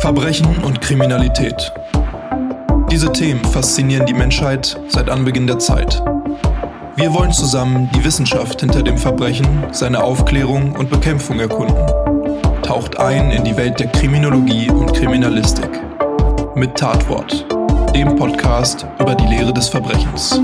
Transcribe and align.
Verbrechen 0.00 0.46
und 0.64 0.80
Kriminalität. 0.80 1.72
Diese 2.90 3.10
Themen 3.12 3.44
faszinieren 3.44 4.06
die 4.06 4.14
Menschheit 4.14 4.78
seit 4.88 5.08
Anbeginn 5.08 5.46
der 5.46 5.58
Zeit. 5.58 6.02
Wir 6.96 7.12
wollen 7.12 7.32
zusammen 7.32 7.90
die 7.94 8.04
Wissenschaft 8.04 8.60
hinter 8.60 8.82
dem 8.82 8.98
Verbrechen, 8.98 9.64
seine 9.72 10.02
Aufklärung 10.02 10.76
und 10.76 10.90
Bekämpfung 10.90 11.40
erkunden. 11.40 11.86
Taucht 12.62 13.00
ein 13.00 13.30
in 13.30 13.44
die 13.44 13.56
Welt 13.56 13.80
der 13.80 13.88
Kriminologie 13.88 14.70
und 14.70 14.92
Kriminalistik. 14.92 15.70
Mit 16.54 16.76
Tatwort, 16.76 17.46
dem 17.94 18.14
Podcast 18.14 18.86
über 19.00 19.14
die 19.14 19.26
Lehre 19.26 19.52
des 19.52 19.68
Verbrechens. 19.68 20.40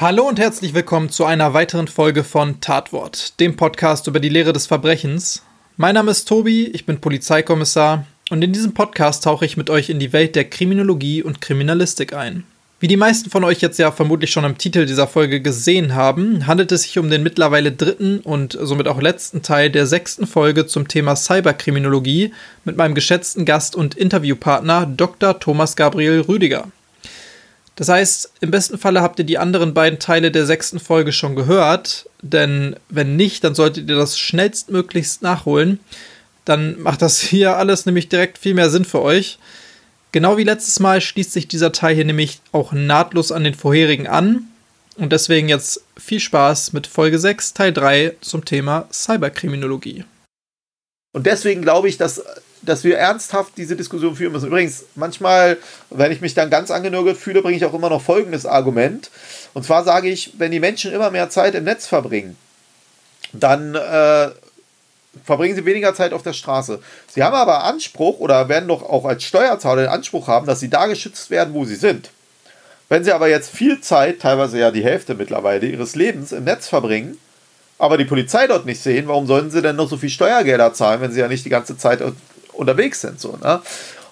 Hallo 0.00 0.26
und 0.26 0.38
herzlich 0.38 0.72
willkommen 0.72 1.10
zu 1.10 1.26
einer 1.26 1.52
weiteren 1.52 1.86
Folge 1.86 2.24
von 2.24 2.62
Tatwort, 2.62 3.38
dem 3.38 3.56
Podcast 3.56 4.06
über 4.06 4.18
die 4.18 4.30
Lehre 4.30 4.54
des 4.54 4.66
Verbrechens. 4.66 5.42
Mein 5.76 5.94
Name 5.94 6.10
ist 6.10 6.26
Tobi, 6.26 6.68
ich 6.68 6.86
bin 6.86 7.02
Polizeikommissar 7.02 8.06
und 8.30 8.40
in 8.40 8.54
diesem 8.54 8.72
Podcast 8.72 9.24
tauche 9.24 9.44
ich 9.44 9.58
mit 9.58 9.68
euch 9.68 9.90
in 9.90 9.98
die 9.98 10.14
Welt 10.14 10.36
der 10.36 10.48
Kriminologie 10.48 11.22
und 11.22 11.42
Kriminalistik 11.42 12.14
ein. 12.14 12.44
Wie 12.78 12.88
die 12.88 12.96
meisten 12.96 13.28
von 13.28 13.44
euch 13.44 13.60
jetzt 13.60 13.78
ja 13.78 13.92
vermutlich 13.92 14.30
schon 14.30 14.46
am 14.46 14.56
Titel 14.56 14.86
dieser 14.86 15.06
Folge 15.06 15.42
gesehen 15.42 15.94
haben, 15.94 16.46
handelt 16.46 16.72
es 16.72 16.84
sich 16.84 16.98
um 16.98 17.10
den 17.10 17.22
mittlerweile 17.22 17.70
dritten 17.70 18.20
und 18.20 18.56
somit 18.58 18.88
auch 18.88 19.02
letzten 19.02 19.42
Teil 19.42 19.68
der 19.68 19.86
sechsten 19.86 20.26
Folge 20.26 20.64
zum 20.64 20.88
Thema 20.88 21.14
Cyberkriminologie 21.14 22.32
mit 22.64 22.78
meinem 22.78 22.94
geschätzten 22.94 23.44
Gast 23.44 23.76
und 23.76 23.96
Interviewpartner 23.96 24.86
Dr. 24.86 25.38
Thomas 25.38 25.76
Gabriel 25.76 26.22
Rüdiger. 26.22 26.68
Das 27.80 27.88
heißt, 27.88 28.32
im 28.42 28.50
besten 28.50 28.76
Falle 28.76 29.00
habt 29.00 29.18
ihr 29.20 29.24
die 29.24 29.38
anderen 29.38 29.72
beiden 29.72 29.98
Teile 29.98 30.30
der 30.30 30.44
sechsten 30.44 30.78
Folge 30.78 31.12
schon 31.12 31.34
gehört, 31.34 32.10
denn 32.20 32.76
wenn 32.90 33.16
nicht, 33.16 33.42
dann 33.42 33.54
solltet 33.54 33.88
ihr 33.88 33.96
das 33.96 34.18
schnellstmöglichst 34.18 35.22
nachholen. 35.22 35.80
Dann 36.44 36.78
macht 36.78 37.00
das 37.00 37.20
hier 37.22 37.56
alles 37.56 37.86
nämlich 37.86 38.10
direkt 38.10 38.36
viel 38.36 38.52
mehr 38.52 38.68
Sinn 38.68 38.84
für 38.84 39.00
euch. 39.00 39.38
Genau 40.12 40.36
wie 40.36 40.44
letztes 40.44 40.78
Mal 40.78 41.00
schließt 41.00 41.32
sich 41.32 41.48
dieser 41.48 41.72
Teil 41.72 41.94
hier 41.94 42.04
nämlich 42.04 42.40
auch 42.52 42.72
nahtlos 42.72 43.32
an 43.32 43.44
den 43.44 43.54
vorherigen 43.54 44.06
an. 44.06 44.48
Und 44.96 45.12
deswegen 45.12 45.48
jetzt 45.48 45.82
viel 45.96 46.20
Spaß 46.20 46.74
mit 46.74 46.86
Folge 46.86 47.18
6, 47.18 47.54
Teil 47.54 47.72
3 47.72 48.14
zum 48.20 48.44
Thema 48.44 48.88
Cyberkriminologie. 48.92 50.04
Und 51.14 51.24
deswegen 51.24 51.62
glaube 51.62 51.88
ich, 51.88 51.96
dass 51.96 52.22
dass 52.62 52.84
wir 52.84 52.98
ernsthaft 52.98 53.52
diese 53.56 53.76
Diskussion 53.76 54.16
führen 54.16 54.32
müssen. 54.32 54.48
Übrigens, 54.48 54.84
manchmal, 54.94 55.56
wenn 55.90 56.12
ich 56.12 56.20
mich 56.20 56.34
dann 56.34 56.50
ganz 56.50 56.70
angenörgelt 56.70 57.16
fühle, 57.16 57.42
bringe 57.42 57.56
ich 57.56 57.64
auch 57.64 57.74
immer 57.74 57.90
noch 57.90 58.02
folgendes 58.02 58.46
Argument. 58.46 59.10
Und 59.54 59.64
zwar 59.64 59.84
sage 59.84 60.08
ich, 60.08 60.32
wenn 60.38 60.50
die 60.50 60.60
Menschen 60.60 60.92
immer 60.92 61.10
mehr 61.10 61.30
Zeit 61.30 61.54
im 61.54 61.64
Netz 61.64 61.86
verbringen, 61.86 62.36
dann 63.32 63.74
äh, 63.74 64.30
verbringen 65.24 65.56
sie 65.56 65.64
weniger 65.64 65.94
Zeit 65.94 66.12
auf 66.12 66.22
der 66.22 66.32
Straße. 66.32 66.80
Sie 67.08 67.22
haben 67.22 67.34
aber 67.34 67.64
Anspruch 67.64 68.18
oder 68.20 68.48
werden 68.48 68.68
doch 68.68 68.82
auch 68.82 69.04
als 69.04 69.24
Steuerzahler 69.24 69.82
den 69.82 69.90
Anspruch 69.90 70.28
haben, 70.28 70.46
dass 70.46 70.60
sie 70.60 70.70
da 70.70 70.86
geschützt 70.86 71.30
werden, 71.30 71.54
wo 71.54 71.64
sie 71.64 71.76
sind. 71.76 72.10
Wenn 72.88 73.04
sie 73.04 73.12
aber 73.12 73.28
jetzt 73.28 73.50
viel 73.50 73.80
Zeit, 73.80 74.20
teilweise 74.20 74.58
ja 74.58 74.70
die 74.70 74.82
Hälfte 74.82 75.14
mittlerweile 75.14 75.66
ihres 75.66 75.94
Lebens 75.94 76.32
im 76.32 76.44
Netz 76.44 76.66
verbringen, 76.66 77.18
aber 77.78 77.96
die 77.96 78.04
Polizei 78.04 78.46
dort 78.46 78.66
nicht 78.66 78.82
sehen, 78.82 79.08
warum 79.08 79.26
sollen 79.26 79.50
sie 79.50 79.62
denn 79.62 79.76
noch 79.76 79.88
so 79.88 79.96
viel 79.96 80.10
Steuergelder 80.10 80.74
zahlen, 80.74 81.00
wenn 81.00 81.12
sie 81.12 81.20
ja 81.20 81.28
nicht 81.28 81.44
die 81.44 81.50
ganze 81.50 81.78
Zeit 81.78 82.02
unterwegs 82.60 83.00
sind. 83.00 83.20
So, 83.20 83.38
ne? 83.42 83.60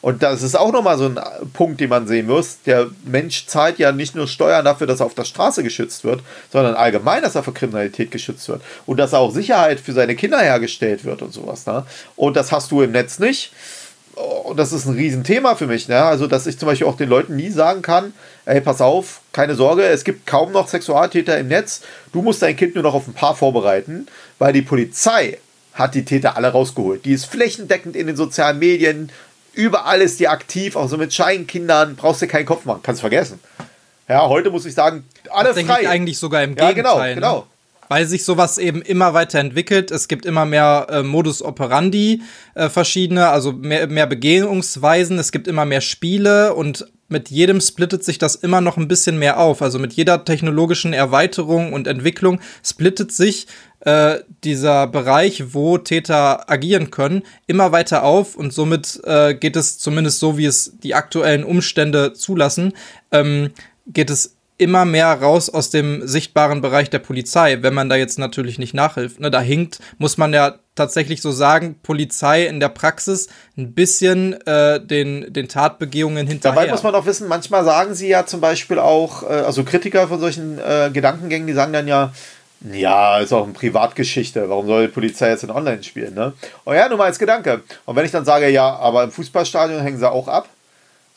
Und 0.01 0.23
das 0.23 0.43
ist 0.43 0.57
auch 0.57 0.73
nochmal 0.73 0.97
so 0.97 1.07
ein 1.07 1.19
Punkt, 1.53 1.81
den 1.81 1.91
man 1.91 2.07
sehen 2.07 2.27
muss. 2.27 2.59
Der 2.67 2.87
Mensch 3.05 3.47
zahlt 3.47 3.79
ja 3.79 3.91
nicht 3.91 4.15
nur 4.15 4.29
Steuern 4.29 4.65
dafür, 4.65 4.87
dass 4.87 5.01
er 5.01 5.07
auf 5.07 5.15
der 5.15 5.25
Straße 5.25 5.63
geschützt 5.63 6.05
wird, 6.05 6.21
sondern 6.53 6.75
allgemein, 6.75 7.23
dass 7.23 7.35
er 7.35 7.43
vor 7.43 7.55
Kriminalität 7.55 8.11
geschützt 8.11 8.49
wird. 8.49 8.63
Und 8.87 8.99
dass 8.99 9.15
auch 9.15 9.33
Sicherheit 9.33 9.81
für 9.81 9.93
seine 9.93 10.15
Kinder 10.15 10.39
hergestellt 10.39 11.05
wird 11.05 11.23
und 11.23 11.33
sowas. 11.33 11.67
Ne? 11.67 11.85
Und 12.15 12.37
das 12.37 12.53
hast 12.53 12.71
du 12.71 12.83
im 12.83 12.93
Netz 12.93 13.19
nicht. 13.19 13.53
Und 14.45 14.57
das 14.57 14.73
ist 14.73 14.87
ein 14.87 14.95
Riesenthema 14.95 15.55
für 15.55 15.67
mich. 15.67 15.89
Ne? 15.89 16.01
Also, 16.03 16.27
dass 16.27 16.47
ich 16.47 16.59
zum 16.59 16.67
Beispiel 16.67 16.87
auch 16.87 16.97
den 16.97 17.09
Leuten 17.09 17.37
nie 17.37 17.51
sagen 17.51 17.83
kann, 17.83 18.13
ey, 18.47 18.61
pass 18.61 18.81
auf, 18.81 19.21
keine 19.33 19.55
Sorge, 19.55 19.83
es 19.83 20.05
gibt 20.05 20.27
kaum 20.27 20.53
noch 20.53 20.69
Sexualtäter 20.69 21.39
im 21.39 21.49
Netz. 21.49 21.83
Du 22.13 22.23
musst 22.23 22.43
dein 22.43 22.57
Kind 22.57 22.75
nur 22.75 22.85
noch 22.85 22.95
auf 22.95 23.07
ein 23.07 23.15
Paar 23.15 23.37
vorbereiten, 23.37 24.07
weil 24.39 24.53
die 24.53 24.63
Polizei 24.63 25.39
hat 25.79 25.95
die 25.95 26.05
Täter 26.05 26.37
alle 26.37 26.49
rausgeholt. 26.49 27.05
Die 27.05 27.13
ist 27.13 27.27
flächendeckend 27.27 27.97
in 27.97 28.07
den 28.07 28.17
sozialen 28.17 28.59
Medien, 28.59 29.11
überall 29.53 30.01
ist 30.01 30.21
die 30.21 30.29
aktiv, 30.29 30.77
auch 30.77 30.89
so 30.89 30.97
mit 30.97 31.15
Scheinkindern, 31.15 31.97
brauchst 31.97 32.21
du 32.23 32.27
keinen 32.27 32.47
Kopf 32.47 32.65
machen, 32.65 32.81
kannst 32.83 33.01
vergessen. 33.01 33.41
Ja, 34.09 34.29
heute 34.29 34.51
muss 34.51 34.65
ich 34.65 34.75
sagen, 34.75 35.05
alle 35.31 35.55
frei. 35.55 35.89
eigentlich 35.89 36.19
sogar 36.19 36.43
im 36.43 36.57
ja, 36.57 36.73
genau, 36.73 36.95
Gegenteil. 36.95 37.15
Genau, 37.15 37.29
genau. 37.35 37.41
Ne? 37.41 37.47
Weil 37.91 38.07
sich 38.07 38.25
sowas 38.25 38.59
eben 38.59 38.83
immer 38.83 39.15
weiter 39.15 39.39
entwickelt. 39.39 39.91
Es 39.91 40.09
gibt 40.09 40.27
immer 40.27 40.45
mehr 40.45 40.87
äh, 40.91 41.03
Modus 41.03 41.43
operandi, 41.43 42.23
äh, 42.55 42.69
verschiedene, 42.69 43.29
also 43.29 43.53
mehr, 43.53 43.87
mehr 43.87 44.07
Begehungsweisen. 44.07 45.19
Es 45.19 45.33
gibt 45.33 45.49
immer 45.49 45.65
mehr 45.65 45.81
Spiele 45.81 46.55
und 46.55 46.87
mit 47.09 47.31
jedem 47.31 47.61
splittet 47.61 48.05
sich 48.05 48.19
das 48.19 48.35
immer 48.35 48.61
noch 48.61 48.77
ein 48.77 48.89
bisschen 48.89 49.19
mehr 49.19 49.39
auf. 49.39 49.63
Also 49.63 49.79
mit 49.79 49.95
jeder 49.95 50.25
technologischen 50.25 50.93
Erweiterung 50.93 51.73
und 51.73 51.87
Entwicklung 51.87 52.41
splittet 52.63 53.13
sich 53.13 53.47
äh, 53.81 54.19
dieser 54.45 54.87
Bereich, 54.87 55.55
wo 55.55 55.79
Täter 55.79 56.51
agieren 56.51 56.91
können, 56.91 57.23
immer 57.47 57.73
weiter 57.73 58.03
auf 58.03 58.37
und 58.37 58.53
somit 58.53 59.01
äh, 59.05 59.35
geht 59.35 59.57
es 59.57 59.79
zumindest 59.79 60.19
so, 60.19 60.37
wie 60.37 60.47
es 60.47 60.75
die 60.83 60.95
aktuellen 60.95 61.45
Umstände 61.45 62.13
zulassen, 62.13 62.73
ähm, 63.13 63.51
geht 63.87 64.11
es 64.11 64.37
immer 64.59 64.85
mehr 64.85 65.13
raus 65.13 65.49
aus 65.49 65.71
dem 65.71 66.07
sichtbaren 66.07 66.61
Bereich 66.61 66.91
der 66.91 66.99
Polizei, 66.99 67.63
wenn 67.63 67.75
man 67.75 67.89
da 67.89 67.97
jetzt 67.97 68.19
natürlich 68.19 68.59
nicht 68.59 68.75
nachhilft. 68.75 69.21
Ne, 69.21 69.31
da 69.31 69.41
hinkt, 69.41 69.79
muss 69.99 70.19
man 70.19 70.35
ja 70.35 70.59
tatsächlich 70.79 71.21
so 71.21 71.31
sagen, 71.31 71.77
Polizei 71.83 72.47
in 72.47 72.61
der 72.61 72.71
Praxis 72.71 73.29
ein 73.57 73.75
bisschen 73.75 74.35
äh, 74.47 74.81
den, 74.81 75.33
den 75.33 75.49
Tatbegehungen 75.49 76.27
hinterher. 76.27 76.55
Dabei 76.55 76.71
muss 76.71 76.83
man 76.83 76.95
auch 76.95 77.05
wissen, 77.07 77.29
manchmal 77.29 77.65
sagen 77.65 77.95
sie 77.95 78.09
ja 78.09 78.25
zum 78.25 78.41
Beispiel 78.41 78.79
auch, 78.79 79.23
äh, 79.25 79.27
also 79.27 79.65
Kritiker 79.65 80.09
von 80.09 80.21
solchen 80.21 80.59
äh, 80.59 80.91
Gedankengängen, 80.93 81.47
die 81.47 81.53
sagen 81.53 81.73
dann 81.73 81.87
ja, 81.87 82.13
ja, 82.73 83.19
ist 83.19 83.33
auch 83.33 83.45
eine 83.45 83.53
Privatgeschichte. 83.53 84.49
Warum 84.49 84.67
soll 84.67 84.89
die 84.89 84.93
Polizei 84.93 85.29
jetzt 85.29 85.45
in 85.45 85.51
Online 85.51 85.83
spielen, 85.85 86.15
ne? 86.15 86.33
Oh 86.65 86.73
ja, 86.73 86.89
nur 86.89 86.99
mal 86.99 87.05
als 87.05 87.19
Gedanke. 87.19 87.63
Und 87.85 87.95
wenn 87.95 88.05
ich 88.05 88.11
dann 88.11 88.25
sage, 88.25 88.49
ja, 88.49 88.75
aber 88.75 89.05
im 89.05 89.13
Fußballstadion 89.13 89.81
hängen 89.81 89.99
sie 89.99 90.11
auch 90.11 90.27
ab, 90.27 90.49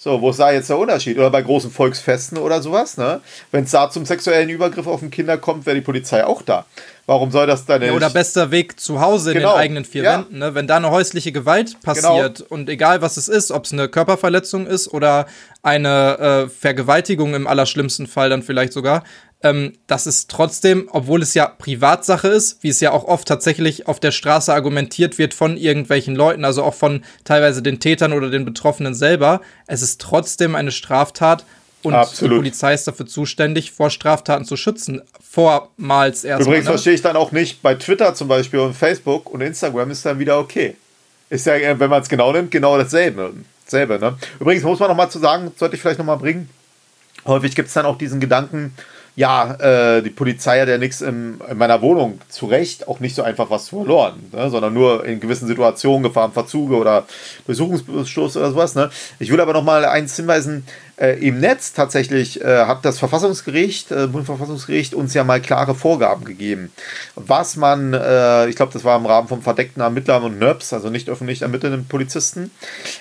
so, 0.04 0.20
wo 0.20 0.32
ist 0.32 0.40
da 0.40 0.52
jetzt 0.52 0.68
der 0.68 0.80
Unterschied? 0.80 1.20
Oder 1.20 1.30
bei 1.30 1.44
großen 1.44 1.70
Volksfesten 1.70 2.40
oder 2.40 2.60
sowas, 2.60 2.98
ne? 2.98 3.22
Wenn 3.52 3.66
es 3.66 3.70
da 3.70 3.88
zum 3.88 4.04
sexuellen 4.04 4.50
Übergriff 4.50 4.88
auf 4.88 5.02
den 5.02 5.12
Kinder 5.12 5.38
kommt, 5.38 5.68
wäre 5.68 5.76
die 5.76 5.84
Polizei 5.84 6.26
auch 6.26 6.42
da. 6.42 6.66
Warum 7.06 7.30
soll 7.30 7.46
das 7.46 7.68
dann 7.68 7.82
nicht? 7.82 7.90
Ja, 7.90 7.96
oder 7.96 8.10
bester 8.10 8.50
Weg 8.50 8.80
zu 8.80 9.00
Hause 9.00 9.34
genau. 9.34 9.50
in 9.50 9.54
den 9.54 9.62
eigenen 9.62 9.86
vier 9.86 10.02
ja. 10.02 10.18
Wänden, 10.18 10.40
ne? 10.40 10.56
Wenn 10.56 10.66
da 10.66 10.78
eine 10.78 10.90
häusliche 10.90 11.32
Gewalt 11.32 11.80
passiert 11.84 12.38
genau. 12.40 12.50
und 12.50 12.68
egal 12.68 13.04
was 13.04 13.18
es 13.18 13.28
ist, 13.28 13.52
ob 13.52 13.66
es 13.66 13.74
eine 13.74 13.90
Körperverletzung 13.90 14.66
ist 14.66 14.92
oder 14.92 15.28
eine 15.62 16.48
äh, 16.48 16.50
Vergewaltigung 16.50 17.36
im 17.36 17.46
allerschlimmsten 17.46 18.08
Fall 18.08 18.32
dann 18.32 18.42
vielleicht 18.42 18.74
sogar, 18.74 19.04
ähm, 19.44 19.74
dass 19.88 20.06
es 20.06 20.28
trotzdem, 20.28 20.88
obwohl 20.92 21.22
es 21.22 21.34
ja 21.34 21.48
Privatsache 21.48 22.28
ist, 22.28 22.64
wie 22.64 22.70
es 22.70 22.80
ja 22.80 22.92
auch 22.92 23.06
oft 23.06 23.28
tatsächlich 23.28 23.88
auf 23.88 24.00
der 24.00 24.12
Straße 24.12 24.54
argumentiert 24.54 25.18
wird 25.18 25.34
von 25.34 25.58
irgendwelchen 25.58 26.16
Leuten, 26.16 26.46
also 26.46 26.64
auch 26.64 26.76
von 26.76 27.04
teilweise 27.24 27.62
den 27.62 27.80
Tätern 27.80 28.14
oder 28.14 28.30
den 28.30 28.46
Betroffenen 28.46 28.94
selber, 28.94 29.42
es 29.68 29.82
ist 29.82 30.00
trotzdem 30.00 30.56
eine 30.56 30.72
Straftat 30.72 31.46
und 31.84 31.96
Absolut. 31.96 32.34
die 32.34 32.38
Polizei 32.38 32.74
ist 32.74 32.88
dafür 32.88 33.08
zuständig, 33.08 33.72
vor 33.72 33.90
Straftaten 33.90 34.46
zu 34.46 34.56
schützen. 34.56 35.02
Vormals 35.20 36.24
erst. 36.24 36.46
Übrigens 36.46 36.66
ne? 36.66 36.72
verstehe 36.72 36.94
ich 36.94 37.02
dann 37.02 37.16
auch 37.16 37.32
nicht, 37.32 37.62
bei 37.62 37.76
Twitter 37.76 38.14
zum 38.14 38.28
Beispiel 38.28 38.60
und 38.60 38.76
Facebook 38.76 39.34
und 39.34 39.42
Instagram 39.42 39.90
ist 39.90 40.06
dann 40.06 40.20
wieder 40.20 40.38
okay. 40.38 40.76
Ist 41.30 41.48
ja, 41.48 41.80
wenn 41.80 41.90
man 41.90 42.02
es 42.02 42.10
genau 42.10 42.32
nimmt, 42.34 42.52
genau 42.52 42.78
dasselbe. 42.78 43.34
dasselbe 43.66 43.98
ne? 43.98 44.18
Übrigens 44.40 44.64
muss 44.64 44.80
man 44.80 44.90
noch 44.90 44.98
mal 44.98 45.10
zu 45.10 45.18
sagen, 45.18 45.52
sollte 45.56 45.76
ich 45.76 45.82
vielleicht 45.82 45.98
noch 45.98 46.06
mal 46.06 46.18
bringen, 46.18 46.50
häufig 47.26 47.56
gibt 47.56 47.70
es 47.70 47.74
dann 47.74 47.86
auch 47.86 47.98
diesen 47.98 48.20
Gedanken, 48.20 48.74
ja, 49.16 49.56
äh, 49.56 50.02
die 50.02 50.10
Polizei 50.10 50.62
hat 50.62 50.70
ja 50.70 50.78
nichts 50.78 51.02
in, 51.02 51.40
in, 51.50 51.58
meiner 51.58 51.82
Wohnung 51.82 52.22
zu 52.30 52.46
Recht 52.46 52.88
auch 52.88 53.02
nicht 53.02 53.14
so 53.14 53.24
einfach 53.24 53.50
was 53.50 53.68
verloren, 53.68 54.30
ne? 54.32 54.50
sondern 54.50 54.74
nur 54.74 55.06
in 55.06 55.20
gewissen 55.20 55.48
Situationen, 55.48 56.04
Gefahrenverzuge 56.04 56.76
oder 56.76 57.06
Durchsuchungsbeschluss 57.46 58.38
oder 58.38 58.52
sowas. 58.52 58.76
Ne? 58.76 58.90
Ich 59.20 59.30
will 59.32 59.42
aber 59.42 59.52
noch 59.52 59.64
mal 59.64 59.84
eins 59.84 60.16
hinweisen, 60.16 60.66
äh, 60.96 61.20
im 61.28 61.42
Netz 61.42 61.74
tatsächlich 61.74 62.42
äh, 62.42 62.66
hat 62.66 62.86
das 62.86 63.00
Verfassungsgericht, 63.00 63.92
äh, 63.92 64.08
Bundesverfassungsgericht 64.08 64.94
uns 64.94 65.14
ja 65.14 65.26
mal 65.26 65.42
klare 65.42 65.76
Vorgaben 65.76 66.24
gegeben, 66.24 66.72
was 67.16 67.58
man, 67.58 67.94
äh, 67.94 68.48
ich 68.48 68.56
glaube, 68.56 68.72
das 68.72 68.86
war 68.86 68.98
im 68.98 69.06
Rahmen 69.06 69.28
vom 69.28 69.42
verdeckten 69.42 69.82
Ermittler 69.82 70.24
und 70.24 70.40
NERPS, 70.40 70.72
also 70.72 70.90
nicht 70.90 71.10
öffentlich 71.10 71.42
ermittelnden 71.42 71.86
Polizisten, 71.86 72.52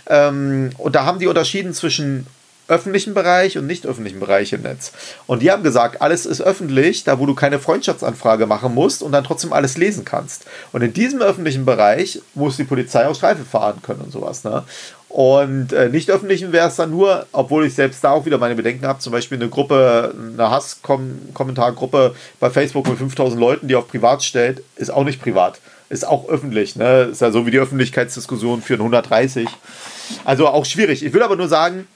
ähm, 0.09 0.71
und 0.79 0.97
da 0.97 1.05
haben 1.05 1.21
die 1.21 1.29
unterschieden 1.29 1.73
zwischen 1.73 2.27
öffentlichen 2.71 3.15
Bereich 3.15 3.59
und 3.59 3.67
nicht 3.67 3.87
öffentlichen 3.87 4.21
Bereich 4.21 4.53
im 4.53 4.63
Netz. 4.63 4.93
Und 5.27 5.43
die 5.43 5.51
haben 5.51 5.63
gesagt, 5.63 6.01
alles 6.01 6.25
ist 6.25 6.41
öffentlich, 6.41 7.05
da 7.05 7.19
wo 7.19 7.27
du 7.27 7.35
keine 7.35 7.59
Freundschaftsanfrage 7.59 8.47
machen 8.47 8.75
musst 8.75 9.03
und 9.03 9.13
dann 9.13 9.25
trotzdem 9.25 9.53
alles 9.53 9.77
lesen 9.77 10.05
kannst. 10.05 10.47
Und 10.73 10.83
in 10.83 10.93
diesem 10.93 11.21
öffentlichen 11.21 11.65
Bereich 11.65 12.21
muss 12.35 12.57
die 12.57 12.65
Polizei 12.65 13.07
auch 13.07 13.15
Streife 13.15 13.45
fahren 13.45 13.83
können 13.83 14.01
und 14.01 14.13
sowas. 14.13 14.45
Ne? 14.45 14.65
Und 15.11 15.73
äh, 15.73 15.89
nicht 15.89 16.09
öffentlichen 16.09 16.53
wäre 16.53 16.69
es 16.69 16.77
dann 16.77 16.91
nur, 16.91 17.27
obwohl 17.33 17.67
ich 17.67 17.75
selbst 17.75 18.05
da 18.05 18.13
auch 18.13 18.27
wieder 18.27 18.39
meine 18.39 18.55
Bedenken 18.55 18.87
habe, 18.87 19.01
zum 19.01 19.13
Beispiel 19.13 19.39
eine 19.39 19.49
Gruppe, 19.49 20.15
eine 20.17 20.51
Hasskommentargruppe 20.51 22.15
bei 22.39 22.49
Facebook 22.49 22.89
mit 22.89 22.97
5000 22.97 23.41
Leuten, 23.41 23.67
die 23.67 23.75
auf 23.75 23.89
privat 23.89 24.23
stellt, 24.23 24.63
ist 24.77 24.91
auch 24.91 25.03
nicht 25.03 25.21
privat, 25.21 25.59
ist 25.89 26.07
auch 26.07 26.29
öffentlich. 26.29 26.77
Ne? 26.77 27.09
Ist 27.11 27.23
ja 27.23 27.33
so 27.33 27.45
wie 27.45 27.51
die 27.51 27.59
Öffentlichkeitsdiskussion 27.59 28.63
für 28.63 28.75
130. 28.75 29.49
Also 30.25 30.47
auch 30.47 30.65
schwierig. 30.65 31.05
Ich 31.05 31.13
will 31.13 31.25
aber 31.25 31.35
nur 31.35 31.49
sagen, 31.49 31.89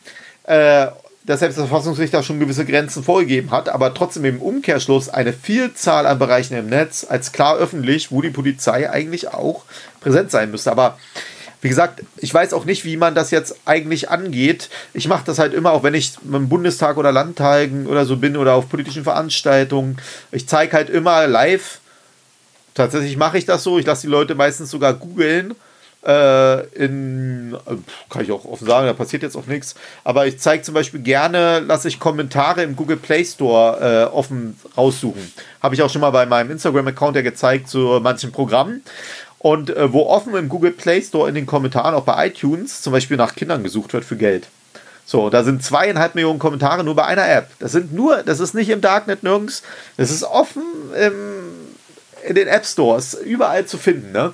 äh, 0.45 0.87
dass 1.27 1.41
selbst 1.41 1.59
das 1.59 1.69
Verfassungsgericht 1.69 2.13
da 2.13 2.23
schon 2.23 2.39
gewisse 2.39 2.67
Grenzen 2.67 3.03
vorgegeben 3.03 3.51
hat, 3.51 3.71
aber 3.71 3.95
trotzdem 3.95 4.27
im 4.27 4.43
Umkehrschluss 4.43 5.09
eine 5.09 5.33
Vielzahl 5.33 6.07
an 6.07 6.19
Bereichen 6.19 6.55
im 6.55 6.69
Netz 6.69 7.07
als 7.09 7.33
klar 7.33 7.57
öffentlich, 7.57 8.11
wo 8.11 8.21
die 8.21 8.31
Polizei 8.31 8.91
eigentlich 8.91 9.29
auch 9.29 9.65
präsent 10.01 10.31
sein 10.31 10.51
müsste. 10.51 10.71
Aber 10.71 10.99
wie 11.63 11.71
gesagt, 11.71 12.03
ich 12.19 12.33
weiß 12.35 12.53
auch 12.53 12.67
nicht, 12.67 12.85
wie 12.85 12.99
man 12.99 13.15
das 13.15 13.31
jetzt 13.31 13.57
eigentlich 13.65 14.11
angeht. 14.11 14.69
Ich 14.93 15.09
mache 15.09 15.25
das 15.25 15.39
halt 15.39 15.55
immer, 15.55 15.73
auch 15.73 15.83
wenn 15.83 15.95
ich 15.95 16.13
im 16.31 16.51
Bundestag 16.51 16.99
oder 16.99 17.11
Landtagen 17.11 17.87
oder 17.87 18.05
so 18.05 18.19
bin 18.19 18.37
oder 18.37 18.53
auf 18.53 18.69
politischen 18.69 19.03
Veranstaltungen. 19.03 19.97
Ich 20.31 20.47
zeige 20.47 20.77
halt 20.77 20.91
immer 20.91 21.27
live. 21.27 21.79
Tatsächlich 22.75 23.17
mache 23.17 23.39
ich 23.39 23.47
das 23.47 23.63
so. 23.63 23.79
Ich 23.79 23.87
lasse 23.87 24.03
die 24.03 24.09
Leute 24.09 24.35
meistens 24.35 24.71
sogar 24.71 24.93
googeln. 24.93 25.55
Äh, 26.07 26.67
in, 26.75 27.57
kann 28.11 28.23
ich 28.23 28.31
auch 28.31 28.45
offen 28.45 28.67
sagen, 28.67 28.87
da 28.87 28.93
passiert 28.93 29.23
jetzt 29.23 29.37
auch 29.37 29.47
nichts. 29.47 29.75
Aber 30.05 30.27
ich 30.27 30.39
zeige 30.39 30.63
zum 30.63 30.75
Beispiel 30.75 31.01
gerne, 31.01 31.61
lasse 31.61 31.89
ich 31.89 31.99
Kommentare 31.99 32.63
im 32.63 32.77
Google 32.77 32.99
Play 32.99 33.25
Store 33.25 34.11
äh, 34.11 34.15
offen 34.15 34.59
raussuchen. 34.77 35.33
Habe 35.63 35.75
ich 35.75 35.83
auch 35.83 35.89
schon 35.89 36.03
mal 36.03 36.11
bei 36.11 36.27
meinem 36.27 36.51
Instagram-Account 36.51 37.17
ja 37.17 37.23
gezeigt 37.23 37.69
zu 37.69 38.01
manchen 38.03 38.33
Programmen. 38.33 38.83
Und 39.39 39.71
äh, 39.71 39.93
wo 39.93 40.07
offen 40.07 40.35
im 40.35 40.49
Google 40.51 40.73
Play 40.73 41.01
Store 41.01 41.29
in 41.29 41.35
den 41.35 41.47
Kommentaren, 41.47 41.95
auch 41.95 42.05
bei 42.05 42.29
iTunes, 42.29 42.83
zum 42.83 42.93
Beispiel 42.93 43.17
nach 43.17 43.35
Kindern 43.35 43.63
gesucht 43.63 43.95
wird 43.95 44.05
für 44.05 44.17
Geld. 44.17 44.47
So, 45.07 45.31
da 45.31 45.43
sind 45.43 45.63
zweieinhalb 45.63 46.15
Millionen 46.15 46.39
Kommentare 46.39 46.85
nur 46.85 46.97
bei 46.97 47.05
einer 47.05 47.29
App. 47.29 47.49
Das 47.59 47.73
sind 47.73 47.93
nur, 47.93 48.23
das 48.23 48.41
ist 48.41 48.55
nicht 48.55 48.71
im 48.71 48.81
Darknet 48.81 49.23
nirgends, 49.23 49.63
das 49.97 50.11
ist 50.11 50.25
offen 50.25 50.63
im, 50.99 51.13
in 52.27 52.35
den 52.35 52.49
App 52.49 52.65
Stores, 52.65 53.15
überall 53.15 53.67
zu 53.67 53.77
finden. 53.77 54.13
Ne? 54.13 54.33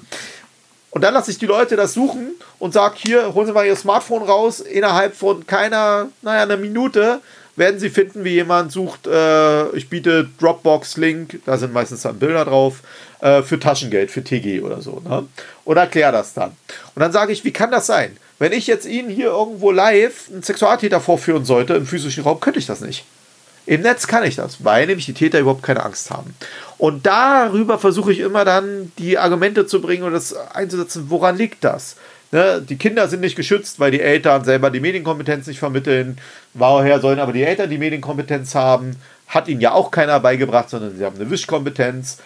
Und 0.90 1.02
dann 1.02 1.14
lasse 1.14 1.30
ich 1.30 1.38
die 1.38 1.46
Leute 1.46 1.76
das 1.76 1.94
suchen 1.94 2.32
und 2.58 2.72
sage, 2.72 2.96
hier, 2.98 3.34
holen 3.34 3.46
Sie 3.46 3.52
mal 3.52 3.66
Ihr 3.66 3.76
Smartphone 3.76 4.22
raus. 4.22 4.60
Innerhalb 4.60 5.14
von 5.14 5.46
keiner, 5.46 6.08
naja, 6.22 6.42
einer 6.42 6.56
Minute 6.56 7.20
werden 7.56 7.78
Sie 7.78 7.90
finden, 7.90 8.24
wie 8.24 8.30
jemand 8.30 8.72
sucht, 8.72 9.06
äh, 9.06 9.68
ich 9.76 9.88
biete 9.88 10.28
Dropbox-Link, 10.40 11.42
da 11.46 11.58
sind 11.58 11.72
meistens 11.72 12.02
dann 12.02 12.18
Bilder 12.18 12.44
drauf, 12.44 12.82
äh, 13.20 13.42
für 13.42 13.60
Taschengeld, 13.60 14.10
für 14.10 14.24
TG 14.24 14.62
oder 14.62 14.80
so. 14.80 15.02
Ne? 15.04 15.26
Und 15.64 15.76
erkläre 15.76 16.12
das 16.12 16.34
dann. 16.34 16.52
Und 16.94 17.00
dann 17.00 17.12
sage 17.12 17.32
ich, 17.32 17.44
wie 17.44 17.52
kann 17.52 17.70
das 17.70 17.86
sein? 17.86 18.16
Wenn 18.38 18.52
ich 18.52 18.66
jetzt 18.66 18.86
Ihnen 18.86 19.10
hier 19.10 19.26
irgendwo 19.26 19.70
live 19.70 20.28
einen 20.32 20.42
Sexualtäter 20.42 21.00
vorführen 21.00 21.44
sollte 21.44 21.74
im 21.74 21.86
physischen 21.86 22.24
Raum, 22.24 22.40
könnte 22.40 22.58
ich 22.58 22.66
das 22.66 22.80
nicht. 22.80 23.04
Im 23.70 23.82
Netz 23.82 24.08
kann 24.08 24.24
ich 24.24 24.34
das, 24.34 24.64
weil 24.64 24.88
nämlich 24.88 25.06
die 25.06 25.14
Täter 25.14 25.38
überhaupt 25.38 25.62
keine 25.62 25.84
Angst 25.84 26.10
haben. 26.10 26.34
Und 26.76 27.06
darüber 27.06 27.78
versuche 27.78 28.10
ich 28.10 28.18
immer 28.18 28.44
dann 28.44 28.90
die 28.98 29.16
Argumente 29.16 29.64
zu 29.64 29.80
bringen 29.80 30.02
und 30.02 30.12
das 30.12 30.34
einzusetzen, 30.34 31.04
woran 31.06 31.36
liegt 31.36 31.62
das? 31.62 31.94
Ne, 32.32 32.60
die 32.68 32.78
Kinder 32.78 33.06
sind 33.06 33.20
nicht 33.20 33.36
geschützt, 33.36 33.78
weil 33.78 33.92
die 33.92 34.00
Eltern 34.00 34.42
selber 34.42 34.70
die 34.70 34.80
Medienkompetenz 34.80 35.46
nicht 35.46 35.60
vermitteln. 35.60 36.18
Woher 36.52 36.98
sollen 36.98 37.20
aber 37.20 37.32
die 37.32 37.44
Eltern 37.44 37.70
die 37.70 37.78
Medienkompetenz 37.78 38.56
haben? 38.56 38.96
Hat 39.28 39.46
ihnen 39.46 39.60
ja 39.60 39.70
auch 39.70 39.92
keiner 39.92 40.18
beigebracht, 40.18 40.68
sondern 40.68 40.96
sie 40.96 41.04
haben 41.04 41.14
eine 41.14 41.30
Wischkompetenz. 41.30 42.18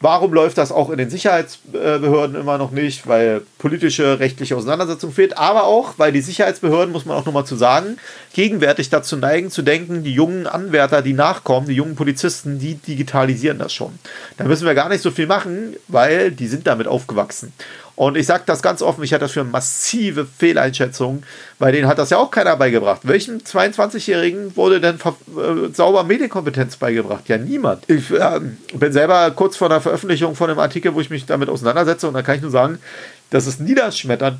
Warum 0.00 0.34
läuft 0.34 0.58
das 0.58 0.72
auch 0.72 0.90
in 0.90 0.98
den 0.98 1.08
Sicherheitsbehörden 1.08 2.36
immer 2.36 2.58
noch 2.58 2.70
nicht? 2.70 3.06
Weil 3.06 3.42
politische, 3.56 4.18
rechtliche 4.18 4.54
Auseinandersetzung 4.54 5.10
fehlt, 5.10 5.38
aber 5.38 5.64
auch, 5.64 5.94
weil 5.96 6.12
die 6.12 6.20
Sicherheitsbehörden, 6.20 6.92
muss 6.92 7.06
man 7.06 7.16
auch 7.16 7.24
nochmal 7.24 7.46
zu 7.46 7.56
sagen, 7.56 7.96
gegenwärtig 8.34 8.90
dazu 8.90 9.16
neigen, 9.16 9.50
zu 9.50 9.62
denken, 9.62 10.04
die 10.04 10.12
jungen 10.12 10.46
Anwärter, 10.46 11.00
die 11.00 11.14
nachkommen, 11.14 11.68
die 11.68 11.74
jungen 11.74 11.96
Polizisten, 11.96 12.58
die 12.58 12.74
digitalisieren 12.74 13.58
das 13.58 13.72
schon. 13.72 13.98
Da 14.36 14.44
müssen 14.44 14.66
wir 14.66 14.74
gar 14.74 14.90
nicht 14.90 15.02
so 15.02 15.10
viel 15.10 15.26
machen, 15.26 15.74
weil 15.88 16.30
die 16.30 16.48
sind 16.48 16.66
damit 16.66 16.86
aufgewachsen. 16.86 17.54
Und 17.96 18.16
ich 18.18 18.26
sage 18.26 18.42
das 18.44 18.62
ganz 18.62 18.82
offen, 18.82 19.02
ich 19.02 19.12
hatte 19.14 19.24
das 19.24 19.32
für 19.32 19.42
massive 19.42 20.26
Fehleinschätzung, 20.26 21.22
weil 21.58 21.72
denen 21.72 21.88
hat 21.88 21.98
das 21.98 22.10
ja 22.10 22.18
auch 22.18 22.30
keiner 22.30 22.54
beigebracht. 22.56 23.00
Welchem 23.04 23.38
22-Jährigen 23.38 24.54
wurde 24.54 24.82
denn 24.82 24.96
äh, 24.96 25.72
sauber 25.72 26.04
Medienkompetenz 26.04 26.76
beigebracht? 26.76 27.26
Ja, 27.28 27.38
niemand. 27.38 27.88
Ich 27.88 28.10
äh, 28.10 28.40
bin 28.74 28.92
selber 28.92 29.30
kurz 29.30 29.56
vor 29.56 29.70
der 29.70 29.80
Veröffentlichung 29.80 30.34
von 30.36 30.50
einem 30.50 30.58
Artikel, 30.58 30.94
wo 30.94 31.00
ich 31.00 31.08
mich 31.08 31.24
damit 31.24 31.48
auseinandersetze 31.48 32.06
und 32.06 32.12
da 32.12 32.20
kann 32.20 32.36
ich 32.36 32.42
nur 32.42 32.50
sagen, 32.50 32.78
das 33.30 33.46
ist 33.46 33.60
niederschmetternd 33.60 34.38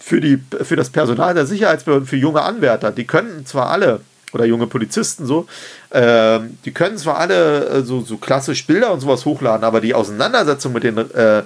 für, 0.00 0.20
die, 0.20 0.42
für 0.62 0.74
das 0.74 0.90
Personal 0.90 1.34
der 1.34 1.46
Sicherheitsbehörden, 1.46 2.06
für 2.06 2.16
junge 2.16 2.42
Anwärter. 2.42 2.90
Die 2.90 3.06
können 3.06 3.46
zwar 3.46 3.70
alle 3.70 4.00
oder 4.32 4.44
junge 4.44 4.66
Polizisten 4.66 5.26
so, 5.26 5.46
äh, 5.90 6.40
die 6.64 6.72
können 6.72 6.98
zwar 6.98 7.18
alle 7.18 7.66
äh, 7.66 7.82
so, 7.82 8.00
so 8.00 8.18
klassisch 8.18 8.66
Bilder 8.66 8.92
und 8.92 9.00
sowas 9.00 9.24
hochladen, 9.24 9.64
aber 9.64 9.80
die 9.80 9.94
Auseinandersetzung 9.94 10.72
mit 10.72 10.84
den 10.84 10.98
äh, 10.98 11.42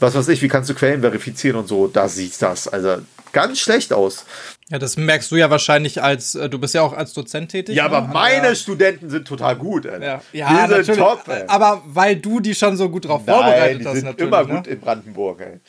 was 0.00 0.14
weiß 0.14 0.28
ich, 0.28 0.42
wie 0.42 0.48
kannst 0.48 0.68
du 0.70 0.74
Quellen 0.74 1.02
verifizieren 1.02 1.56
und 1.56 1.68
so, 1.68 1.86
da 1.86 2.08
sieht 2.08 2.40
das 2.42 2.68
also 2.68 2.98
ganz 3.32 3.60
schlecht 3.60 3.92
aus. 3.92 4.24
Ja, 4.68 4.78
das 4.78 4.96
merkst 4.96 5.30
du 5.30 5.36
ja 5.36 5.50
wahrscheinlich 5.50 6.02
als, 6.02 6.34
äh, 6.34 6.48
du 6.48 6.58
bist 6.58 6.74
ja 6.74 6.82
auch 6.82 6.92
als 6.92 7.12
Dozent 7.12 7.50
tätig. 7.50 7.76
Ja, 7.76 7.88
ne? 7.88 7.96
aber 7.96 8.08
meine 8.08 8.48
aber, 8.48 8.54
Studenten 8.54 9.10
sind 9.10 9.26
total 9.26 9.56
gut, 9.56 9.86
ey. 9.86 10.02
Ja, 10.02 10.22
ja 10.32 10.66
die 10.66 10.84
sind 10.84 10.98
top, 10.98 11.28
ey. 11.28 11.44
Aber 11.46 11.82
weil 11.86 12.16
du 12.16 12.40
die 12.40 12.54
schon 12.54 12.76
so 12.76 12.88
gut 12.88 13.06
drauf 13.06 13.22
Nein, 13.26 13.34
vorbereitet 13.34 13.80
die 13.80 13.86
hast, 13.86 13.94
sind 13.94 14.04
natürlich. 14.04 14.28
immer 14.28 14.44
ne? 14.44 14.54
gut 14.54 14.66
in 14.66 14.80
Brandenburg, 14.80 15.40
ey. 15.40 15.60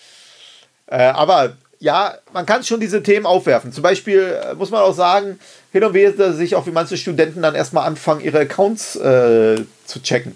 Äh, 0.88 1.04
aber 1.04 1.54
ja, 1.80 2.14
man 2.32 2.46
kann 2.46 2.64
schon 2.64 2.80
diese 2.80 3.02
Themen 3.02 3.26
aufwerfen. 3.26 3.72
Zum 3.72 3.82
Beispiel 3.82 4.20
äh, 4.20 4.54
muss 4.54 4.70
man 4.70 4.82
auch 4.82 4.94
sagen, 4.94 5.40
hin 5.72 5.84
und 5.84 5.94
wieder 5.96 6.34
sich 6.34 6.56
auch 6.56 6.68
wie 6.68 6.72
manche 6.72 6.96
Studenten 6.96 7.42
dann 7.42 7.56
erstmal 7.56 7.88
anfangen, 7.88 8.22
ihre 8.22 8.40
Accounts 8.40 8.96
äh, 8.98 9.64
zu 9.86 10.02
checken. 10.04 10.36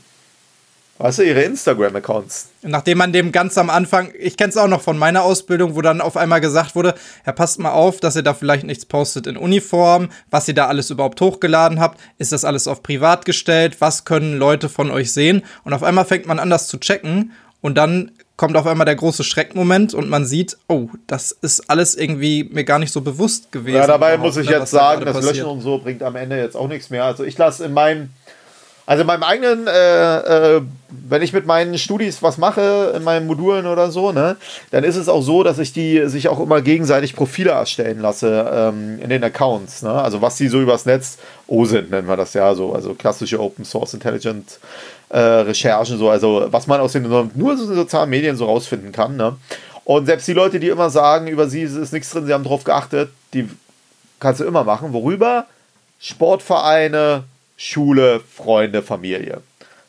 Weißt 0.97 1.19
du, 1.19 1.23
ihre 1.23 1.41
Instagram-Accounts. 1.41 2.49
Nachdem 2.61 2.99
man 2.99 3.11
dem 3.11 3.33
ganz 3.33 3.57
am 3.57 3.69
Anfang, 3.69 4.13
ich 4.17 4.37
kenne 4.37 4.51
es 4.51 4.57
auch 4.57 4.69
noch 4.69 4.81
von 4.81 4.97
meiner 4.97 5.23
Ausbildung, 5.23 5.75
wo 5.75 5.81
dann 5.81 5.99
auf 5.99 6.15
einmal 6.15 6.39
gesagt 6.39 6.73
wurde, 6.73 6.95
ja, 7.25 7.33
passt 7.33 7.59
mal 7.59 7.71
auf, 7.71 7.99
dass 7.99 8.15
ihr 8.15 8.23
da 8.23 8.33
vielleicht 8.33 8.63
nichts 8.63 8.85
postet 8.85 9.27
in 9.27 9.35
Uniform, 9.35 10.07
was 10.29 10.47
ihr 10.47 10.53
da 10.53 10.67
alles 10.67 10.91
überhaupt 10.91 11.19
hochgeladen 11.19 11.81
habt, 11.81 11.99
ist 12.17 12.31
das 12.31 12.45
alles 12.45 12.67
auf 12.69 12.81
privat 12.81 13.25
gestellt, 13.25 13.81
was 13.81 14.05
können 14.05 14.37
Leute 14.37 14.69
von 14.69 14.89
euch 14.89 15.11
sehen? 15.11 15.43
Und 15.65 15.73
auf 15.73 15.83
einmal 15.83 16.05
fängt 16.05 16.27
man 16.27 16.39
an, 16.39 16.49
das 16.49 16.67
zu 16.67 16.77
checken 16.77 17.33
und 17.59 17.75
dann 17.77 18.11
kommt 18.37 18.55
auf 18.55 18.67
einmal 18.67 18.85
der 18.85 18.95
große 18.95 19.23
Schreckmoment 19.23 19.93
und 19.93 20.09
man 20.09 20.25
sieht, 20.25 20.57
oh, 20.67 20.87
das 21.07 21.31
ist 21.31 21.69
alles 21.69 21.95
irgendwie 21.95 22.43
mir 22.45 22.63
gar 22.63 22.79
nicht 22.79 22.91
so 22.91 23.01
bewusst 23.01 23.51
gewesen. 23.51 23.77
Ja, 23.77 23.87
dabei 23.87 24.17
muss 24.17 24.37
ich 24.37 24.49
ne, 24.49 24.57
jetzt 24.57 24.71
sagen, 24.71 25.05
da 25.05 25.13
das 25.13 25.25
Löschen 25.25 25.45
und 25.45 25.61
so 25.61 25.77
bringt 25.77 26.03
am 26.03 26.15
Ende 26.15 26.37
jetzt 26.37 26.55
auch 26.55 26.67
nichts 26.67 26.89
mehr. 26.89 27.05
Also 27.05 27.23
ich 27.23 27.37
lasse 27.37 27.65
in 27.65 27.73
meinem 27.73 28.09
also 28.85 29.01
in 29.01 29.07
meinem 29.07 29.23
eigenen, 29.23 29.67
äh, 29.67 30.57
äh, 30.57 30.61
wenn 30.89 31.21
ich 31.21 31.33
mit 31.33 31.45
meinen 31.45 31.77
Studis 31.77 32.21
was 32.21 32.37
mache, 32.37 32.93
in 32.95 33.03
meinen 33.03 33.25
Modulen 33.25 33.65
oder 33.65 33.89
so, 33.89 34.11
ne, 34.11 34.37
dann 34.71 34.83
ist 34.83 34.95
es 34.95 35.09
auch 35.09 35.21
so, 35.21 35.43
dass 35.43 35.57
ich 35.57 35.73
die 35.73 36.07
sich 36.07 36.27
auch 36.27 36.39
immer 36.39 36.61
gegenseitig 36.61 37.15
Profile 37.15 37.51
erstellen 37.51 37.99
lasse 37.99 38.49
ähm, 38.53 38.99
in 39.01 39.09
den 39.09 39.23
Accounts. 39.23 39.81
Ne? 39.81 39.91
Also 39.91 40.21
was 40.21 40.37
die 40.37 40.47
so 40.47 40.61
übers 40.61 40.85
Netz 40.85 41.17
OSINT 41.47 41.89
nennen 41.89 42.07
wir 42.07 42.17
das 42.17 42.33
ja 42.33 42.53
so, 42.53 42.73
also 42.73 42.93
klassische 42.93 43.39
Open 43.39 43.65
Source 43.65 43.93
Intelligent 43.95 44.59
äh, 45.09 45.19
Recherchen, 45.19 45.97
so, 45.97 46.09
also 46.09 46.47
was 46.49 46.67
man 46.67 46.79
aus 46.79 46.91
den 46.91 47.03
nur 47.33 47.57
so 47.57 47.73
sozialen 47.73 48.09
Medien 48.09 48.35
so 48.35 48.45
rausfinden 48.45 48.91
kann. 48.91 49.17
Ne? 49.17 49.35
Und 49.83 50.05
selbst 50.05 50.27
die 50.27 50.33
Leute, 50.33 50.59
die 50.59 50.69
immer 50.69 50.89
sagen, 50.89 51.27
über 51.27 51.47
sie 51.47 51.61
ist 51.61 51.93
nichts 51.93 52.11
drin, 52.11 52.25
sie 52.25 52.33
haben 52.33 52.43
darauf 52.43 52.63
geachtet, 52.63 53.09
die 53.33 53.49
kannst 54.19 54.41
du 54.41 54.45
immer 54.45 54.63
machen. 54.63 54.93
Worüber? 54.93 55.45
Sportvereine, 55.99 57.23
Schule, 57.57 58.19
Freunde, 58.19 58.81
Familie. 58.81 59.41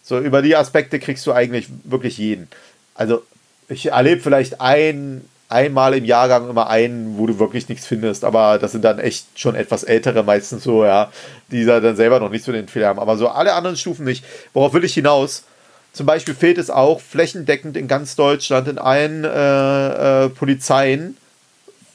So, 0.02 0.18
über 0.18 0.42
die 0.42 0.56
Aspekte 0.56 0.98
kriegst 0.98 1.26
du 1.26 1.32
eigentlich 1.32 1.66
wirklich 1.84 2.18
jeden. 2.18 2.48
Also, 2.94 3.22
ich 3.68 3.86
erlebe 3.86 4.20
vielleicht 4.20 4.60
ein, 4.60 5.24
einmal 5.48 5.94
im 5.94 6.04
Jahrgang 6.04 6.48
immer 6.48 6.68
einen, 6.68 7.18
wo 7.18 7.26
du 7.26 7.38
wirklich 7.38 7.68
nichts 7.68 7.86
findest, 7.86 8.24
aber 8.24 8.58
das 8.58 8.72
sind 8.72 8.84
dann 8.84 8.98
echt 8.98 9.26
schon 9.38 9.54
etwas 9.54 9.84
ältere, 9.84 10.22
meistens 10.22 10.64
so, 10.64 10.84
ja, 10.84 11.10
die 11.50 11.64
dann 11.64 11.96
selber 11.96 12.20
noch 12.20 12.30
nicht 12.30 12.44
so 12.44 12.52
den 12.52 12.68
Fehler 12.68 12.88
haben. 12.88 12.98
Aber 12.98 13.16
so 13.16 13.28
alle 13.28 13.54
anderen 13.54 13.76
Stufen 13.76 14.04
nicht. 14.04 14.24
Worauf 14.52 14.72
will 14.74 14.84
ich 14.84 14.94
hinaus? 14.94 15.44
Zum 15.92 16.06
Beispiel 16.06 16.34
fehlt 16.34 16.58
es 16.58 16.68
auch 16.68 17.00
flächendeckend 17.00 17.76
in 17.76 17.88
ganz 17.88 18.16
Deutschland 18.16 18.68
in 18.68 18.78
allen 18.78 19.24
äh, 19.24 20.24
äh, 20.24 20.28
Polizeien 20.28 21.16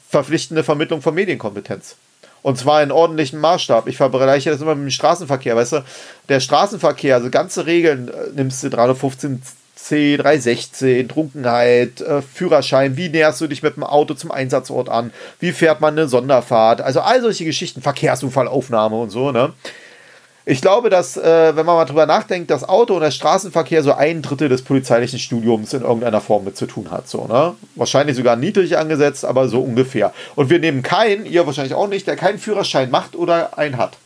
verpflichtende 0.08 0.64
Vermittlung 0.64 1.02
von 1.02 1.14
Medienkompetenz. 1.14 1.96
Und 2.42 2.58
zwar 2.58 2.82
in 2.82 2.90
ordentlichem 2.90 3.40
Maßstab. 3.40 3.86
Ich 3.86 3.96
vergleiche 3.96 4.50
das 4.50 4.60
immer 4.60 4.74
mit 4.74 4.86
dem 4.86 4.90
Straßenverkehr, 4.90 5.56
weißt 5.56 5.72
du? 5.72 5.84
Der 6.28 6.40
Straßenverkehr, 6.40 7.16
also 7.16 7.30
ganze 7.30 7.66
Regeln, 7.66 8.08
äh, 8.08 8.12
nimmst 8.34 8.62
du 8.64 8.70
315 8.70 9.42
C, 9.82 10.16
316, 10.16 11.08
Trunkenheit, 11.08 12.00
äh, 12.00 12.22
Führerschein, 12.22 12.96
wie 12.96 13.08
näherst 13.08 13.40
du 13.40 13.48
dich 13.48 13.62
mit 13.62 13.76
dem 13.76 13.82
Auto 13.82 14.14
zum 14.14 14.30
Einsatzort 14.30 14.88
an, 14.88 15.12
wie 15.40 15.50
fährt 15.50 15.80
man 15.80 15.98
eine 15.98 16.06
Sonderfahrt, 16.06 16.80
also 16.80 17.00
all 17.00 17.20
solche 17.20 17.44
Geschichten, 17.44 17.82
Verkehrsunfallaufnahme 17.82 18.96
und 18.96 19.10
so, 19.10 19.32
ne? 19.32 19.52
Ich 20.44 20.60
glaube, 20.60 20.90
dass, 20.90 21.16
äh, 21.16 21.54
wenn 21.54 21.64
man 21.64 21.76
mal 21.76 21.84
drüber 21.84 22.06
nachdenkt, 22.06 22.50
das 22.50 22.68
Auto 22.68 22.94
und 22.94 23.02
der 23.02 23.12
Straßenverkehr 23.12 23.82
so 23.82 23.92
ein 23.92 24.22
Drittel 24.22 24.48
des 24.48 24.62
polizeilichen 24.62 25.18
Studiums 25.18 25.72
in 25.72 25.82
irgendeiner 25.82 26.20
Form 26.20 26.44
mit 26.44 26.56
zu 26.56 26.66
tun 26.66 26.90
hat. 26.90 27.08
So, 27.08 27.26
ne? 27.26 27.54
Wahrscheinlich 27.76 28.16
sogar 28.16 28.36
niedrig 28.36 28.76
angesetzt, 28.76 29.24
aber 29.24 29.48
so 29.48 29.60
ungefähr. 29.60 30.12
Und 30.34 30.50
wir 30.50 30.58
nehmen 30.58 30.82
keinen, 30.82 31.26
ihr 31.26 31.46
wahrscheinlich 31.46 31.74
auch 31.74 31.86
nicht, 31.86 32.06
der 32.06 32.16
keinen 32.16 32.38
Führerschein 32.38 32.90
macht 32.90 33.14
oder 33.14 33.56
einen 33.56 33.76
hat. 33.76 33.96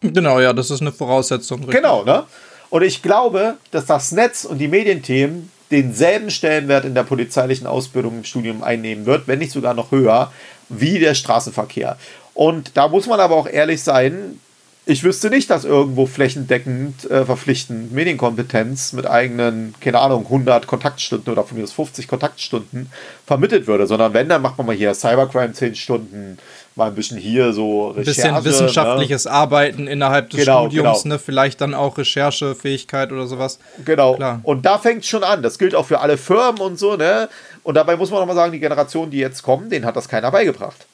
Genau, 0.00 0.40
ja, 0.40 0.52
das 0.52 0.70
ist 0.70 0.80
eine 0.80 0.92
Voraussetzung. 0.92 1.60
Richtig. 1.60 1.76
Genau, 1.76 2.04
ne? 2.04 2.24
Und 2.68 2.82
ich 2.82 3.02
glaube, 3.02 3.54
dass 3.70 3.86
das 3.86 4.10
Netz 4.10 4.44
und 4.44 4.58
die 4.58 4.68
Medienthemen 4.68 5.50
denselben 5.70 6.30
Stellenwert 6.30 6.84
in 6.84 6.94
der 6.94 7.04
polizeilichen 7.04 7.66
Ausbildung 7.66 8.18
im 8.18 8.24
Studium 8.24 8.62
einnehmen 8.62 9.06
wird, 9.06 9.28
wenn 9.28 9.38
nicht 9.38 9.52
sogar 9.52 9.74
noch 9.74 9.92
höher, 9.92 10.32
wie 10.68 10.98
der 10.98 11.14
Straßenverkehr. 11.14 11.96
Und 12.34 12.76
da 12.76 12.88
muss 12.88 13.06
man 13.06 13.20
aber 13.20 13.36
auch 13.36 13.46
ehrlich 13.46 13.82
sein, 13.82 14.40
ich 14.88 15.02
wüsste 15.02 15.30
nicht, 15.30 15.50
dass 15.50 15.64
irgendwo 15.64 16.06
flächendeckend 16.06 17.10
äh, 17.10 17.24
verpflichtend 17.24 17.90
Medienkompetenz 17.90 18.92
mit 18.92 19.04
eigenen, 19.04 19.74
keine 19.80 19.98
Ahnung, 19.98 20.24
100 20.26 20.68
Kontaktstunden 20.68 21.32
oder 21.32 21.42
von 21.42 21.58
mir 21.58 21.64
aus 21.64 21.72
50 21.72 22.06
Kontaktstunden 22.06 22.92
vermittelt 23.26 23.66
würde, 23.66 23.88
sondern 23.88 24.14
wenn, 24.14 24.28
dann 24.28 24.42
macht 24.42 24.58
man 24.58 24.68
mal 24.68 24.76
hier 24.76 24.94
Cybercrime 24.94 25.52
10 25.52 25.74
Stunden, 25.74 26.38
mal 26.76 26.86
ein 26.86 26.94
bisschen 26.94 27.18
hier 27.18 27.52
so 27.52 27.88
Recherche. 27.88 28.28
Ein 28.28 28.34
bisschen 28.34 28.44
wissenschaftliches 28.44 29.24
ne? 29.24 29.32
Arbeiten 29.32 29.88
innerhalb 29.88 30.30
des 30.30 30.44
genau, 30.44 30.66
Studiums, 30.66 31.02
genau. 31.02 31.14
ne? 31.16 31.18
vielleicht 31.18 31.60
dann 31.60 31.74
auch 31.74 31.98
Recherchefähigkeit 31.98 33.10
oder 33.10 33.26
sowas. 33.26 33.58
Genau. 33.84 34.14
Klar. 34.14 34.38
Und 34.44 34.64
da 34.66 34.78
fängt 34.78 35.02
es 35.02 35.08
schon 35.08 35.24
an. 35.24 35.42
Das 35.42 35.58
gilt 35.58 35.74
auch 35.74 35.86
für 35.86 35.98
alle 35.98 36.16
Firmen 36.16 36.60
und 36.60 36.78
so, 36.78 36.94
ne? 36.94 37.28
Und 37.64 37.74
dabei 37.74 37.96
muss 37.96 38.12
man 38.12 38.20
nochmal 38.20 38.36
sagen, 38.36 38.52
die 38.52 38.60
Generation, 38.60 39.10
die 39.10 39.18
jetzt 39.18 39.42
kommen, 39.42 39.68
denen 39.68 39.84
hat 39.84 39.96
das 39.96 40.08
keiner 40.08 40.30
beigebracht. 40.30 40.86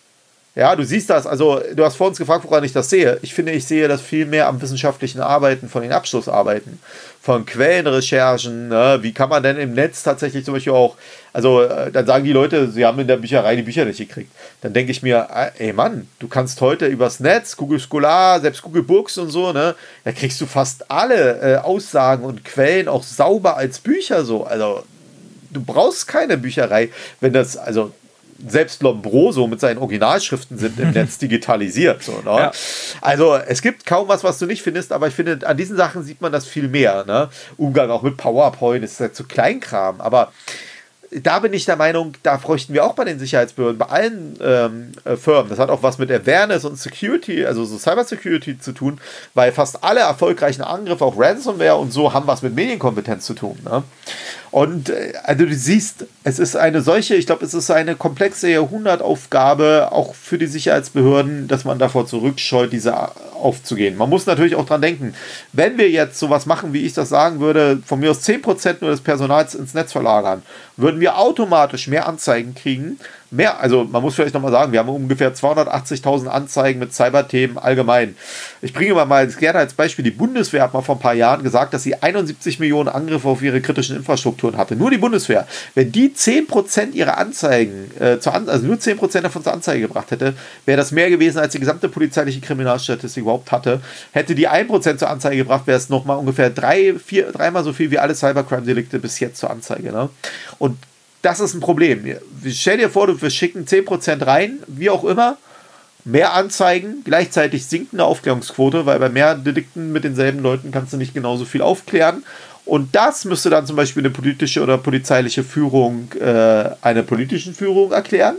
Ja, 0.54 0.76
du 0.76 0.84
siehst 0.84 1.08
das, 1.08 1.26
also 1.26 1.62
du 1.74 1.82
hast 1.82 1.96
vor 1.96 2.08
uns 2.08 2.18
gefragt, 2.18 2.44
woran 2.44 2.62
ich 2.62 2.74
das 2.74 2.90
sehe. 2.90 3.18
Ich 3.22 3.32
finde, 3.32 3.52
ich 3.52 3.64
sehe 3.64 3.88
das 3.88 4.02
viel 4.02 4.26
mehr 4.26 4.48
am 4.48 4.60
wissenschaftlichen 4.60 5.22
Arbeiten, 5.22 5.66
von 5.66 5.80
den 5.80 5.92
Abschlussarbeiten, 5.92 6.78
von 7.22 7.46
Quellenrecherchen. 7.46 8.68
Ne? 8.68 8.98
Wie 9.00 9.14
kann 9.14 9.30
man 9.30 9.42
denn 9.42 9.56
im 9.56 9.72
Netz 9.72 10.02
tatsächlich 10.02 10.44
zum 10.44 10.52
Beispiel 10.52 10.74
auch, 10.74 10.96
also 11.32 11.62
äh, 11.62 11.90
dann 11.90 12.04
sagen 12.04 12.24
die 12.24 12.32
Leute, 12.32 12.70
sie 12.70 12.84
haben 12.84 12.98
in 12.98 13.06
der 13.06 13.16
Bücherei 13.16 13.56
die 13.56 13.62
Bücher 13.62 13.86
nicht 13.86 13.96
gekriegt. 13.96 14.30
Dann 14.60 14.74
denke 14.74 14.92
ich 14.92 15.02
mir, 15.02 15.26
äh, 15.34 15.68
ey 15.68 15.72
Mann, 15.72 16.06
du 16.18 16.28
kannst 16.28 16.60
heute 16.60 16.86
übers 16.86 17.18
Netz, 17.18 17.56
Google 17.56 17.80
Scholar, 17.80 18.38
selbst 18.42 18.60
Google 18.60 18.82
Books 18.82 19.16
und 19.16 19.30
so, 19.30 19.54
ne, 19.54 19.74
da 20.04 20.12
kriegst 20.12 20.38
du 20.38 20.44
fast 20.44 20.90
alle 20.90 21.40
äh, 21.40 21.56
Aussagen 21.56 22.24
und 22.24 22.44
Quellen 22.44 22.88
auch 22.88 23.04
sauber 23.04 23.56
als 23.56 23.78
Bücher 23.78 24.26
so. 24.26 24.44
Also 24.44 24.82
du 25.50 25.62
brauchst 25.62 26.08
keine 26.08 26.36
Bücherei, 26.36 26.90
wenn 27.20 27.32
das, 27.32 27.56
also 27.56 27.92
selbst 28.46 28.82
Lombroso 28.82 29.46
mit 29.46 29.60
seinen 29.60 29.78
Originalschriften 29.78 30.58
sind 30.58 30.78
im 30.78 30.90
Netz 30.92 31.18
digitalisiert. 31.18 32.02
So, 32.02 32.12
ne? 32.24 32.36
ja. 32.36 32.52
Also 33.00 33.36
es 33.36 33.62
gibt 33.62 33.86
kaum 33.86 34.08
was, 34.08 34.24
was 34.24 34.38
du 34.38 34.46
nicht 34.46 34.62
findest, 34.62 34.92
aber 34.92 35.08
ich 35.08 35.14
finde, 35.14 35.46
an 35.46 35.56
diesen 35.56 35.76
Sachen 35.76 36.02
sieht 36.02 36.20
man 36.20 36.32
das 36.32 36.46
viel 36.46 36.68
mehr. 36.68 37.04
Ne? 37.06 37.28
Umgang 37.56 37.90
auch 37.90 38.02
mit 38.02 38.16
PowerPoint 38.16 38.84
ist 38.84 39.00
halt 39.00 39.16
so 39.16 39.24
Kleinkram, 39.24 40.00
aber 40.00 40.32
da 41.20 41.40
bin 41.40 41.52
ich 41.52 41.64
der 41.64 41.76
Meinung, 41.76 42.14
da 42.22 42.36
bräuchten 42.36 42.72
wir 42.72 42.84
auch 42.84 42.94
bei 42.94 43.04
den 43.04 43.18
Sicherheitsbehörden, 43.18 43.78
bei 43.78 43.86
allen 43.86 44.38
ähm, 44.42 44.92
äh, 45.04 45.16
Firmen. 45.16 45.50
Das 45.50 45.58
hat 45.58 45.68
auch 45.68 45.82
was 45.82 45.98
mit 45.98 46.10
Awareness 46.10 46.64
und 46.64 46.78
Security, 46.78 47.44
also 47.44 47.64
so 47.64 47.76
Cybersecurity 47.76 48.58
zu 48.58 48.72
tun, 48.72 48.98
weil 49.34 49.52
fast 49.52 49.84
alle 49.84 50.00
erfolgreichen 50.00 50.62
Angriffe, 50.62 51.04
auch 51.04 51.18
Ransomware 51.18 51.76
und 51.76 51.92
so, 51.92 52.12
haben 52.12 52.26
was 52.26 52.42
mit 52.42 52.54
Medienkompetenz 52.54 53.26
zu 53.26 53.34
tun. 53.34 53.58
Ne? 53.64 53.82
Und 54.50 54.90
äh, 54.90 55.12
also 55.24 55.44
du 55.44 55.54
siehst, 55.54 56.06
es 56.24 56.38
ist 56.38 56.56
eine 56.56 56.82
solche, 56.82 57.14
ich 57.14 57.26
glaube, 57.26 57.44
es 57.44 57.54
ist 57.54 57.70
eine 57.70 57.96
komplexe 57.96 58.50
Jahrhundertaufgabe, 58.50 59.88
auch 59.92 60.14
für 60.14 60.38
die 60.38 60.46
Sicherheitsbehörden, 60.46 61.48
dass 61.48 61.64
man 61.64 61.78
davor 61.78 62.06
zurückscheut, 62.06 62.72
diese 62.72 62.94
aufzugehen. 63.42 63.96
Man 63.96 64.08
muss 64.08 64.26
natürlich 64.26 64.54
auch 64.54 64.66
dran 64.66 64.82
denken, 64.82 65.14
wenn 65.52 65.78
wir 65.78 65.90
jetzt 65.90 66.18
sowas 66.18 66.46
machen, 66.46 66.72
wie 66.72 66.84
ich 66.84 66.94
das 66.94 67.08
sagen 67.08 67.40
würde, 67.40 67.80
von 67.84 68.00
mir 68.00 68.10
aus 68.10 68.26
10% 68.26 68.76
nur 68.80 68.90
des 68.90 69.00
Personals 69.00 69.54
ins 69.54 69.74
Netz 69.74 69.92
verlagern, 69.92 70.42
würden 70.76 71.00
wir 71.02 71.18
automatisch 71.18 71.88
mehr 71.88 72.06
Anzeigen 72.06 72.54
kriegen, 72.54 72.98
mehr, 73.32 73.60
also 73.60 73.84
man 73.84 74.02
muss 74.02 74.14
vielleicht 74.14 74.34
nochmal 74.34 74.52
sagen, 74.52 74.72
wir 74.72 74.78
haben 74.78 74.90
ungefähr 74.90 75.34
280.000 75.34 76.26
Anzeigen 76.26 76.78
mit 76.78 76.94
Cyberthemen 76.94 77.58
allgemein. 77.58 78.14
Ich 78.60 78.72
bringe 78.72 78.94
mal 78.94 79.26
gerne 79.26 79.58
als 79.58 79.74
Beispiel, 79.74 80.04
die 80.04 80.10
Bundeswehr 80.10 80.62
hat 80.62 80.74
mal 80.74 80.82
vor 80.82 80.96
ein 80.96 81.00
paar 81.00 81.14
Jahren 81.14 81.42
gesagt, 81.42 81.72
dass 81.72 81.82
sie 81.82 82.00
71 82.00 82.60
Millionen 82.60 82.88
Angriffe 82.88 83.28
auf 83.28 83.42
ihre 83.42 83.60
kritischen 83.60 83.96
Infrastrukturen 83.96 84.56
hatte. 84.56 84.76
Nur 84.76 84.90
die 84.90 84.98
Bundeswehr. 84.98 85.46
Wenn 85.74 85.90
die 85.90 86.10
10% 86.10 86.92
ihrer 86.92 87.16
Anzeigen, 87.18 87.90
äh, 87.98 88.18
zur 88.18 88.34
An 88.34 88.48
also 88.48 88.66
nur 88.66 88.76
10% 88.76 89.22
davon 89.22 89.42
zur 89.42 89.52
Anzeige 89.52 89.88
gebracht 89.88 90.10
hätte, 90.10 90.34
wäre 90.66 90.76
das 90.76 90.92
mehr 90.92 91.08
gewesen, 91.08 91.38
als 91.38 91.52
die 91.52 91.60
gesamte 91.60 91.88
polizeiliche 91.88 92.40
Kriminalstatistik 92.40 93.22
überhaupt 93.22 93.50
hatte. 93.50 93.80
Hätte 94.12 94.34
die 94.34 94.48
1% 94.48 94.98
zur 94.98 95.08
Anzeige 95.08 95.38
gebracht, 95.38 95.66
wäre 95.66 95.78
es 95.78 95.88
nochmal 95.88 96.18
ungefähr 96.18 96.50
drei, 96.50 96.94
vier, 96.94 97.32
dreimal 97.32 97.64
so 97.64 97.72
viel 97.72 97.90
wie 97.90 97.98
alle 97.98 98.14
Cybercrime-Delikte 98.14 98.98
bis 98.98 99.18
jetzt 99.20 99.38
zur 99.38 99.50
Anzeige. 99.50 99.90
Ne? 99.90 100.10
Und 100.58 100.76
das 101.22 101.40
ist 101.40 101.54
ein 101.54 101.60
Problem. 101.60 102.04
Stell 102.50 102.78
dir 102.78 102.90
vor, 102.90 103.20
wir 103.20 103.30
schicken 103.30 103.64
10% 103.64 104.26
rein, 104.26 104.58
wie 104.66 104.90
auch 104.90 105.04
immer, 105.04 105.38
mehr 106.04 106.34
Anzeigen, 106.34 107.02
gleichzeitig 107.04 107.66
sinkende 107.66 108.04
Aufklärungsquote, 108.04 108.86
weil 108.86 108.98
bei 108.98 109.08
mehr 109.08 109.36
Delikten 109.36 109.92
mit 109.92 110.04
denselben 110.04 110.40
Leuten 110.40 110.72
kannst 110.72 110.92
du 110.92 110.96
nicht 110.96 111.14
genauso 111.14 111.44
viel 111.44 111.62
aufklären. 111.62 112.24
Und 112.64 112.94
das 112.94 113.24
müsste 113.24 113.50
dann 113.50 113.66
zum 113.66 113.76
Beispiel 113.76 114.02
eine 114.02 114.10
politische 114.10 114.62
oder 114.62 114.78
polizeiliche 114.78 115.42
Führung 115.44 116.12
äh, 116.20 116.70
einer 116.80 117.02
politischen 117.02 117.54
Führung 117.54 117.92
erklären. 117.92 118.36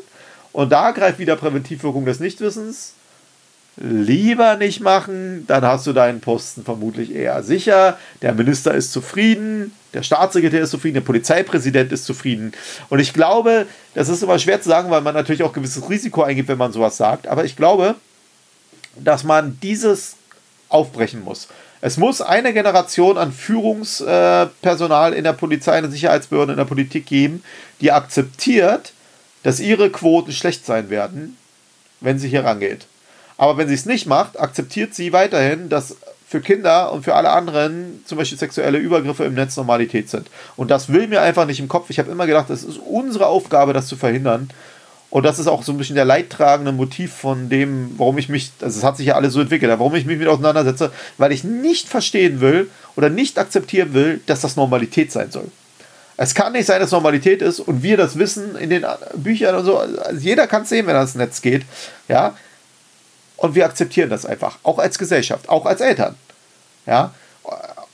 Und 0.51 0.71
da 0.71 0.91
greift 0.91 1.19
wieder 1.19 1.35
Präventivwirkung 1.35 2.05
des 2.05 2.19
Nichtwissens 2.19 2.93
lieber 3.77 4.55
nicht 4.57 4.81
machen, 4.81 5.45
dann 5.47 5.63
hast 5.63 5.87
du 5.87 5.93
deinen 5.93 6.21
Posten 6.21 6.63
vermutlich 6.63 7.13
eher 7.13 7.41
sicher. 7.43 7.97
Der 8.21 8.33
Minister 8.33 8.73
ist 8.73 8.91
zufrieden, 8.91 9.73
der 9.93 10.03
Staatssekretär 10.03 10.61
ist 10.61 10.71
zufrieden, 10.71 10.95
der 10.95 11.01
Polizeipräsident 11.01 11.91
ist 11.91 12.05
zufrieden. 12.05 12.51
Und 12.89 12.99
ich 12.99 13.13
glaube, 13.13 13.65
das 13.95 14.09
ist 14.09 14.23
immer 14.23 14.37
schwer 14.39 14.61
zu 14.61 14.69
sagen, 14.69 14.91
weil 14.91 15.01
man 15.01 15.15
natürlich 15.15 15.43
auch 15.43 15.53
gewisses 15.53 15.89
Risiko 15.89 16.23
eingeht, 16.23 16.47
wenn 16.47 16.57
man 16.57 16.71
sowas 16.71 16.97
sagt. 16.97 17.27
Aber 17.27 17.45
ich 17.45 17.55
glaube, 17.55 17.95
dass 18.95 19.23
man 19.23 19.57
dieses 19.61 20.15
aufbrechen 20.69 21.23
muss. 21.23 21.47
Es 21.81 21.97
muss 21.97 22.21
eine 22.21 22.53
Generation 22.53 23.17
an 23.17 23.31
Führungspersonal 23.31 25.13
in 25.13 25.23
der 25.23 25.33
Polizei, 25.33 25.77
in 25.77 25.83
der 25.83 25.91
Sicherheitsbehörde, 25.91 26.53
in 26.53 26.57
der 26.57 26.65
Politik 26.65 27.05
geben, 27.05 27.43
die 27.81 27.91
akzeptiert, 27.91 28.93
dass 29.43 29.59
ihre 29.59 29.89
Quoten 29.89 30.31
schlecht 30.31 30.65
sein 30.65 30.89
werden, 30.89 31.37
wenn 31.99 32.19
sie 32.19 32.29
hier 32.29 32.45
rangeht. 32.45 32.85
Aber 33.37 33.57
wenn 33.57 33.67
sie 33.67 33.73
es 33.73 33.85
nicht 33.85 34.05
macht, 34.05 34.39
akzeptiert 34.39 34.93
sie 34.93 35.13
weiterhin, 35.13 35.69
dass 35.69 35.97
für 36.27 36.41
Kinder 36.41 36.91
und 36.91 37.03
für 37.03 37.13
alle 37.13 37.29
anderen 37.29 38.03
zum 38.05 38.17
Beispiel 38.17 38.39
sexuelle 38.39 38.79
Übergriffe 38.79 39.23
im 39.23 39.35
Netz 39.35 39.55
Normalität 39.55 40.09
sind. 40.09 40.27
Und 40.55 40.71
das 40.71 40.91
will 40.91 41.07
mir 41.07 41.21
einfach 41.21 41.45
nicht 41.45 41.59
im 41.59 41.67
Kopf. 41.67 41.91
Ich 41.91 41.99
habe 41.99 42.11
immer 42.11 42.25
gedacht, 42.25 42.49
es 42.49 42.63
ist 42.63 42.79
unsere 42.79 43.27
Aufgabe, 43.27 43.73
das 43.73 43.87
zu 43.87 43.95
verhindern. 43.95 44.49
Und 45.11 45.27
das 45.27 45.37
ist 45.37 45.45
auch 45.45 45.61
so 45.61 45.71
ein 45.71 45.77
bisschen 45.77 45.95
der 45.95 46.05
leidtragende 46.05 46.71
Motiv 46.71 47.13
von 47.13 47.49
dem, 47.49 47.93
warum 47.99 48.17
ich 48.17 48.29
mich, 48.29 48.51
also 48.61 48.79
es 48.79 48.83
hat 48.83 48.97
sich 48.97 49.05
ja 49.05 49.13
alles 49.13 49.33
so 49.33 49.41
entwickelt, 49.41 49.69
warum 49.77 49.93
ich 49.93 50.07
mich 50.07 50.17
mit 50.17 50.27
auseinandersetze, 50.27 50.91
weil 51.19 51.31
ich 51.31 51.43
nicht 51.43 51.87
verstehen 51.87 52.41
will 52.41 52.67
oder 52.95 53.11
nicht 53.11 53.37
akzeptieren 53.37 53.93
will, 53.93 54.21
dass 54.25 54.41
das 54.41 54.55
Normalität 54.55 55.11
sein 55.11 55.29
soll. 55.29 55.51
Es 56.17 56.33
kann 56.33 56.53
nicht 56.53 56.65
sein, 56.65 56.79
dass 56.79 56.89
Normalität 56.89 57.43
ist 57.43 57.59
und 57.59 57.83
wir 57.83 57.95
das 57.95 58.17
wissen 58.17 58.55
in 58.55 58.71
den 58.71 58.87
Büchern 59.15 59.53
und 59.53 59.65
so. 59.65 59.77
Also 59.77 60.19
jeder 60.19 60.47
kann 60.47 60.63
es 60.63 60.69
sehen, 60.69 60.87
wenn 60.87 60.95
er 60.95 61.03
ins 61.03 61.13
Netz 61.13 61.43
geht. 61.43 61.61
Ja, 62.07 62.35
und 63.43 63.55
wir 63.55 63.65
akzeptieren 63.65 64.09
das 64.09 64.25
einfach, 64.25 64.57
auch 64.63 64.79
als 64.79 64.97
Gesellschaft, 64.97 65.49
auch 65.49 65.65
als 65.65 65.81
Eltern. 65.81 66.15
Ja, 66.85 67.13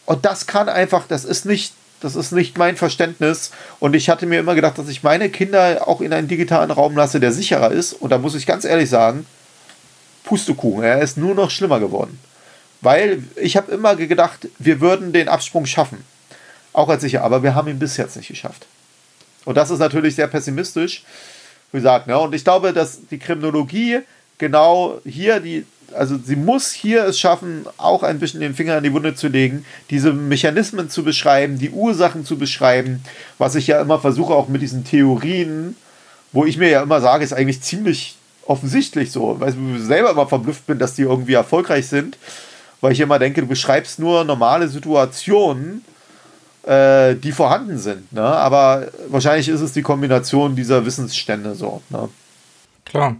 und 0.05 0.23
das 0.23 0.45
kann 0.45 0.69
einfach, 0.69 1.07
das 1.07 1.25
ist 1.25 1.45
nicht, 1.45 1.73
das 2.01 2.15
ist 2.15 2.31
nicht 2.31 2.59
mein 2.59 2.77
Verständnis. 2.77 3.49
Und 3.79 3.95
ich 3.95 4.11
hatte 4.11 4.27
mir 4.27 4.39
immer 4.39 4.53
gedacht, 4.53 4.77
dass 4.77 4.87
ich 4.89 5.01
meine 5.01 5.31
Kinder 5.31 5.87
auch 5.87 6.01
in 6.01 6.13
einen 6.13 6.27
digitalen 6.27 6.69
Raum 6.69 6.95
lasse, 6.95 7.19
der 7.19 7.31
sicherer 7.31 7.71
ist. 7.71 7.93
Und 7.93 8.11
da 8.11 8.19
muss 8.19 8.35
ich 8.35 8.45
ganz 8.45 8.63
ehrlich 8.63 8.91
sagen, 8.91 9.25
Pustekuchen, 10.23 10.83
er 10.83 11.01
ist 11.01 11.17
nur 11.17 11.33
noch 11.33 11.49
schlimmer 11.49 11.79
geworden. 11.79 12.19
Weil 12.81 13.23
ich 13.35 13.57
habe 13.57 13.71
immer 13.71 13.95
gedacht, 13.95 14.49
wir 14.59 14.81
würden 14.81 15.13
den 15.13 15.29
Absprung 15.29 15.65
schaffen. 15.65 16.05
Auch 16.73 16.89
als 16.89 17.01
sicher, 17.01 17.23
aber 17.23 17.41
wir 17.41 17.55
haben 17.55 17.67
ihn 17.69 17.79
bis 17.79 17.97
jetzt 17.97 18.15
nicht 18.15 18.27
geschafft. 18.27 18.67
Und 19.45 19.55
das 19.55 19.71
ist 19.71 19.79
natürlich 19.79 20.13
sehr 20.13 20.27
pessimistisch, 20.27 21.03
wie 21.71 21.79
gesagt. 21.79 22.05
Ne? 22.05 22.19
Und 22.19 22.35
ich 22.35 22.43
glaube, 22.43 22.71
dass 22.71 23.07
die 23.07 23.17
Kriminologie 23.17 24.01
genau 24.39 24.99
hier 25.05 25.39
die, 25.39 25.65
also 25.93 26.17
sie 26.17 26.35
muss 26.35 26.71
hier 26.71 27.05
es 27.05 27.19
schaffen, 27.19 27.65
auch 27.77 28.01
ein 28.01 28.17
bisschen 28.17 28.39
den 28.39 28.55
Finger 28.55 28.77
in 28.77 28.83
die 28.83 28.93
Wunde 28.93 29.13
zu 29.13 29.27
legen, 29.27 29.65
diese 29.91 30.13
Mechanismen 30.13 30.89
zu 30.89 31.03
beschreiben, 31.03 31.59
die 31.59 31.69
Ursachen 31.69 32.25
zu 32.25 32.37
beschreiben, 32.37 33.03
was 33.37 33.53
ich 33.53 33.67
ja 33.67 33.79
immer 33.79 33.99
versuche, 33.99 34.33
auch 34.33 34.47
mit 34.47 34.61
diesen 34.61 34.83
Theorien, 34.83 35.75
wo 36.31 36.45
ich 36.45 36.57
mir 36.57 36.69
ja 36.69 36.81
immer 36.81 37.01
sage, 37.01 37.23
ist 37.23 37.33
eigentlich 37.33 37.61
ziemlich 37.61 38.15
offensichtlich 38.45 39.11
so, 39.11 39.39
weil 39.39 39.49
ich 39.49 39.83
selber 39.83 40.11
immer 40.11 40.27
verblüfft 40.27 40.65
bin, 40.65 40.79
dass 40.79 40.95
die 40.95 41.03
irgendwie 41.03 41.33
erfolgreich 41.33 41.87
sind, 41.87 42.17
weil 42.81 42.93
ich 42.93 42.99
immer 42.99 43.19
denke, 43.19 43.41
du 43.41 43.47
beschreibst 43.47 43.99
nur 43.99 44.23
normale 44.23 44.67
Situationen, 44.67 45.83
äh, 46.63 47.15
die 47.15 47.31
vorhanden 47.31 47.77
sind, 47.77 48.11
ne? 48.11 48.23
aber 48.23 48.87
wahrscheinlich 49.07 49.49
ist 49.49 49.61
es 49.61 49.73
die 49.73 49.81
Kombination 49.81 50.55
dieser 50.55 50.85
Wissensstände 50.85 51.55
so. 51.55 51.81
Ne? 51.89 52.09
Klar. 52.85 53.15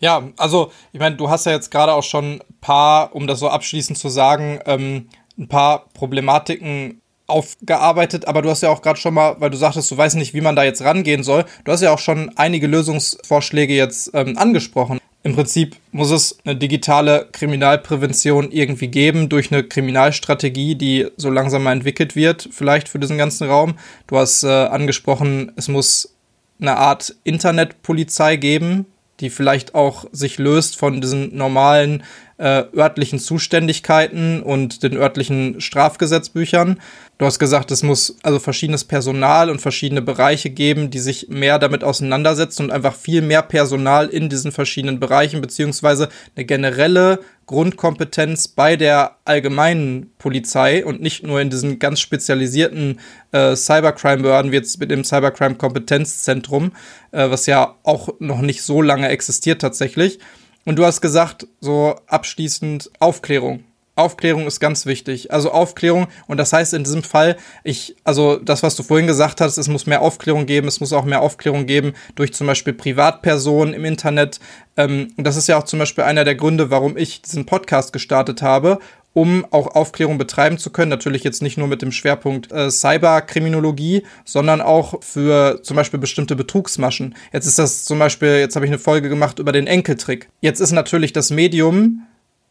Ja, 0.00 0.28
also 0.36 0.72
ich 0.92 1.00
meine, 1.00 1.16
du 1.16 1.30
hast 1.30 1.46
ja 1.46 1.52
jetzt 1.52 1.70
gerade 1.70 1.94
auch 1.94 2.02
schon 2.02 2.34
ein 2.34 2.40
paar, 2.60 3.14
um 3.14 3.26
das 3.26 3.38
so 3.38 3.48
abschließend 3.48 3.98
zu 3.98 4.08
sagen, 4.08 4.60
ähm, 4.66 5.08
ein 5.38 5.48
paar 5.48 5.86
Problematiken 5.94 7.00
aufgearbeitet, 7.26 8.28
aber 8.28 8.42
du 8.42 8.50
hast 8.50 8.62
ja 8.62 8.70
auch 8.70 8.82
gerade 8.82 9.00
schon 9.00 9.14
mal, 9.14 9.36
weil 9.40 9.50
du 9.50 9.56
sagtest, 9.56 9.90
du 9.90 9.96
weißt 9.96 10.16
nicht, 10.16 10.34
wie 10.34 10.40
man 10.40 10.54
da 10.54 10.64
jetzt 10.64 10.82
rangehen 10.82 11.22
soll, 11.24 11.44
du 11.64 11.72
hast 11.72 11.80
ja 11.80 11.92
auch 11.92 11.98
schon 11.98 12.30
einige 12.36 12.66
Lösungsvorschläge 12.66 13.74
jetzt 13.74 14.10
ähm, 14.14 14.38
angesprochen. 14.38 15.00
Im 15.24 15.34
Prinzip 15.34 15.74
muss 15.90 16.12
es 16.12 16.38
eine 16.44 16.54
digitale 16.54 17.28
Kriminalprävention 17.32 18.52
irgendwie 18.52 18.86
geben 18.86 19.28
durch 19.28 19.50
eine 19.50 19.64
Kriminalstrategie, 19.64 20.76
die 20.76 21.08
so 21.16 21.30
langsam 21.30 21.64
mal 21.64 21.72
entwickelt 21.72 22.14
wird, 22.14 22.48
vielleicht 22.52 22.88
für 22.88 23.00
diesen 23.00 23.18
ganzen 23.18 23.48
Raum. 23.48 23.74
Du 24.06 24.18
hast 24.18 24.44
äh, 24.44 24.46
angesprochen, 24.46 25.50
es 25.56 25.66
muss 25.66 26.14
eine 26.60 26.76
Art 26.76 27.16
Internetpolizei 27.24 28.36
geben, 28.36 28.86
die 29.20 29.30
vielleicht 29.30 29.74
auch 29.74 30.06
sich 30.12 30.38
löst 30.38 30.76
von 30.76 31.00
diesen 31.00 31.36
normalen 31.36 32.02
äh, 32.38 32.64
örtlichen 32.76 33.18
Zuständigkeiten 33.18 34.42
und 34.42 34.82
den 34.82 34.96
örtlichen 34.96 35.60
Strafgesetzbüchern. 35.60 36.80
Du 37.18 37.24
hast 37.24 37.38
gesagt, 37.38 37.70
es 37.70 37.82
muss 37.82 38.18
also 38.22 38.38
verschiedenes 38.38 38.84
Personal 38.84 39.48
und 39.48 39.62
verschiedene 39.62 40.02
Bereiche 40.02 40.50
geben, 40.50 40.90
die 40.90 40.98
sich 40.98 41.28
mehr 41.30 41.58
damit 41.58 41.82
auseinandersetzen 41.82 42.64
und 42.64 42.72
einfach 42.72 42.94
viel 42.94 43.22
mehr 43.22 43.40
Personal 43.40 44.08
in 44.08 44.28
diesen 44.28 44.52
verschiedenen 44.52 45.00
Bereichen, 45.00 45.40
beziehungsweise 45.40 46.10
eine 46.36 46.44
generelle 46.44 47.20
Grundkompetenz 47.46 48.48
bei 48.48 48.76
der 48.76 49.16
allgemeinen 49.24 50.10
Polizei 50.18 50.84
und 50.84 51.00
nicht 51.00 51.22
nur 51.22 51.40
in 51.40 51.48
diesen 51.48 51.78
ganz 51.78 52.00
spezialisierten 52.00 53.00
äh, 53.32 53.56
Cybercrime-Behörden 53.56 54.50
wie 54.52 54.56
jetzt 54.56 54.78
mit 54.78 54.90
dem 54.90 55.04
Cybercrime-Kompetenzzentrum, 55.04 56.72
äh, 57.12 57.30
was 57.30 57.46
ja 57.46 57.76
auch 57.82 58.10
noch 58.18 58.42
nicht 58.42 58.62
so 58.62 58.82
lange 58.82 59.08
existiert 59.08 59.62
tatsächlich. 59.62 60.18
Und 60.66 60.76
du 60.76 60.84
hast 60.84 61.00
gesagt, 61.00 61.46
so 61.60 61.94
abschließend 62.08 62.90
Aufklärung. 62.98 63.64
Aufklärung 63.94 64.46
ist 64.46 64.60
ganz 64.60 64.84
wichtig. 64.84 65.32
Also 65.32 65.50
Aufklärung, 65.50 66.08
und 66.26 66.36
das 66.36 66.52
heißt 66.52 66.74
in 66.74 66.84
diesem 66.84 67.02
Fall, 67.02 67.36
ich, 67.64 67.96
also 68.04 68.36
das, 68.36 68.62
was 68.62 68.76
du 68.76 68.82
vorhin 68.82 69.06
gesagt 69.06 69.40
hast, 69.40 69.56
es 69.56 69.68
muss 69.68 69.86
mehr 69.86 70.02
Aufklärung 70.02 70.44
geben, 70.44 70.68
es 70.68 70.80
muss 70.80 70.92
auch 70.92 71.06
mehr 71.06 71.22
Aufklärung 71.22 71.64
geben 71.64 71.94
durch 72.14 72.34
zum 72.34 72.46
Beispiel 72.46 72.74
Privatpersonen 72.74 73.72
im 73.72 73.86
Internet. 73.86 74.38
Ähm, 74.76 75.14
und 75.16 75.24
das 75.24 75.36
ist 75.36 75.46
ja 75.46 75.56
auch 75.56 75.64
zum 75.64 75.78
Beispiel 75.78 76.04
einer 76.04 76.24
der 76.24 76.34
Gründe, 76.34 76.70
warum 76.70 76.98
ich 76.98 77.22
diesen 77.22 77.46
Podcast 77.46 77.94
gestartet 77.94 78.42
habe, 78.42 78.80
um 79.16 79.46
auch 79.50 79.68
Aufklärung 79.68 80.18
betreiben 80.18 80.58
zu 80.58 80.68
können. 80.68 80.90
Natürlich 80.90 81.24
jetzt 81.24 81.40
nicht 81.40 81.56
nur 81.56 81.68
mit 81.68 81.80
dem 81.80 81.90
Schwerpunkt 81.90 82.52
äh, 82.52 82.70
Cyberkriminologie, 82.70 84.02
sondern 84.26 84.60
auch 84.60 85.02
für 85.02 85.62
zum 85.62 85.74
Beispiel 85.74 85.98
bestimmte 85.98 86.36
Betrugsmaschen. 86.36 87.14
Jetzt 87.32 87.46
ist 87.46 87.58
das 87.58 87.86
zum 87.86 87.98
Beispiel, 87.98 88.40
jetzt 88.40 88.56
habe 88.56 88.66
ich 88.66 88.70
eine 88.70 88.78
Folge 88.78 89.08
gemacht 89.08 89.38
über 89.38 89.52
den 89.52 89.66
Enkeltrick. 89.66 90.28
Jetzt 90.42 90.60
ist 90.60 90.72
natürlich 90.72 91.14
das 91.14 91.30
Medium 91.30 92.02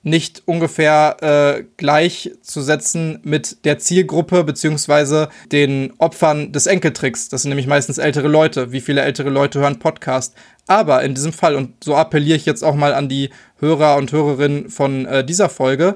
nicht 0.01 0.41
ungefähr 0.45 1.17
äh, 1.21 1.65
gleichzusetzen 1.77 3.19
mit 3.21 3.63
der 3.63 3.77
Zielgruppe 3.77 4.43
beziehungsweise 4.43 5.29
den 5.51 5.93
Opfern 5.99 6.51
des 6.51 6.65
Enkeltricks. 6.65 7.29
Das 7.29 7.43
sind 7.43 7.49
nämlich 7.49 7.67
meistens 7.67 7.99
ältere 7.99 8.27
Leute. 8.27 8.71
Wie 8.71 8.81
viele 8.81 9.01
ältere 9.01 9.29
Leute 9.29 9.59
hören 9.59 9.77
Podcast? 9.77 10.33
Aber 10.65 11.03
in 11.03 11.13
diesem 11.13 11.31
Fall, 11.31 11.53
und 11.53 11.83
so 11.83 11.95
appelliere 11.95 12.37
ich 12.37 12.47
jetzt 12.47 12.63
auch 12.63 12.73
mal 12.73 12.95
an 12.95 13.07
die 13.07 13.29
Hörer 13.59 13.97
und 13.97 14.11
Hörerinnen 14.11 14.69
von 14.71 15.05
äh, 15.05 15.23
dieser 15.23 15.49
Folge, 15.49 15.95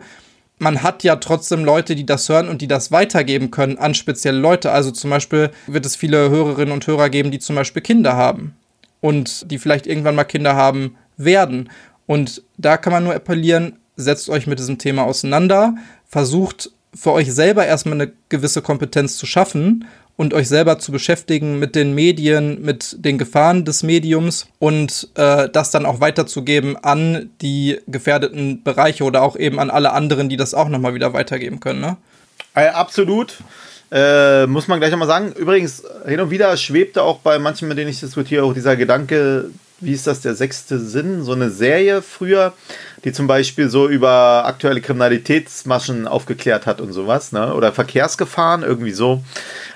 man 0.60 0.84
hat 0.84 1.04
ja 1.04 1.16
trotzdem 1.16 1.63
Leute, 1.63 1.96
die 1.96 2.06
das 2.06 2.30
hören 2.30 2.50
und 2.50 2.62
die 2.62 2.68
das 2.68 2.92
weitergeben 2.92 3.50
können 3.50 3.78
an 3.78 3.94
spezielle 3.96 4.38
Leute. 4.38 4.72
Also 4.72 4.92
zum 4.92 5.10
Beispiel 5.10 5.51
wird 5.68 5.86
es 5.86 5.96
viele 5.96 6.30
Hörerinnen 6.30 6.74
und 6.74 6.86
Hörer 6.86 7.10
geben, 7.10 7.32
die 7.32 7.39
zum 7.39 7.56
Beispiel 7.56 7.82
Kinder 7.82 8.16
haben 8.16 8.54
und 9.01 9.50
die 9.50 9.58
vielleicht 9.58 9.88
irgendwann 9.88 10.16
mal 10.16 10.25
Kinder 10.25 10.56
haben 10.56 10.96
werden. 11.18 11.70
Und 12.06 12.44
da 12.58 12.78
kann 12.78 12.94
man 12.94 13.06
nur 13.06 13.16
appellieren, 13.16 13.78
setzt 13.96 14.30
euch 14.30 14.48
mit 14.48 14.60
diesem 14.60 14.78
Thema 14.78 15.04
auseinander, 15.04 15.75
versucht 16.08 16.72
für 16.94 17.13
euch 17.13 17.34
selber 17.34 17.66
erstmal 17.66 18.01
eine 18.01 18.12
gewisse 18.30 18.62
Kompetenz 18.62 19.18
zu 19.18 19.25
schaffen 19.25 19.86
und 20.20 20.34
euch 20.34 20.50
selber 20.50 20.80
zu 20.80 20.92
beschäftigen 20.92 21.60
mit 21.60 21.76
den 21.76 21.96
Medien, 21.96 22.62
mit 22.62 23.06
den 23.06 23.18
Gefahren 23.18 23.64
des 23.64 23.84
Mediums 23.84 24.48
und 24.60 25.08
äh, 25.16 25.48
das 25.48 25.72
dann 25.72 25.86
auch 25.86 26.02
weiterzugeben 26.02 26.76
an 26.76 27.30
die 27.42 27.80
gefährdeten 27.88 28.62
Bereiche 28.62 29.06
oder 29.06 29.22
auch 29.22 29.38
eben 29.38 29.62
an 29.62 29.70
alle 29.70 29.94
anderen, 29.94 30.28
die 30.28 30.36
das 30.36 30.54
auch 30.54 30.68
nochmal 30.68 30.94
wieder 30.94 31.14
weitergeben 31.14 31.62
können. 31.62 31.80
Ne? 31.80 31.96
Äh, 32.54 32.68
absolut. 32.68 33.38
Äh, 33.94 34.46
muss 34.48 34.68
man 34.68 34.82
gleich 34.82 34.92
nochmal 34.92 35.08
sagen. 35.08 35.32
Übrigens, 35.38 35.84
hin 36.06 36.20
und 36.20 36.32
wieder 36.32 36.58
schwebte 36.58 37.02
auch 37.02 37.20
bei 37.20 37.40
manchen, 37.40 37.70
mit 37.70 37.78
denen 37.78 37.90
ich 37.90 38.02
diskutiere, 38.02 38.44
auch 38.44 38.54
dieser 38.54 38.76
Gedanke, 38.76 39.51
wie 39.81 39.94
ist 39.94 40.07
das, 40.07 40.22
der 40.22 40.35
sechste 40.35 40.79
Sinn, 40.79 41.24
so 41.24 41.31
eine 41.33 41.50
Serie 41.50 42.01
früher, 42.01 42.53
die 43.03 43.13
zum 43.13 43.27
Beispiel 43.27 43.70
so 43.70 43.87
über 43.87 44.44
aktuelle 44.46 44.81
Kriminalitätsmaschen 44.81 46.07
aufgeklärt 46.07 46.65
hat 46.65 46.81
und 46.81 46.92
sowas, 46.92 47.31
ne? 47.31 47.53
Oder 47.53 47.72
Verkehrsgefahren, 47.72 48.63
irgendwie 48.63 48.92
so. 48.92 49.24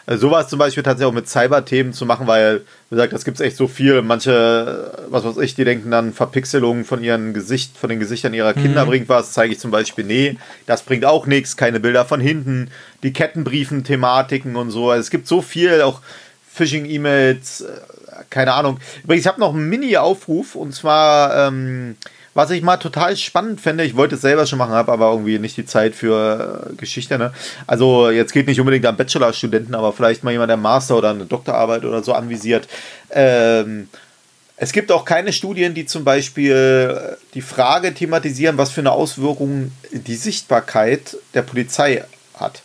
Also 0.06 0.28
sowas 0.28 0.50
zum 0.50 0.60
Beispiel 0.60 0.84
tatsächlich 0.84 1.10
auch 1.10 1.16
mit 1.16 1.30
Cyber-Themen 1.30 1.94
zu 1.94 2.06
machen, 2.06 2.28
weil, 2.28 2.62
wie 2.90 2.96
gesagt, 2.96 3.14
das 3.14 3.24
gibt 3.24 3.40
es 3.40 3.46
echt 3.46 3.56
so 3.56 3.70
viel. 3.70 4.02
Manche, 4.02 4.92
was 5.08 5.24
weiß 5.24 5.38
ich, 5.38 5.56
die 5.56 5.64
denken 5.64 5.90
dann, 5.92 6.12
Verpixelung 6.12 6.84
von 6.84 7.02
ihren 7.02 7.34
Gesicht, 7.34 7.78
von 7.78 7.90
den 7.90 8.00
Gesichtern 8.00 8.34
ihrer 8.34 8.54
Kinder 8.54 8.84
mhm. 8.84 8.90
bringt 8.90 9.10
was, 9.10 9.32
zeige 9.32 9.54
ich 9.54 9.60
zum 9.60 9.72
Beispiel, 9.72 10.04
nee, 10.04 10.38
das 10.66 10.82
bringt 10.82 11.06
auch 11.06 11.26
nichts, 11.26 11.56
keine 11.56 11.80
Bilder 11.80 12.04
von 12.04 12.20
hinten, 12.20 12.70
die 13.04 13.14
Kettenbriefen-Thematiken 13.14 14.58
und 14.58 14.72
so. 14.72 14.90
Also 14.90 15.00
es 15.00 15.10
gibt 15.10 15.28
so 15.28 15.42
viel, 15.42 15.82
auch 15.82 16.02
Phishing-E-Mails, 16.54 17.66
keine 18.30 18.54
Ahnung. 18.54 18.80
Übrigens, 19.04 19.26
ich 19.26 19.28
habe 19.28 19.40
noch 19.40 19.54
einen 19.54 19.70
Mini-Aufruf 19.70 20.56
und 20.56 20.74
zwar, 20.74 21.48
ähm, 21.48 21.96
was 22.34 22.50
ich 22.50 22.64
mal 22.64 22.78
total 22.78 23.16
spannend 23.16 23.62
fände, 23.62 23.84
ich 23.84 23.96
wollte 23.96 24.16
es 24.16 24.22
selber 24.22 24.46
schon 24.46 24.58
machen, 24.58 24.74
habe 24.74 24.92
aber 24.92 25.12
irgendwie 25.12 25.40
nicht 25.40 25.58
die 25.58 25.66
Zeit 25.66 25.96
für 25.96 26.70
äh, 26.72 26.76
Geschichte. 26.76 27.18
Ne? 27.18 27.32
Also, 27.68 28.10
jetzt 28.10 28.34
geht 28.34 28.48
nicht 28.48 28.60
unbedingt 28.60 28.86
an 28.86 28.98
Bachelorstudenten, 28.98 29.76
aber 29.76 29.94
vielleicht 29.94 30.24
mal 30.24 30.32
jemand, 30.32 30.50
der 30.50 30.58
Master 30.58 30.98
oder 30.98 31.12
eine 31.12 31.26
Doktorarbeit 31.26 31.86
oder 31.86 32.04
so 32.04 32.14
anvisiert. 32.14 32.68
Ähm, 33.12 33.88
es 34.56 34.72
gibt 34.72 34.92
auch 34.92 35.04
keine 35.04 35.34
Studien, 35.34 35.74
die 35.74 35.86
zum 35.86 36.04
Beispiel 36.04 36.52
äh, 36.54 37.16
die 37.34 37.42
Frage 37.42 37.94
thematisieren, 37.94 38.58
was 38.58 38.72
für 38.72 38.82
eine 38.82 38.92
Auswirkung 38.92 39.72
die 39.92 40.16
Sichtbarkeit 40.16 41.18
der 41.34 41.42
Polizei 41.42 42.04
hat. 42.36 42.62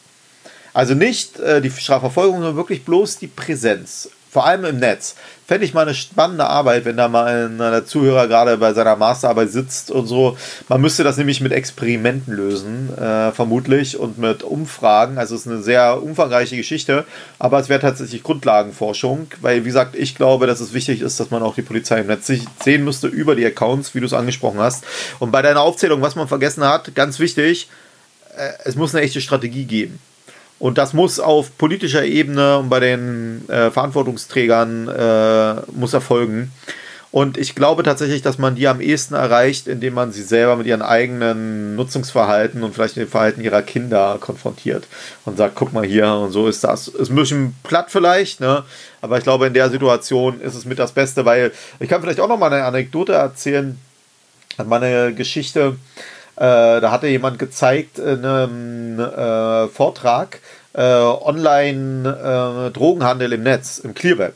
Also 0.74 0.94
nicht 0.94 1.40
äh, 1.40 1.60
die 1.60 1.70
Strafverfolgung, 1.70 2.36
sondern 2.36 2.56
wirklich 2.56 2.84
bloß 2.84 3.18
die 3.18 3.26
Präsenz 3.26 4.10
vor 4.30 4.46
allem 4.46 4.64
im 4.64 4.78
Netz. 4.78 5.14
Fände 5.46 5.64
ich 5.64 5.72
mal 5.72 5.82
eine 5.82 5.94
spannende 5.94 6.44
Arbeit, 6.44 6.84
wenn 6.84 6.98
da 6.98 7.08
mal 7.08 7.50
ein 7.58 7.86
Zuhörer 7.86 8.28
gerade 8.28 8.58
bei 8.58 8.74
seiner 8.74 8.96
Masterarbeit 8.96 9.50
sitzt 9.50 9.90
und 9.90 10.06
so. 10.06 10.36
Man 10.68 10.82
müsste 10.82 11.04
das 11.04 11.16
nämlich 11.16 11.40
mit 11.40 11.52
Experimenten 11.52 12.34
lösen, 12.34 12.90
äh, 12.98 13.32
vermutlich, 13.32 13.98
und 13.98 14.18
mit 14.18 14.42
Umfragen. 14.42 15.16
Also 15.16 15.34
es 15.34 15.46
ist 15.46 15.52
eine 15.52 15.62
sehr 15.62 16.02
umfangreiche 16.02 16.56
Geschichte, 16.56 17.06
aber 17.38 17.58
es 17.60 17.70
wäre 17.70 17.80
tatsächlich 17.80 18.22
Grundlagenforschung, 18.22 19.28
weil, 19.40 19.64
wie 19.64 19.68
gesagt, 19.68 19.96
ich 19.96 20.14
glaube, 20.14 20.46
dass 20.46 20.60
es 20.60 20.74
wichtig 20.74 21.00
ist, 21.00 21.18
dass 21.18 21.30
man 21.30 21.42
auch 21.42 21.54
die 21.54 21.62
Polizei 21.62 22.00
im 22.00 22.08
Netz 22.08 22.30
sehen 22.62 22.84
müsste 22.84 23.06
über 23.06 23.34
die 23.34 23.46
Accounts, 23.46 23.94
wie 23.94 24.00
du 24.00 24.06
es 24.06 24.12
angesprochen 24.12 24.60
hast. 24.60 24.84
Und 25.18 25.30
bei 25.30 25.40
deiner 25.40 25.62
Aufzählung, 25.62 26.02
was 26.02 26.14
man 26.14 26.28
vergessen 26.28 26.62
hat, 26.62 26.94
ganz 26.94 27.18
wichtig, 27.18 27.70
äh, 28.36 28.50
es 28.64 28.76
muss 28.76 28.94
eine 28.94 29.02
echte 29.02 29.22
Strategie 29.22 29.64
geben. 29.64 29.98
Und 30.58 30.76
das 30.78 30.92
muss 30.92 31.20
auf 31.20 31.56
politischer 31.56 32.04
Ebene 32.04 32.58
und 32.58 32.68
bei 32.68 32.80
den 32.80 33.48
äh, 33.48 33.70
Verantwortungsträgern 33.70 34.88
äh, 34.88 35.54
muss 35.72 35.94
erfolgen. 35.94 36.50
Und 37.10 37.38
ich 37.38 37.54
glaube 37.54 37.84
tatsächlich, 37.84 38.20
dass 38.20 38.36
man 38.36 38.54
die 38.54 38.68
am 38.68 38.82
ehesten 38.82 39.14
erreicht, 39.14 39.66
indem 39.66 39.94
man 39.94 40.12
sie 40.12 40.22
selber 40.22 40.56
mit 40.56 40.66
ihren 40.66 40.82
eigenen 40.82 41.74
Nutzungsverhalten 41.74 42.62
und 42.62 42.74
vielleicht 42.74 42.96
dem 42.96 43.08
Verhalten 43.08 43.40
ihrer 43.40 43.62
Kinder 43.62 44.18
konfrontiert 44.20 44.86
und 45.24 45.38
sagt, 45.38 45.54
guck 45.54 45.72
mal 45.72 45.86
hier 45.86 46.12
und 46.12 46.32
so 46.32 46.48
ist 46.48 46.64
das. 46.64 46.88
Ist 46.88 47.10
ein 47.10 47.16
bisschen 47.16 47.54
platt 47.62 47.86
vielleicht, 47.88 48.40
ne? 48.40 48.62
aber 49.00 49.16
ich 49.16 49.24
glaube, 49.24 49.46
in 49.46 49.54
der 49.54 49.70
Situation 49.70 50.40
ist 50.42 50.54
es 50.54 50.66
mit 50.66 50.78
das 50.78 50.92
Beste, 50.92 51.24
weil 51.24 51.52
ich 51.80 51.88
kann 51.88 52.02
vielleicht 52.02 52.20
auch 52.20 52.28
noch 52.28 52.38
mal 52.38 52.52
eine 52.52 52.64
Anekdote 52.64 53.14
erzählen, 53.14 53.78
meine 54.66 55.14
Geschichte 55.14 55.76
da 56.40 56.90
hatte 56.90 57.08
jemand 57.08 57.38
gezeigt 57.38 57.98
in 57.98 58.24
einem 58.24 59.00
äh, 59.00 59.68
Vortrag 59.68 60.40
äh, 60.74 60.82
Online-Drogenhandel 60.82 63.32
im 63.32 63.42
Netz, 63.42 63.78
im 63.78 63.94
Clearweb. 63.94 64.34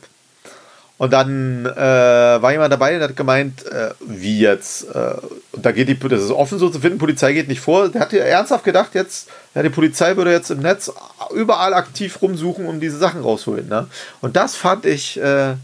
Und 0.97 1.11
dann 1.11 1.65
äh, 1.65 1.75
war 1.75 2.51
jemand 2.51 2.71
dabei 2.71 2.95
und 2.95 3.01
hat 3.01 3.17
gemeint, 3.17 3.65
äh, 3.65 3.89
wie 3.99 4.39
jetzt? 4.39 4.83
Äh, 4.95 5.15
da 5.53 5.71
geht 5.71 5.89
die, 5.89 5.97
das 5.97 6.21
ist 6.21 6.31
offen 6.31 6.59
so 6.59 6.69
zu 6.69 6.79
finden, 6.79 6.97
Polizei 6.97 7.33
geht 7.33 7.47
nicht 7.47 7.61
vor. 7.61 7.89
Der 7.89 8.01
hat 8.01 8.13
ernsthaft 8.13 8.63
gedacht, 8.63 8.93
jetzt, 8.93 9.27
ja, 9.55 9.63
die 9.63 9.69
Polizei 9.69 10.15
würde 10.15 10.31
jetzt 10.31 10.51
im 10.51 10.59
Netz 10.59 10.91
überall 11.33 11.73
aktiv 11.73 12.21
rumsuchen, 12.21 12.67
um 12.67 12.79
diese 12.79 12.97
Sachen 12.97 13.21
rausholen. 13.21 13.67
Ne? 13.67 13.87
Und 14.21 14.35
das 14.35 14.55
fand 14.55 14.85
ich, 14.85 15.19
äh, 15.19 15.55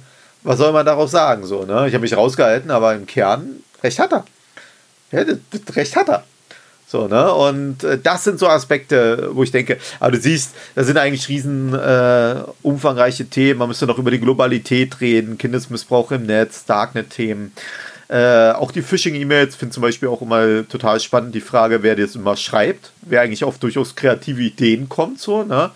was 0.44 0.58
soll 0.58 0.74
man 0.74 0.86
darauf 0.86 1.10
sagen? 1.10 1.46
So, 1.46 1.64
ne? 1.64 1.88
Ich 1.88 1.94
habe 1.94 2.02
mich 2.02 2.18
rausgehalten, 2.18 2.72
aber 2.72 2.96
im 2.96 3.06
Kern, 3.06 3.64
recht 3.84 4.00
hat 4.00 4.12
er. 4.12 4.26
Ja, 5.12 5.24
das, 5.24 5.38
das 5.52 5.76
Recht 5.76 5.96
hat 5.96 6.10
er. 6.10 6.24
So, 6.88 7.08
ne? 7.08 7.32
Und 7.32 7.84
äh, 7.84 8.00
das 8.02 8.24
sind 8.24 8.40
so 8.40 8.48
Aspekte, 8.48 9.30
wo 9.34 9.44
ich 9.44 9.52
denke, 9.52 9.78
aber 10.00 10.14
du 10.14 10.20
siehst, 10.20 10.56
das 10.74 10.88
sind 10.88 10.98
eigentlich 10.98 11.30
riesen 11.30 11.76
äh, 11.76 12.44
umfangreiche 12.64 13.26
Themen. 13.26 13.60
Man 13.60 13.68
müsste 13.68 13.86
noch 13.86 14.00
über 14.00 14.10
die 14.10 14.20
Globalität 14.20 15.00
reden, 15.00 15.38
Kindesmissbrauch 15.38 16.12
im 16.12 16.26
Netz, 16.26 16.66
Darknet-Themen. 16.66 17.52
Äh, 18.12 18.54
auch 18.54 18.72
die 18.72 18.82
Phishing-E-Mails 18.82 19.56
finde 19.56 19.72
zum 19.72 19.82
Beispiel 19.82 20.10
auch 20.10 20.24
immer 20.24 20.68
total 20.68 21.00
spannend, 21.00 21.36
die 21.36 21.42
Frage, 21.42 21.84
wer 21.84 21.96
das 21.96 22.16
immer 22.16 22.36
schreibt, 22.36 22.90
wer 23.04 23.22
eigentlich 23.22 23.44
auf 23.44 23.60
durchaus 23.60 23.96
kreative 23.96 24.42
Ideen 24.42 24.90
kommt, 24.90 25.20
so, 25.20 25.44
ne? 25.44 25.70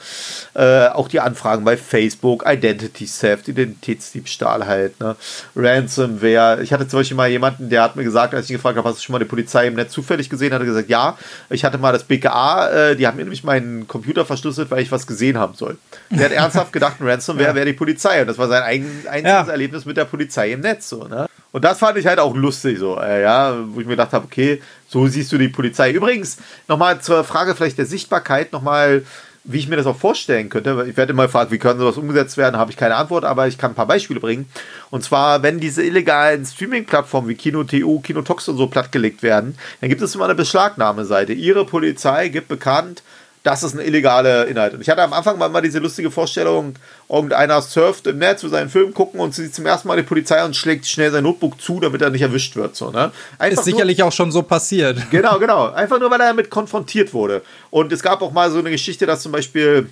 Äh, 0.56 0.88
auch 0.88 1.08
die 1.08 1.20
Anfragen 1.20 1.64
bei 1.64 1.78
Facebook, 1.78 2.44
Identity 2.48 3.06
Theft, 3.06 3.50
Identitätsdiebstahl 3.50 4.66
halt, 4.66 5.00
ne? 5.00 5.16
Ransomware. 5.56 6.64
Ich 6.64 6.74
hatte 6.74 6.88
zum 6.88 7.02
Beispiel 7.02 7.16
mal 7.16 7.30
jemanden, 7.30 7.70
der 7.70 7.84
hat 7.84 7.96
mir 7.96 8.04
gesagt, 8.04 8.34
als 8.34 8.50
ich 8.50 8.56
gefragt 8.56 8.80
habe, 8.80 8.90
hast 8.90 8.98
du 8.98 9.04
schon 9.04 9.14
mal 9.14 9.20
die 9.20 9.26
Polizei 9.26 9.68
im 9.68 9.76
Netz 9.76 9.92
zufällig 9.92 10.28
gesehen, 10.28 10.54
hat 10.54 10.62
er 10.62 10.66
gesagt, 10.66 10.90
ja, 10.90 11.16
ich 11.52 11.64
hatte 11.64 11.78
mal 11.78 11.92
das 11.92 12.04
BKA, 12.04 12.70
äh, 12.70 12.96
die 12.96 13.06
haben 13.06 13.18
mir 13.18 13.26
nämlich 13.26 13.44
meinen 13.44 13.88
Computer 13.88 14.26
verschlüsselt, 14.26 14.72
weil 14.72 14.82
ich 14.82 14.92
was 14.92 15.06
gesehen 15.06 15.38
haben 15.38 15.54
soll. 15.54 15.78
Der 16.10 16.26
hat 16.26 16.32
ernsthaft 16.32 16.74
gedacht, 16.74 17.00
ein 17.00 17.08
Ransomware 17.08 17.48
ja. 17.50 17.56
wäre 17.56 17.68
die 17.68 17.74
Polizei 17.74 18.22
und 18.22 18.28
das 18.28 18.40
war 18.40 18.48
sein 18.48 18.64
einziges 18.64 19.24
ja. 19.24 19.44
Erlebnis 19.44 19.86
mit 19.86 19.98
der 19.98 20.06
Polizei 20.06 20.52
im 20.52 20.62
Netz, 20.62 20.90
so, 20.90 21.04
ne? 21.08 21.28
Und 21.54 21.64
das 21.64 21.78
fand 21.78 21.98
ich 22.00 22.08
halt 22.08 22.20
auch 22.20 22.36
lustig, 22.36 22.80
so, 22.80 23.00
äh, 23.00 23.22
ja, 23.22 23.56
wo 23.68 23.80
ich 23.80 23.86
mir 23.86 23.94
gedacht 23.94 24.12
habe, 24.12 24.26
okay, 24.26 24.60
so 24.88 25.06
siehst 25.08 25.32
du 25.32 25.38
die 25.38 25.50
Polizei. 25.50 25.92
Übrigens, 25.92 26.38
nochmal 26.68 27.00
zur 27.00 27.24
Frage 27.24 27.54
vielleicht 27.54 27.78
der 27.78 27.86
Sichtbarkeit, 27.86 28.52
nochmal, 28.52 29.04
wie 29.44 29.60
ich 29.60 29.68
mir 29.68 29.76
das 29.76 29.86
auch 29.86 29.96
vorstellen 29.96 30.50
könnte. 30.50 30.88
Ich 30.90 30.98
werde 30.98 31.14
immer 31.14 31.28
gefragt, 31.28 31.52
wie 31.52 31.60
können 31.60 31.80
sowas 31.80 31.98
umgesetzt 31.98 32.38
werden, 32.38 32.58
habe 32.58 32.72
ich 32.72 32.78
keine 32.78 32.96
Antwort, 32.96 33.24
aber 33.24 33.48
ich 33.48 33.60
kann 33.60 33.72
ein 33.72 33.76
paar 33.76 33.86
Beispiele 33.86 34.20
bringen. 34.20 34.50
Und 34.90 35.04
zwar, 35.04 35.44
wenn 35.44 35.60
diese 35.60 35.84
illegalen 35.84 36.44
Streaming-Plattformen 36.44 37.30
wie 37.30 37.36
Kino.tu, 37.36 38.00
Kinotox 38.00 38.50
und 38.50 38.58
so 38.58 38.66
plattgelegt 38.66 39.22
werden, 39.22 39.56
dann 39.80 39.92
gibt 39.92 40.02
es 40.02 40.16
immer 40.16 40.26
eine 40.26 40.36
Beschlagnahmeseite. 40.36 41.34
Ihre 41.34 41.66
Polizei 41.66 42.30
gibt 42.30 42.48
bekannt, 42.48 43.04
das 43.44 43.62
ist 43.62 43.74
ein 43.74 43.86
illegaler 43.86 44.48
Inhalt. 44.48 44.74
Und 44.74 44.82
ich 44.82 44.90
hatte 44.90 45.04
am 45.04 45.12
Anfang 45.12 45.38
mal 45.38 45.62
diese 45.62 45.80
lustige 45.80 46.10
Vorstellung, 46.10 46.76
irgendeiner 47.10 47.62
surft 47.62 48.08
im 48.08 48.18
Netz, 48.18 48.42
will 48.42 48.50
seinen 48.50 48.70
Film 48.70 48.94
gucken 48.94 49.20
und 49.20 49.36
sieht 49.36 49.54
zum 49.54 49.66
ersten 49.66 49.90
Mal 49.90 49.98
die 49.98 50.04
Polizei 50.04 50.44
und 50.46 50.56
schlägt 50.56 50.88
schnell 50.88 51.12
sein 51.12 51.24
Notebook 51.24 51.62
zu, 51.62 51.82
damit 51.82 52.02
er 52.02 52.10
nicht 52.10 52.22
erwischt 52.22 52.56
wird. 52.56 52.78
So, 52.78 52.90
ne? 52.92 53.12
ist 53.50 53.66
sicherlich 53.66 53.98
nur, 53.98 54.08
auch 54.08 54.12
schon 54.14 54.32
so 54.32 54.42
passiert. 54.44 54.98
Genau, 55.12 55.38
genau. 55.38 55.70
Einfach 55.72 56.00
nur, 56.00 56.10
weil 56.10 56.22
er 56.22 56.28
damit 56.28 56.50
konfrontiert 56.50 57.14
wurde. 57.14 57.44
Und 57.70 57.92
es 57.92 58.02
gab 58.02 58.22
auch 58.22 58.32
mal 58.32 58.50
so 58.50 58.60
eine 58.60 58.72
Geschichte, 58.72 59.06
dass 59.06 59.22
zum 59.22 59.32
Beispiel 59.32 59.90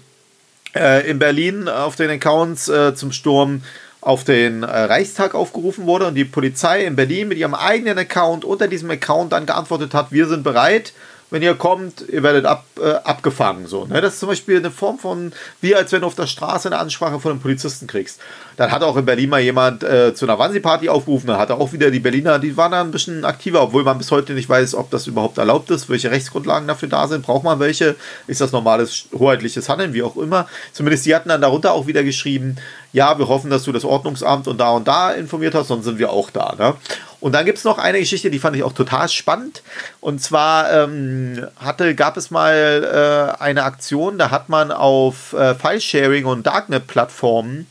äh, 0.73 1.07
in 1.07 1.19
Berlin 1.19 1.67
auf 1.67 1.95
den 1.95 2.09
Accounts 2.09 2.69
äh, 2.69 2.95
zum 2.95 3.11
Sturm 3.11 3.61
auf 3.99 4.23
den 4.23 4.63
äh, 4.63 4.65
Reichstag 4.65 5.35
aufgerufen 5.35 5.85
wurde 5.85 6.07
und 6.07 6.15
die 6.15 6.25
Polizei 6.25 6.85
in 6.85 6.95
Berlin 6.95 7.27
mit 7.27 7.37
ihrem 7.37 7.53
eigenen 7.53 7.99
Account 7.99 8.45
unter 8.45 8.67
diesem 8.67 8.89
Account 8.89 9.31
dann 9.31 9.45
geantwortet 9.45 9.93
hat, 9.93 10.11
wir 10.11 10.27
sind 10.27 10.43
bereit, 10.43 10.93
wenn 11.31 11.41
ihr 11.41 11.55
kommt, 11.55 12.03
ihr 12.09 12.23
werdet 12.23 12.45
ab, 12.45 12.65
äh, 12.79 12.91
abgefangen. 12.91 13.65
So, 13.65 13.85
ne? 13.85 14.01
Das 14.01 14.13
ist 14.13 14.19
zum 14.19 14.29
Beispiel 14.29 14.57
eine 14.57 14.69
Form 14.69 14.99
von, 14.99 15.31
wie 15.61 15.73
als 15.73 15.91
wenn 15.91 16.01
du 16.01 16.07
auf 16.07 16.15
der 16.15 16.27
Straße 16.27 16.67
eine 16.67 16.77
Ansprache 16.77 17.19
von 17.19 17.31
einem 17.31 17.41
Polizisten 17.41 17.87
kriegst. 17.87 18.19
Dann 18.57 18.69
hat 18.69 18.83
auch 18.83 18.97
in 18.97 19.05
Berlin 19.05 19.29
mal 19.29 19.39
jemand 19.39 19.81
äh, 19.81 20.13
zu 20.13 20.25
einer 20.25 20.37
Wannsee-Party 20.37 20.89
aufgerufen, 20.89 21.27
da 21.27 21.39
hat 21.39 21.49
er 21.49 21.59
auch 21.59 21.71
wieder 21.71 21.89
die 21.89 22.01
Berliner, 22.01 22.37
die 22.37 22.57
waren 22.57 22.73
da 22.73 22.81
ein 22.81 22.91
bisschen 22.91 23.23
aktiver, 23.23 23.63
obwohl 23.63 23.83
man 23.83 23.97
bis 23.97 24.11
heute 24.11 24.33
nicht 24.33 24.49
weiß, 24.49 24.75
ob 24.75 24.91
das 24.91 25.07
überhaupt 25.07 25.37
erlaubt 25.37 25.71
ist, 25.71 25.89
welche 25.89 26.11
Rechtsgrundlagen 26.11 26.67
dafür 26.67 26.89
da 26.89 27.07
sind, 27.07 27.25
braucht 27.25 27.45
man 27.45 27.59
welche, 27.59 27.95
ist 28.27 28.41
das 28.41 28.51
normales 28.51 29.05
hoheitliches 29.17 29.69
Handeln, 29.69 29.93
wie 29.93 30.03
auch 30.03 30.17
immer. 30.17 30.47
Zumindest 30.73 31.05
die 31.05 31.15
hatten 31.15 31.29
dann 31.29 31.41
darunter 31.41 31.71
auch 31.71 31.87
wieder 31.87 32.03
geschrieben, 32.03 32.57
ja, 32.93 33.17
wir 33.17 33.29
hoffen, 33.29 33.49
dass 33.49 33.63
du 33.63 33.71
das 33.71 33.85
Ordnungsamt 33.85 34.49
und 34.49 34.57
da 34.57 34.71
und 34.71 34.87
da 34.87 35.11
informiert 35.11 35.55
hast, 35.55 35.69
sonst 35.69 35.85
sind 35.85 35.97
wir 35.97 36.11
auch 36.11 36.29
da. 36.29 36.55
Ne? 36.57 36.75
Und 37.21 37.33
dann 37.33 37.45
gibt 37.45 37.59
es 37.59 37.63
noch 37.63 37.77
eine 37.77 37.99
Geschichte, 37.99 38.29
die 38.31 38.39
fand 38.39 38.55
ich 38.55 38.63
auch 38.63 38.73
total 38.73 39.07
spannend. 39.07 39.61
Und 40.01 40.21
zwar 40.21 40.73
ähm, 40.73 41.47
hatte, 41.57 41.95
gab 41.95 42.17
es 42.17 42.31
mal 42.31 43.35
äh, 43.37 43.41
eine 43.41 43.63
Aktion, 43.63 44.17
da 44.17 44.31
hat 44.31 44.49
man 44.49 44.71
auf 44.71 45.33
äh, 45.33 45.55
File-Sharing 45.55 46.25
und 46.25 46.45
Darknet-Plattformen 46.47 47.67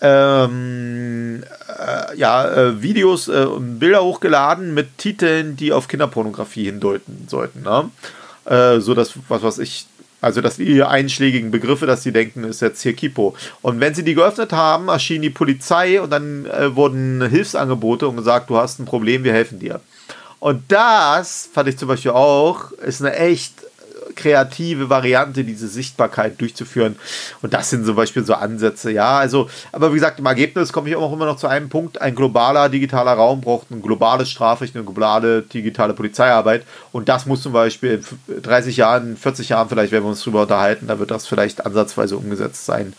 ähm, 0.00 1.44
äh, 1.68 2.16
ja, 2.16 2.48
äh, 2.48 2.82
Videos 2.82 3.28
äh, 3.28 3.44
und 3.44 3.78
Bilder 3.78 4.02
hochgeladen 4.02 4.74
mit 4.74 4.98
Titeln, 4.98 5.56
die 5.56 5.72
auf 5.72 5.88
Kinderpornografie 5.88 6.64
hindeuten 6.64 7.26
sollten. 7.28 7.62
Ne? 7.62 7.90
Äh, 8.44 8.80
so 8.80 8.94
dass, 8.94 9.14
was 9.28 9.42
weiß 9.42 9.58
ich, 9.58 9.86
also 10.24 10.40
dass 10.40 10.56
die 10.56 10.82
einschlägigen 10.82 11.50
Begriffe, 11.50 11.86
dass 11.86 12.02
sie 12.02 12.12
denken, 12.12 12.44
ist 12.44 12.62
jetzt 12.62 12.82
hier 12.82 12.94
Kipo. 12.94 13.36
Und 13.60 13.78
wenn 13.80 13.94
sie 13.94 14.04
die 14.04 14.14
geöffnet 14.14 14.52
haben, 14.52 14.88
erschien 14.88 15.22
die 15.22 15.30
Polizei 15.30 16.00
und 16.00 16.10
dann 16.10 16.46
äh, 16.46 16.74
wurden 16.74 17.28
Hilfsangebote 17.28 18.08
und 18.08 18.16
gesagt, 18.16 18.48
du 18.48 18.56
hast 18.56 18.78
ein 18.78 18.86
Problem, 18.86 19.22
wir 19.22 19.32
helfen 19.32 19.58
dir. 19.58 19.80
Und 20.40 20.64
das 20.68 21.48
fand 21.52 21.68
ich 21.68 21.78
zum 21.78 21.88
Beispiel 21.88 22.12
auch, 22.12 22.72
ist 22.72 23.00
eine 23.00 23.16
echt 23.16 23.54
kreative 24.16 24.90
Variante, 24.90 25.44
diese 25.44 25.68
Sichtbarkeit 25.68 26.40
durchzuführen. 26.40 26.96
Und 27.42 27.54
das 27.54 27.70
sind 27.70 27.84
zum 27.84 27.96
Beispiel 27.96 28.24
so 28.24 28.34
Ansätze, 28.34 28.90
ja. 28.90 29.18
Also, 29.18 29.48
aber 29.72 29.90
wie 29.90 29.96
gesagt, 29.96 30.18
im 30.18 30.26
Ergebnis 30.26 30.72
komme 30.72 30.88
ich 30.88 30.96
auch 30.96 31.12
immer 31.12 31.26
noch 31.26 31.36
zu 31.36 31.46
einem 31.46 31.68
Punkt. 31.68 32.00
Ein 32.00 32.14
globaler 32.14 32.68
digitaler 32.68 33.12
Raum 33.12 33.40
braucht 33.40 33.70
ein 33.70 33.82
globales 33.82 34.30
Strafrecht, 34.30 34.74
eine 34.74 34.84
globale 34.84 35.42
digitale 35.42 35.94
Polizeiarbeit. 35.94 36.64
Und 36.92 37.08
das 37.08 37.26
muss 37.26 37.42
zum 37.42 37.52
Beispiel 37.52 38.02
in 38.28 38.42
30 38.42 38.76
Jahren, 38.76 39.16
40 39.16 39.50
Jahren 39.50 39.68
vielleicht, 39.68 39.92
wenn 39.92 40.02
wir 40.02 40.10
uns 40.10 40.20
darüber 40.20 40.42
unterhalten, 40.42 40.86
da 40.86 40.98
wird 40.98 41.10
das 41.10 41.26
vielleicht 41.26 41.64
ansatzweise 41.64 42.16
umgesetzt 42.16 42.66
sein. 42.66 42.94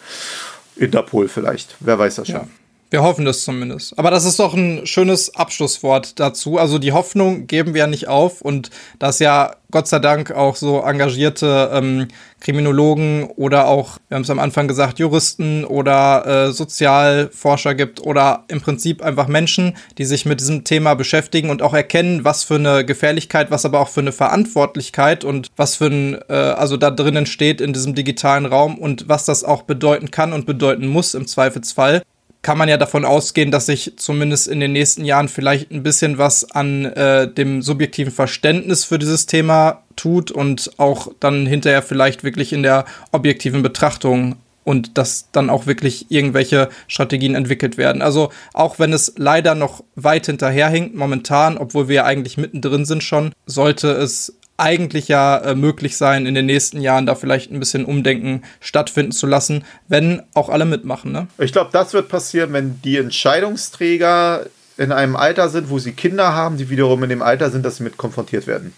Interpol 0.75 1.27
vielleicht, 1.27 1.75
wer 1.79 1.97
weiß 1.97 2.15
das 2.15 2.27
schon. 2.27 2.35
Ja. 2.35 2.47
Wir 2.95 3.03
hoffen 3.03 3.25
das 3.25 3.43
zumindest. 3.43 3.99
Aber 3.99 4.09
das 4.09 4.23
ist 4.23 4.39
doch 4.39 4.53
ein 4.53 4.87
schönes 4.87 5.35
Abschlusswort 5.35 6.17
dazu. 6.17 6.57
Also 6.57 6.79
die 6.79 6.93
Hoffnung 6.93 7.45
geben 7.45 7.73
wir 7.73 7.79
ja 7.79 7.87
nicht 7.87 8.07
auf 8.07 8.39
und 8.39 8.69
dass 8.99 9.19
ja 9.19 9.57
Gott 9.69 9.89
sei 9.89 9.99
Dank 9.99 10.31
auch 10.31 10.55
so 10.55 10.79
engagierte 10.79 11.71
ähm, 11.73 12.07
Kriminologen 12.39 13.25
oder 13.35 13.67
auch, 13.67 13.97
wir 14.07 14.15
haben 14.15 14.21
es 14.21 14.29
am 14.29 14.39
Anfang 14.39 14.69
gesagt, 14.69 14.99
Juristen 14.99 15.65
oder 15.65 16.25
äh, 16.25 16.51
Sozialforscher 16.53 17.75
gibt 17.75 17.99
oder 17.99 18.45
im 18.47 18.61
Prinzip 18.61 19.01
einfach 19.01 19.27
Menschen, 19.27 19.75
die 19.97 20.05
sich 20.05 20.25
mit 20.25 20.39
diesem 20.39 20.63
Thema 20.63 20.93
beschäftigen 20.93 21.49
und 21.49 21.61
auch 21.61 21.73
erkennen, 21.73 22.23
was 22.23 22.45
für 22.45 22.55
eine 22.55 22.85
Gefährlichkeit, 22.85 23.51
was 23.51 23.65
aber 23.65 23.81
auch 23.81 23.89
für 23.89 23.99
eine 23.99 24.13
Verantwortlichkeit 24.13 25.25
und 25.25 25.49
was 25.57 25.75
für 25.75 25.87
ein, 25.87 26.17
äh, 26.29 26.33
also 26.33 26.77
da 26.77 26.91
drinnen 26.91 27.25
steht 27.25 27.59
in 27.59 27.73
diesem 27.73 27.93
digitalen 27.93 28.45
Raum 28.45 28.77
und 28.77 29.09
was 29.09 29.25
das 29.25 29.43
auch 29.43 29.63
bedeuten 29.63 30.11
kann 30.11 30.31
und 30.31 30.45
bedeuten 30.45 30.87
muss 30.87 31.13
im 31.13 31.27
Zweifelsfall 31.27 32.03
kann 32.45 32.59
man 32.59 32.69
ja 32.69 32.77
davon 32.77 33.05
ausgehen, 33.05 33.49
dass 33.49 33.65
sich 33.65 33.93
zumindest 33.97 34.47
in 34.47 34.59
den 34.59 34.71
nächsten 34.71 35.03
Jahren 35.03 35.29
vielleicht 35.29 35.71
ein 35.71 35.81
bisschen 35.81 36.19
was 36.19 36.51
an 36.51 36.85
äh, 36.85 37.27
dem 37.27 37.63
subjektiven 37.63 38.13
Verständnis 38.13 38.85
für 38.85 38.99
dieses 38.99 39.25
Thema 39.25 39.81
tut 39.95 40.29
und 40.29 40.69
auch 40.77 41.07
dann 41.19 41.47
hinterher 41.47 41.81
vielleicht 41.81 42.23
wirklich 42.23 42.53
in 42.53 42.61
der 42.61 42.85
objektiven 43.11 43.63
Betrachtung 43.63 44.35
und 44.63 44.99
dass 44.99 45.31
dann 45.31 45.49
auch 45.49 45.65
wirklich 45.65 46.11
irgendwelche 46.11 46.69
Strategien 46.87 47.33
entwickelt 47.33 47.79
werden. 47.79 48.03
Also 48.03 48.29
auch 48.53 48.77
wenn 48.77 48.93
es 48.93 49.13
leider 49.17 49.55
noch 49.55 49.83
weit 49.95 50.27
hinterherhinkt 50.27 50.93
momentan, 50.93 51.57
obwohl 51.57 51.87
wir 51.87 51.95
ja 51.95 52.05
eigentlich 52.05 52.37
mittendrin 52.37 52.85
sind 52.85 53.01
schon, 53.01 53.33
sollte 53.47 53.89
es 53.89 54.35
eigentlich 54.57 55.07
ja 55.07 55.37
äh, 55.37 55.55
möglich 55.55 55.97
sein, 55.97 56.25
in 56.25 56.33
den 56.33 56.45
nächsten 56.45 56.79
Jahren 56.79 57.05
da 57.05 57.15
vielleicht 57.15 57.51
ein 57.51 57.59
bisschen 57.59 57.85
Umdenken 57.85 58.43
stattfinden 58.59 59.11
zu 59.11 59.27
lassen, 59.27 59.65
wenn 59.87 60.23
auch 60.33 60.49
alle 60.49 60.65
mitmachen. 60.65 61.11
Ne? 61.11 61.27
Ich 61.37 61.51
glaube, 61.51 61.71
das 61.73 61.93
wird 61.93 62.07
passieren, 62.07 62.53
wenn 62.53 62.81
die 62.81 62.97
Entscheidungsträger 62.97 64.45
in 64.77 64.91
einem 64.91 65.15
Alter 65.15 65.49
sind, 65.49 65.69
wo 65.69 65.79
sie 65.79 65.93
Kinder 65.93 66.33
haben, 66.33 66.57
die 66.57 66.69
wiederum 66.69 67.03
in 67.03 67.09
dem 67.09 67.21
Alter 67.21 67.49
sind, 67.49 67.65
dass 67.65 67.77
sie 67.77 67.83
mit 67.83 67.97
konfrontiert 67.97 68.47
werden. 68.47 68.73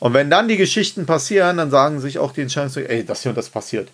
Und 0.00 0.12
wenn 0.12 0.30
dann 0.30 0.48
die 0.48 0.56
Geschichten 0.56 1.06
passieren, 1.06 1.56
dann 1.56 1.70
sagen 1.70 2.00
sich 2.00 2.18
auch 2.18 2.32
die 2.32 2.42
Entscheidungsträger, 2.42 2.90
ey, 2.90 3.04
das 3.04 3.22
hier 3.22 3.30
und 3.30 3.36
das 3.36 3.48
passiert. 3.48 3.88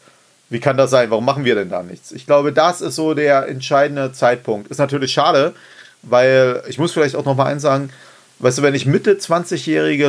Wie 0.49 0.59
kann 0.59 0.77
das 0.77 0.90
sein? 0.90 1.11
Warum 1.11 1.25
machen 1.25 1.44
wir 1.44 1.55
denn 1.55 1.70
da 1.70 1.83
nichts? 1.83 2.11
Ich 2.11 2.27
glaube, 2.27 2.53
das 2.53 2.81
ist 2.81 2.96
so 2.96 3.14
der 3.14 3.46
entscheidende 3.46 4.12
Zeitpunkt. 4.12 4.68
Ist 4.68 4.79
natürlich 4.79 5.12
schade, 5.12 5.55
weil 6.03 6.62
ich 6.68 6.79
muss 6.79 6.92
vielleicht 6.92 7.14
auch 7.14 7.25
noch 7.25 7.37
mal 7.37 7.46
eins 7.46 7.62
sagen, 7.62 7.90
Weißt 8.40 8.59
du, 8.59 8.62
wenn 8.62 8.74
ich 8.74 8.87
Mitte 8.87 9.14
20-jährige 9.14 10.07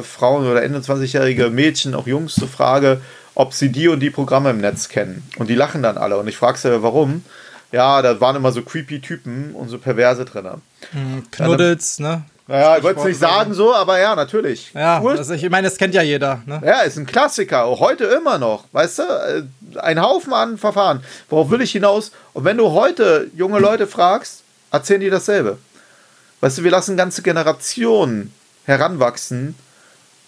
äh, 0.00 0.02
Frauen 0.02 0.46
oder 0.46 0.62
Ende 0.62 0.78
20-jährige 0.78 1.50
Mädchen, 1.50 1.94
auch 1.94 2.06
Jungs, 2.06 2.36
so 2.36 2.46
frage, 2.46 3.00
ob 3.34 3.52
sie 3.52 3.70
die 3.70 3.88
und 3.88 4.00
die 4.00 4.10
Programme 4.10 4.50
im 4.50 4.58
Netz 4.58 4.88
kennen. 4.88 5.28
Und 5.38 5.48
die 5.48 5.56
lachen 5.56 5.82
dann 5.82 5.98
alle. 5.98 6.16
Und 6.16 6.28
ich 6.28 6.36
frage 6.36 6.56
sie, 6.56 6.82
warum? 6.82 7.24
Ja, 7.72 8.00
da 8.00 8.20
waren 8.20 8.36
immer 8.36 8.52
so 8.52 8.62
creepy 8.62 9.00
Typen 9.00 9.52
und 9.54 9.68
so 9.68 9.78
Perverse 9.78 10.24
drin. 10.24 10.48
Hm, 10.92 11.24
Knuddels, 11.32 11.98
ja, 11.98 12.08
ne? 12.08 12.22
Naja, 12.46 12.76
ich 12.76 12.82
wollte 12.82 13.00
es 13.00 13.06
nicht 13.06 13.18
sagen 13.18 13.54
so, 13.54 13.74
aber 13.74 13.98
ja, 13.98 14.14
natürlich. 14.14 14.70
Ja, 14.74 15.02
also 15.02 15.32
ich 15.32 15.48
meine, 15.48 15.66
das 15.66 15.78
kennt 15.78 15.94
ja 15.94 16.02
jeder. 16.02 16.42
Ne? 16.44 16.60
Ja, 16.64 16.82
ist 16.82 16.98
ein 16.98 17.06
Klassiker, 17.06 17.64
auch 17.64 17.80
heute 17.80 18.04
immer 18.04 18.38
noch. 18.38 18.64
Weißt 18.72 18.98
du, 18.98 19.02
äh, 19.02 19.78
ein 19.78 20.00
Haufen 20.00 20.34
an 20.34 20.58
Verfahren. 20.58 21.02
Worauf 21.30 21.50
will 21.50 21.62
ich 21.62 21.72
hinaus? 21.72 22.12
Und 22.34 22.44
wenn 22.44 22.58
du 22.58 22.72
heute 22.72 23.28
junge 23.34 23.60
Leute 23.60 23.86
fragst, 23.86 24.42
erzählen 24.70 25.00
die 25.00 25.10
dasselbe. 25.10 25.56
Weißt 26.44 26.58
du, 26.58 26.62
wir 26.62 26.72
lassen 26.72 26.98
ganze 26.98 27.22
Generationen 27.22 28.30
heranwachsen, 28.66 29.54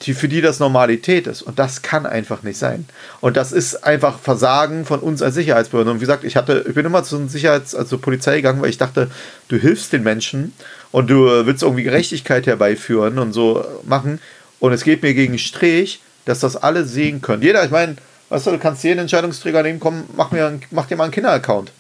die, 0.01 0.15
für 0.15 0.29
die 0.29 0.41
das 0.41 0.61
Normalität 0.61 1.27
ist. 1.27 1.43
Und 1.43 1.59
das 1.59 1.83
kann 1.83 2.07
einfach 2.07 2.43
nicht 2.43 2.57
sein. 2.57 2.87
Und 3.21 3.37
das 3.37 3.53
ist 3.53 3.85
einfach 3.85 4.19
Versagen 4.19 4.87
von 4.87 5.01
uns 5.01 5.21
als 5.21 5.35
Sicherheitsbehörden. 5.35 5.93
Und 5.93 5.99
wie 5.99 6.07
gesagt, 6.07 6.25
ich 6.25 6.37
hatte, 6.37 6.65
ich 6.67 6.75
bin 6.75 6.87
immer 6.87 7.05
zur 7.05 7.29
Sicherheits-, 7.29 7.75
also 7.75 7.99
Polizei 7.99 8.37
gegangen, 8.37 8.63
weil 8.63 8.71
ich 8.71 8.79
dachte, 8.79 9.11
du 9.49 9.57
hilfst 9.59 9.93
den 9.93 10.05
Menschen 10.05 10.55
und 10.91 11.11
du 11.11 11.27
willst 11.45 11.63
irgendwie 11.63 11.83
Gerechtigkeit 11.83 12.47
herbeiführen 12.47 13.19
und 13.19 13.35
so 13.35 13.63
machen. 13.83 14.19
Und 14.59 14.73
es 14.73 14.85
geht 14.85 15.03
mir 15.03 15.13
gegen 15.13 15.39
Strich, 15.39 16.01
dass 16.25 16.41
das 16.41 16.57
alle 16.57 16.87
sehen 16.87 17.21
können. 17.21 17.43
Jeder, 17.43 17.63
ich 17.63 17.71
meine, 17.71 17.97
weißt 18.31 18.47
du, 18.47 18.53
du 18.53 18.59
kannst 18.59 18.83
jeden 18.85 19.01
Entscheidungsträger 19.01 19.63
nehmen, 19.63 19.81
komm, 19.81 20.05
mach, 20.17 20.31
mir, 20.31 20.59
mach 20.71 20.87
dir 20.87 20.97
mal 20.97 21.05
einen 21.05 21.13
Kinder-Account. 21.13 21.73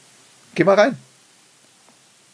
Geh 0.54 0.64
mal 0.64 0.74
rein. 0.74 0.98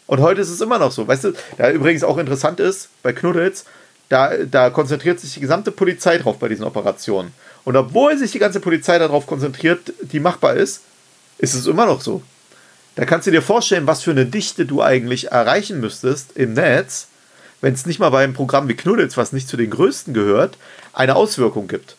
Und 0.07 0.21
heute 0.21 0.41
ist 0.41 0.51
es 0.51 0.61
immer 0.61 0.79
noch 0.79 0.93
so. 0.93 1.07
Weißt 1.07 1.25
du, 1.25 1.33
da 1.59 1.71
übrigens 1.71 2.05
auch 2.05 2.19
interessant 2.19 2.61
ist, 2.61 2.88
bei 3.03 3.12
Knuddels, 3.12 3.65
da, 4.09 4.37
da 4.45 4.71
konzentriert 4.71 5.21
sich 5.21 5.35
die 5.35 5.41
gesamte 5.41 5.71
Polizei 5.73 6.19
drauf 6.19 6.38
bei 6.38 6.49
diesen 6.49 6.65
Operationen. 6.65 7.33
Und 7.65 7.77
obwohl 7.77 8.19
sich 8.19 8.33
die 8.33 8.38
ganze 8.38 8.61
Polizei 8.61 8.99
darauf 8.99 9.27
konzentriert, 9.27 9.93
die 10.03 10.21
machbar 10.21 10.55
ist, 10.55 10.83
ist 11.38 11.55
es 11.55 11.67
immer 11.67 11.87
noch 11.87 12.01
so. 12.01 12.23
Da 12.95 13.07
kannst 13.07 13.27
du 13.27 13.31
dir 13.31 13.43
vorstellen, 13.43 13.87
was 13.87 14.03
für 14.03 14.11
eine 14.11 14.27
Dichte 14.27 14.67
du 14.67 14.83
eigentlich 14.83 15.33
erreichen 15.33 15.81
müsstest 15.81 16.37
im 16.37 16.53
Netz, 16.53 17.09
wenn 17.62 17.73
es 17.73 17.87
nicht 17.87 18.01
mal 18.01 18.11
bei 18.11 18.23
einem 18.23 18.35
Programm 18.35 18.69
wie 18.69 18.77
Knuddels, 18.77 19.17
was 19.17 19.33
nicht 19.33 19.49
zu 19.49 19.57
den 19.57 19.71
größten 19.71 20.12
gehört, 20.12 20.59
eine 20.93 21.17
Auswirkung 21.17 21.69
gibt. 21.69 21.97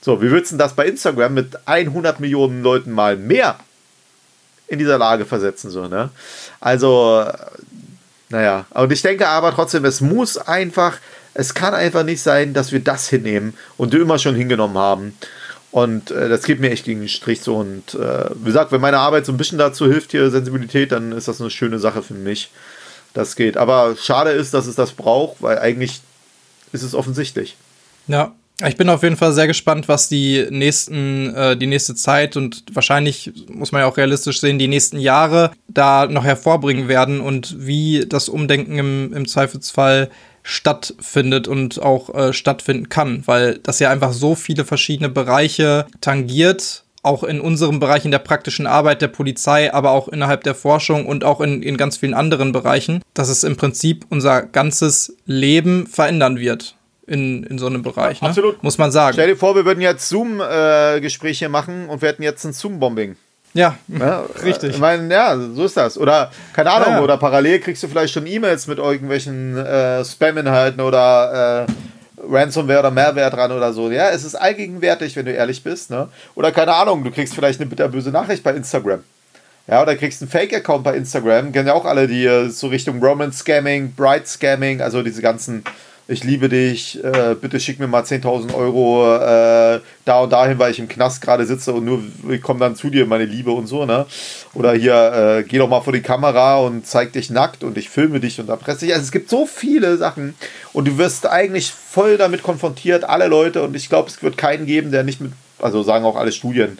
So, 0.00 0.22
wie 0.22 0.30
würdest 0.30 0.52
du 0.52 0.56
das 0.56 0.76
bei 0.76 0.86
Instagram 0.86 1.34
mit 1.34 1.58
100 1.66 2.20
Millionen 2.20 2.62
Leuten 2.62 2.92
mal 2.92 3.16
mehr 3.16 3.58
in 4.68 4.78
dieser 4.78 4.98
Lage 4.98 5.24
versetzen? 5.24 5.70
So, 5.70 5.88
ne? 5.88 6.10
Also, 6.60 7.24
naja. 8.28 8.66
Und 8.70 8.92
ich 8.92 9.02
denke 9.02 9.28
aber 9.28 9.52
trotzdem, 9.54 9.84
es 9.84 10.00
muss 10.00 10.36
einfach, 10.36 10.98
es 11.34 11.54
kann 11.54 11.74
einfach 11.74 12.02
nicht 12.02 12.22
sein, 12.22 12.54
dass 12.54 12.72
wir 12.72 12.80
das 12.80 13.08
hinnehmen 13.08 13.54
und 13.76 13.94
immer 13.94 14.18
schon 14.18 14.34
hingenommen 14.34 14.78
haben. 14.78 15.16
Und 15.70 16.10
äh, 16.10 16.28
das 16.28 16.44
geht 16.44 16.60
mir 16.60 16.70
echt 16.70 16.84
gegen 16.84 17.00
den 17.00 17.08
Strich 17.08 17.42
so. 17.42 17.56
Und 17.56 17.94
äh, 17.94 18.30
wie 18.34 18.46
gesagt, 18.46 18.72
wenn 18.72 18.80
meine 18.80 18.98
Arbeit 18.98 19.26
so 19.26 19.32
ein 19.32 19.36
bisschen 19.36 19.58
dazu 19.58 19.86
hilft, 19.86 20.10
hier 20.10 20.30
Sensibilität, 20.30 20.92
dann 20.92 21.12
ist 21.12 21.28
das 21.28 21.40
eine 21.40 21.50
schöne 21.50 21.78
Sache 21.78 22.02
für 22.02 22.14
mich. 22.14 22.50
Das 23.12 23.36
geht. 23.36 23.56
Aber 23.56 23.96
schade 24.00 24.30
ist, 24.30 24.54
dass 24.54 24.66
es 24.66 24.74
das 24.74 24.92
braucht, 24.92 25.42
weil 25.42 25.58
eigentlich 25.58 26.00
ist 26.72 26.82
es 26.82 26.94
offensichtlich. 26.94 27.56
Ja, 28.06 28.32
ich 28.64 28.76
bin 28.76 28.88
auf 28.88 29.02
jeden 29.02 29.16
Fall 29.16 29.32
sehr 29.32 29.46
gespannt, 29.46 29.86
was 29.88 30.08
die 30.08 30.46
nächsten, 30.50 31.34
äh, 31.34 31.56
die 31.56 31.66
nächste 31.66 31.94
Zeit 31.94 32.36
und 32.36 32.64
wahrscheinlich 32.72 33.32
muss 33.48 33.72
man 33.72 33.82
ja 33.82 33.86
auch 33.86 33.98
realistisch 33.98 34.40
sehen, 34.40 34.58
die 34.58 34.68
nächsten 34.68 34.98
Jahre 34.98 35.50
da 35.68 36.06
noch 36.06 36.24
hervorbringen 36.24 36.88
werden 36.88 37.20
und 37.20 37.56
wie 37.58 38.06
das 38.08 38.28
Umdenken 38.28 38.78
im, 38.78 39.12
im 39.12 39.28
Zweifelsfall 39.28 40.08
stattfindet 40.42 41.48
und 41.48 41.82
auch 41.82 42.14
äh, 42.14 42.32
stattfinden 42.32 42.88
kann, 42.88 43.24
weil 43.26 43.58
das 43.62 43.78
ja 43.78 43.90
einfach 43.90 44.12
so 44.12 44.34
viele 44.34 44.64
verschiedene 44.64 45.10
Bereiche 45.10 45.86
tangiert, 46.00 46.84
auch 47.02 47.24
in 47.24 47.40
unserem 47.40 47.78
Bereich 47.78 48.04
in 48.04 48.10
der 48.10 48.20
praktischen 48.20 48.66
Arbeit 48.66 49.02
der 49.02 49.08
Polizei, 49.08 49.72
aber 49.72 49.90
auch 49.90 50.08
innerhalb 50.08 50.44
der 50.44 50.54
Forschung 50.54 51.04
und 51.06 51.24
auch 51.24 51.40
in, 51.40 51.62
in 51.62 51.76
ganz 51.76 51.98
vielen 51.98 52.14
anderen 52.14 52.52
Bereichen, 52.52 53.02
dass 53.12 53.28
es 53.28 53.44
im 53.44 53.56
Prinzip 53.56 54.06
unser 54.08 54.42
ganzes 54.42 55.14
Leben 55.26 55.86
verändern 55.86 56.38
wird 56.38 56.75
in, 57.06 57.44
in 57.44 57.58
so 57.58 57.66
einem 57.66 57.82
Bereich. 57.82 58.20
Ne? 58.20 58.28
Absolut. 58.28 58.62
Muss 58.62 58.78
man 58.78 58.90
sagen. 58.90 59.14
Stell 59.14 59.28
dir 59.28 59.36
vor, 59.36 59.54
wir 59.54 59.64
würden 59.64 59.80
jetzt 59.80 60.08
Zoom-Gespräche 60.08 61.46
äh, 61.46 61.48
machen 61.48 61.88
und 61.88 62.02
wir 62.02 62.08
hätten 62.08 62.22
jetzt 62.22 62.44
ein 62.44 62.52
Zoom-Bombing. 62.52 63.16
Ja, 63.54 63.76
ja, 63.88 64.24
richtig. 64.44 64.74
Ich 64.74 64.78
meine, 64.78 65.12
ja, 65.12 65.36
so 65.38 65.64
ist 65.64 65.76
das. 65.76 65.96
Oder, 65.96 66.30
keine 66.52 66.70
Ahnung, 66.70 66.88
ja, 66.88 66.96
ja. 66.96 67.02
oder 67.02 67.16
parallel 67.16 67.60
kriegst 67.60 67.82
du 67.82 67.88
vielleicht 67.88 68.12
schon 68.12 68.26
E-Mails 68.26 68.66
mit 68.66 68.78
irgendwelchen 68.78 69.56
äh, 69.56 70.04
Spam-Inhalten 70.04 70.80
oder 70.80 71.66
äh, 71.66 71.72
Ransomware 72.30 72.80
oder 72.80 72.90
Mehrwert 72.90 73.34
dran 73.34 73.52
oder 73.52 73.72
so. 73.72 73.90
Ja, 73.90 74.10
es 74.10 74.24
ist 74.24 74.34
allgegenwärtig, 74.34 75.16
wenn 75.16 75.26
du 75.26 75.32
ehrlich 75.32 75.62
bist. 75.62 75.90
Ne? 75.90 76.08
Oder 76.34 76.52
keine 76.52 76.74
Ahnung, 76.74 77.04
du 77.04 77.10
kriegst 77.10 77.34
vielleicht 77.34 77.60
eine 77.60 77.68
bitterböse 77.68 78.10
Nachricht 78.10 78.42
bei 78.42 78.52
Instagram. 78.52 79.02
Ja, 79.68 79.82
oder 79.82 79.96
kriegst 79.96 80.22
einen 80.22 80.30
Fake-Account 80.30 80.84
bei 80.84 80.96
Instagram. 80.96 81.52
Kennen 81.52 81.68
ja 81.68 81.74
auch 81.74 81.86
alle, 81.86 82.06
die 82.06 82.24
äh, 82.24 82.48
so 82.50 82.68
Richtung 82.68 83.02
Romance-Scamming, 83.02 83.94
Bright-Scamming, 83.94 84.80
also 84.80 85.02
diese 85.02 85.22
ganzen 85.22 85.64
ich 86.08 86.22
liebe 86.22 86.48
dich, 86.48 87.02
äh, 87.02 87.34
bitte 87.40 87.58
schick 87.58 87.80
mir 87.80 87.88
mal 87.88 88.02
10.000 88.02 88.54
Euro 88.54 89.16
äh, 89.16 89.80
da 90.04 90.20
und 90.20 90.32
dahin, 90.32 90.58
weil 90.58 90.70
ich 90.70 90.78
im 90.78 90.86
Knast 90.86 91.20
gerade 91.20 91.44
sitze 91.46 91.72
und 91.72 91.84
nur 91.84 92.00
ich 92.30 92.40
komme 92.40 92.60
dann 92.60 92.76
zu 92.76 92.90
dir, 92.90 93.06
meine 93.06 93.24
Liebe 93.24 93.50
und 93.50 93.66
so, 93.66 93.86
ne? 93.86 94.06
Oder 94.54 94.74
hier, 94.74 95.38
äh, 95.38 95.42
geh 95.42 95.58
doch 95.58 95.68
mal 95.68 95.80
vor 95.80 95.92
die 95.92 96.02
Kamera 96.02 96.58
und 96.58 96.86
zeig 96.86 97.12
dich 97.12 97.30
nackt 97.30 97.64
und 97.64 97.76
ich 97.76 97.90
filme 97.90 98.20
dich 98.20 98.38
und 98.38 98.48
erpresse 98.48 98.84
dich. 98.84 98.94
Also 98.94 99.04
es 99.04 99.10
gibt 99.10 99.28
so 99.28 99.46
viele 99.46 99.96
Sachen 99.96 100.36
und 100.72 100.86
du 100.86 100.96
wirst 100.96 101.26
eigentlich 101.26 101.72
voll 101.72 102.16
damit 102.18 102.44
konfrontiert, 102.44 103.02
alle 103.02 103.26
Leute 103.26 103.64
und 103.64 103.74
ich 103.74 103.88
glaube, 103.88 104.08
es 104.08 104.22
wird 104.22 104.36
keinen 104.36 104.66
geben, 104.66 104.92
der 104.92 105.02
nicht 105.02 105.20
mit, 105.20 105.32
also 105.58 105.82
sagen 105.82 106.04
auch 106.04 106.16
alle 106.16 106.30
Studien, 106.30 106.78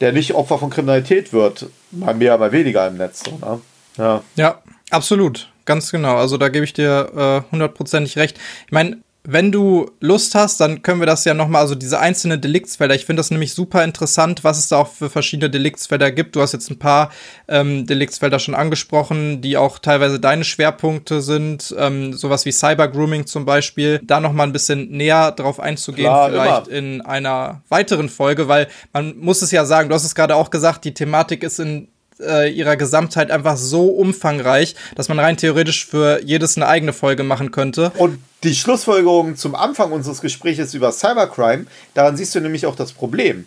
der 0.00 0.12
nicht 0.12 0.34
Opfer 0.34 0.58
von 0.58 0.68
Kriminalität 0.68 1.32
wird. 1.32 1.66
Mal 1.92 2.14
mehr, 2.14 2.36
mal 2.36 2.52
weniger 2.52 2.86
im 2.86 2.98
Netz. 2.98 3.22
So, 3.24 3.38
ne? 3.38 3.60
Ja. 3.96 4.22
ja, 4.34 4.62
absolut. 4.90 5.48
Ganz 5.66 5.90
genau. 5.90 6.16
Also 6.16 6.38
da 6.38 6.48
gebe 6.48 6.64
ich 6.64 6.72
dir 6.72 7.44
äh, 7.46 7.52
hundertprozentig 7.52 8.16
äh, 8.16 8.20
recht. 8.20 8.38
Ich 8.66 8.72
meine, 8.72 8.98
wenn 9.28 9.50
du 9.50 9.90
Lust 10.00 10.36
hast, 10.36 10.60
dann 10.60 10.82
können 10.82 11.00
wir 11.00 11.06
das 11.06 11.24
ja 11.24 11.34
nochmal, 11.34 11.62
also 11.62 11.74
diese 11.74 11.98
einzelnen 11.98 12.40
Deliktsfelder, 12.40 12.94
ich 12.94 13.04
finde 13.04 13.20
das 13.20 13.32
nämlich 13.32 13.54
super 13.54 13.82
interessant, 13.82 14.44
was 14.44 14.58
es 14.58 14.68
da 14.68 14.76
auch 14.78 14.88
für 14.88 15.10
verschiedene 15.10 15.50
Deliktsfelder 15.50 16.12
gibt. 16.12 16.36
Du 16.36 16.40
hast 16.40 16.52
jetzt 16.52 16.70
ein 16.70 16.78
paar 16.78 17.10
ähm, 17.48 17.86
Deliktsfelder 17.86 18.38
schon 18.38 18.54
angesprochen, 18.54 19.40
die 19.40 19.56
auch 19.56 19.80
teilweise 19.80 20.20
deine 20.20 20.44
Schwerpunkte 20.44 21.20
sind, 21.20 21.74
ähm, 21.76 22.12
sowas 22.12 22.44
wie 22.46 22.52
Cyber-Grooming 22.52 23.26
zum 23.26 23.44
Beispiel. 23.44 24.00
Da 24.04 24.20
nochmal 24.20 24.46
ein 24.46 24.52
bisschen 24.52 24.90
näher 24.92 25.32
drauf 25.32 25.58
einzugehen, 25.58 26.06
Klar, 26.06 26.30
vielleicht 26.30 26.68
immer. 26.68 26.76
in 26.76 27.00
einer 27.00 27.62
weiteren 27.68 28.08
Folge, 28.08 28.46
weil 28.46 28.68
man 28.92 29.18
muss 29.18 29.42
es 29.42 29.50
ja 29.50 29.64
sagen, 29.64 29.88
du 29.88 29.96
hast 29.96 30.04
es 30.04 30.14
gerade 30.14 30.36
auch 30.36 30.50
gesagt, 30.50 30.84
die 30.84 30.94
Thematik 30.94 31.42
ist 31.42 31.58
in 31.58 31.88
äh, 32.20 32.50
ihrer 32.50 32.76
Gesamtheit 32.76 33.30
einfach 33.30 33.56
so 33.56 33.88
umfangreich, 33.88 34.74
dass 34.94 35.08
man 35.08 35.18
rein 35.18 35.36
theoretisch 35.36 35.86
für 35.86 36.22
jedes 36.22 36.56
eine 36.56 36.66
eigene 36.66 36.92
Folge 36.92 37.22
machen 37.22 37.50
könnte. 37.50 37.92
Und 37.96 38.18
die 38.42 38.54
Schlussfolgerung 38.54 39.36
zum 39.36 39.54
Anfang 39.54 39.92
unseres 39.92 40.20
Gesprächs 40.20 40.74
über 40.74 40.92
Cybercrime, 40.92 41.66
daran 41.94 42.16
siehst 42.16 42.34
du 42.34 42.40
nämlich 42.40 42.66
auch 42.66 42.76
das 42.76 42.92
Problem. 42.92 43.46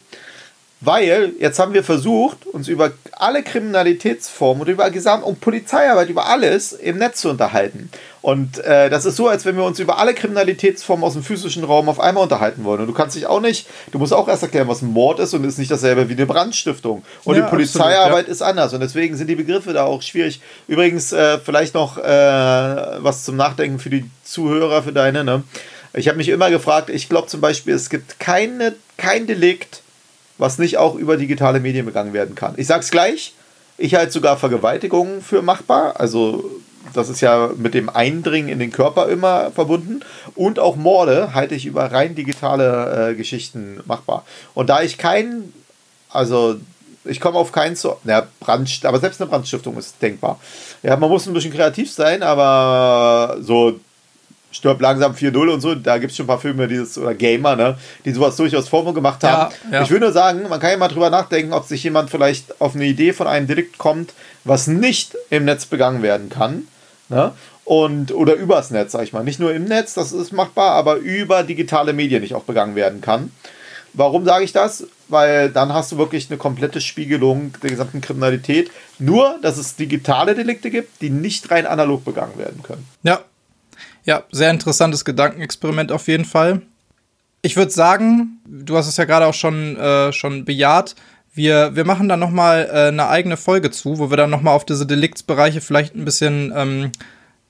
Weil 0.82 1.34
jetzt 1.40 1.60
haben 1.60 1.74
wir 1.74 1.84
versucht, 1.84 2.46
uns 2.46 2.70
über 2.70 2.92
alle 3.12 3.44
Kriminalitätsformen 3.44 4.62
und 4.62 4.70
über 4.70 4.90
Gesamt 4.92 5.26
und 5.26 5.42
Polizeiarbeit, 5.42 6.08
über 6.08 6.28
alles 6.28 6.72
im 6.72 6.98
Netz 6.98 7.20
zu 7.20 7.30
unterhalten. 7.30 7.90
Und 8.22 8.60
äh, 8.60 8.90
das 8.90 9.04
ist 9.04 9.18
so, 9.18 9.28
als 9.28 9.44
wenn 9.44 9.58
wir 9.58 9.66
uns 9.66 9.80
über 9.80 9.98
alle 9.98 10.14
Kriminalitätsformen 10.14 11.04
aus 11.04 11.14
dem 11.14 11.24
physischen 11.24 11.66
Raum 11.66 11.90
auf 11.90 12.00
einmal 12.00 12.24
unterhalten 12.24 12.64
wollen. 12.64 12.80
Und 12.80 12.88
du 12.88 12.94
kannst 12.94 13.18
dich 13.18 13.28
auch 13.28 13.42
nicht, 13.42 13.68
du 13.92 14.00
musst 14.00 14.14
auch 14.14 14.30
erst 14.30 14.44
erklären, 14.44 14.70
was 14.70 14.82
ein 14.82 14.92
Mord 14.92 15.20
ist 15.20 15.34
und 15.34 15.44
ist 15.44 15.58
nicht 15.58 15.70
dasselbe 15.70 16.08
wie 16.08 16.14
eine 16.14 16.26
Brandstiftung. 16.26 17.04
Und 17.26 17.36
ja, 17.36 17.44
die 17.44 17.50
Polizeiarbeit 17.50 18.02
absolut, 18.06 18.28
ja. 18.28 18.32
ist 18.32 18.42
anders. 18.42 18.74
Und 18.74 18.80
deswegen 18.80 19.18
sind 19.18 19.28
die 19.28 19.36
Begriffe 19.36 19.74
da 19.74 19.84
auch 19.84 20.02
schwierig. 20.02 20.40
Übrigens, 20.70 21.12
äh, 21.12 21.40
vielleicht 21.40 21.74
noch 21.74 21.98
äh, 21.98 22.02
was 22.04 23.26
zum 23.26 23.36
Nachdenken 23.36 23.80
für 23.80 23.90
die 23.90 24.10
Zuhörer, 24.24 24.82
für 24.84 24.94
deine. 24.94 25.26
Ne? 25.26 25.44
Ich 25.94 26.08
habe 26.08 26.18
mich 26.18 26.30
immer 26.30 26.50
gefragt, 26.50 26.90
ich 26.90 27.10
glaube 27.10 27.28
zum 27.28 27.42
Beispiel, 27.42 27.74
es 27.74 27.90
gibt 27.90 28.20
keine, 28.20 28.76
kein 28.96 29.28
Delikt, 29.28 29.82
was 30.40 30.58
nicht 30.58 30.78
auch 30.78 30.96
über 30.96 31.18
digitale 31.18 31.60
Medien 31.60 31.86
begangen 31.86 32.14
werden 32.14 32.34
kann. 32.34 32.56
Ich 32.58 32.66
sag's 32.66 32.90
gleich, 32.90 33.34
ich 33.78 33.94
halte 33.94 34.12
sogar 34.12 34.38
Vergewaltigungen 34.38 35.22
für 35.22 35.42
machbar. 35.42 36.00
Also 36.00 36.50
das 36.94 37.10
ist 37.10 37.22
ja 37.22 37.52
mit 37.56 37.74
dem 37.74 37.90
Eindringen 37.90 38.50
in 38.50 38.58
den 38.58 38.72
Körper 38.72 39.10
immer 39.10 39.52
verbunden. 39.52 40.00
Und 40.36 40.58
auch 40.58 40.76
Morde 40.76 41.34
halte 41.34 41.56
ich 41.56 41.66
über 41.66 41.92
rein 41.92 42.16
digitale 42.16 43.12
äh, 43.12 43.16
Geschichten 43.16 43.82
machbar. 43.86 44.26
Und 44.54 44.70
da 44.70 44.82
ich 44.82 44.98
kein, 44.98 45.54
also 46.10 46.56
ich 47.06 47.20
komme 47.20 47.38
auf 47.38 47.52
keinen 47.52 47.76
zu, 47.76 47.96
naja, 48.04 48.28
Brand, 48.40 48.70
aber 48.84 49.00
selbst 49.00 49.22
eine 49.22 49.30
Brandstiftung 49.30 49.78
ist 49.78 50.02
denkbar. 50.02 50.40
Ja, 50.84 50.96
man 50.96 51.10
muss 51.10 51.28
ein 51.28 51.34
bisschen 51.34 51.54
kreativ 51.54 51.92
sein, 51.92 52.24
aber 52.24 53.38
so 53.42 53.80
stirbt 54.52 54.82
langsam 54.82 55.14
4-0 55.14 55.50
und 55.50 55.62
so. 55.62 55.76
Da 55.76 55.98
gibt 55.98 56.12
es 56.12 56.18
schon 56.18 56.26
ein 56.26 56.28
paar 56.28 56.40
Filme, 56.40 56.68
dieses, 56.68 56.98
oder 56.98 57.14
Gamer, 57.14 57.56
ne, 57.56 57.78
die 58.06 58.12
sowas 58.12 58.36
durchaus 58.36 58.68
Formen 58.68 58.94
gemacht 58.94 59.24
haben. 59.24 59.54
Ja, 59.72 59.78
ja. 59.78 59.84
Ich 59.84 59.90
würde 59.90 60.06
nur 60.06 60.14
sagen, 60.14 60.48
man 60.50 60.60
kann 60.60 60.72
ja 60.72 60.78
mal 60.78 60.88
drüber 60.88 61.10
nachdenken, 61.10 61.54
ob 61.54 61.66
sich 61.66 61.84
jemand 61.84 62.10
vielleicht 62.10 62.60
auf 62.62 62.76
eine 62.76 62.86
Idee 62.86 63.14
von 63.14 63.28
einem 63.28 63.48
Delikt 63.48 63.78
kommt, 63.78 64.14
was 64.44 64.68
nicht 64.68 65.16
im 65.30 65.46
Netz 65.46 65.66
begangen 65.66 66.02
werden 66.02 66.30
kann. 66.30 66.68
Ne? 67.10 67.32
Und, 67.66 68.12
oder 68.12 68.34
übers 68.34 68.72
Netz, 68.72 68.94
sag 68.94 69.04
ich 69.04 69.14
mal. 69.14 69.24
Nicht 69.24 69.40
nur 69.40 69.54
im 69.54 69.66
Netz, 69.66 69.94
das 69.94 70.12
ist 70.12 70.32
machbar, 70.32 70.72
aber 70.72 70.96
über 70.96 71.44
digitale 71.44 71.94
Medien 71.94 72.22
nicht 72.22 72.34
auch 72.34 72.44
begangen 72.44 72.76
werden 72.76 73.02
kann. 73.02 73.32
Warum 73.94 74.26
sage 74.26 74.44
ich 74.44 74.52
das? 74.52 74.88
Weil 75.08 75.50
dann 75.50 75.74
hast 75.74 75.92
du 75.92 75.98
wirklich 75.98 76.30
eine 76.30 76.38
komplette 76.38 76.82
Spiegelung 76.82 77.54
der 77.64 77.72
gesamten 77.72 78.02
Kriminalität. 78.02 78.72
Nur, 79.00 79.40
dass 79.42 79.58
es 79.58 79.76
digitale 79.76 80.36
Delikte 80.36 80.70
gibt, 80.70 81.02
die 81.02 81.10
nicht 81.10 81.50
rein 81.50 81.66
analog 81.66 82.06
begangen 82.06 82.38
werden 82.38 82.62
können. 82.64 82.88
Ja, 83.04 83.22
ja, 84.06 84.24
sehr 84.32 84.52
interessantes 84.52 85.06
Gedankenexperiment 85.06 85.92
auf 85.92 86.08
jeden 86.08 86.26
Fall. 86.26 86.62
Ich 87.42 87.56
würde 87.56 87.72
sagen, 87.72 88.40
du 88.46 88.78
hast 88.78 88.88
es 88.88 88.98
ja 88.98 89.06
gerade 89.06 89.26
auch 89.26 89.34
schon, 89.34 89.78
äh, 89.78 90.12
schon 90.12 90.46
bejaht. 90.46 90.96
Wir, 91.34 91.76
wir 91.76 91.86
machen 91.86 92.10
da 92.10 92.18
noch 92.18 92.32
mal 92.32 92.70
äh, 92.72 92.88
eine 92.88 93.08
eigene 93.08 93.38
Folge 93.38 93.72
zu, 93.72 93.98
wo 94.00 94.10
wir 94.10 94.18
dann 94.18 94.30
noch 94.30 94.42
mal 94.42 94.52
auf 94.52 94.66
diese 94.66 94.86
Deliktsbereiche 94.86 95.62
vielleicht 95.62 95.96
ein 95.96 96.06
bisschen, 96.06 96.52
ähm, 96.56 96.92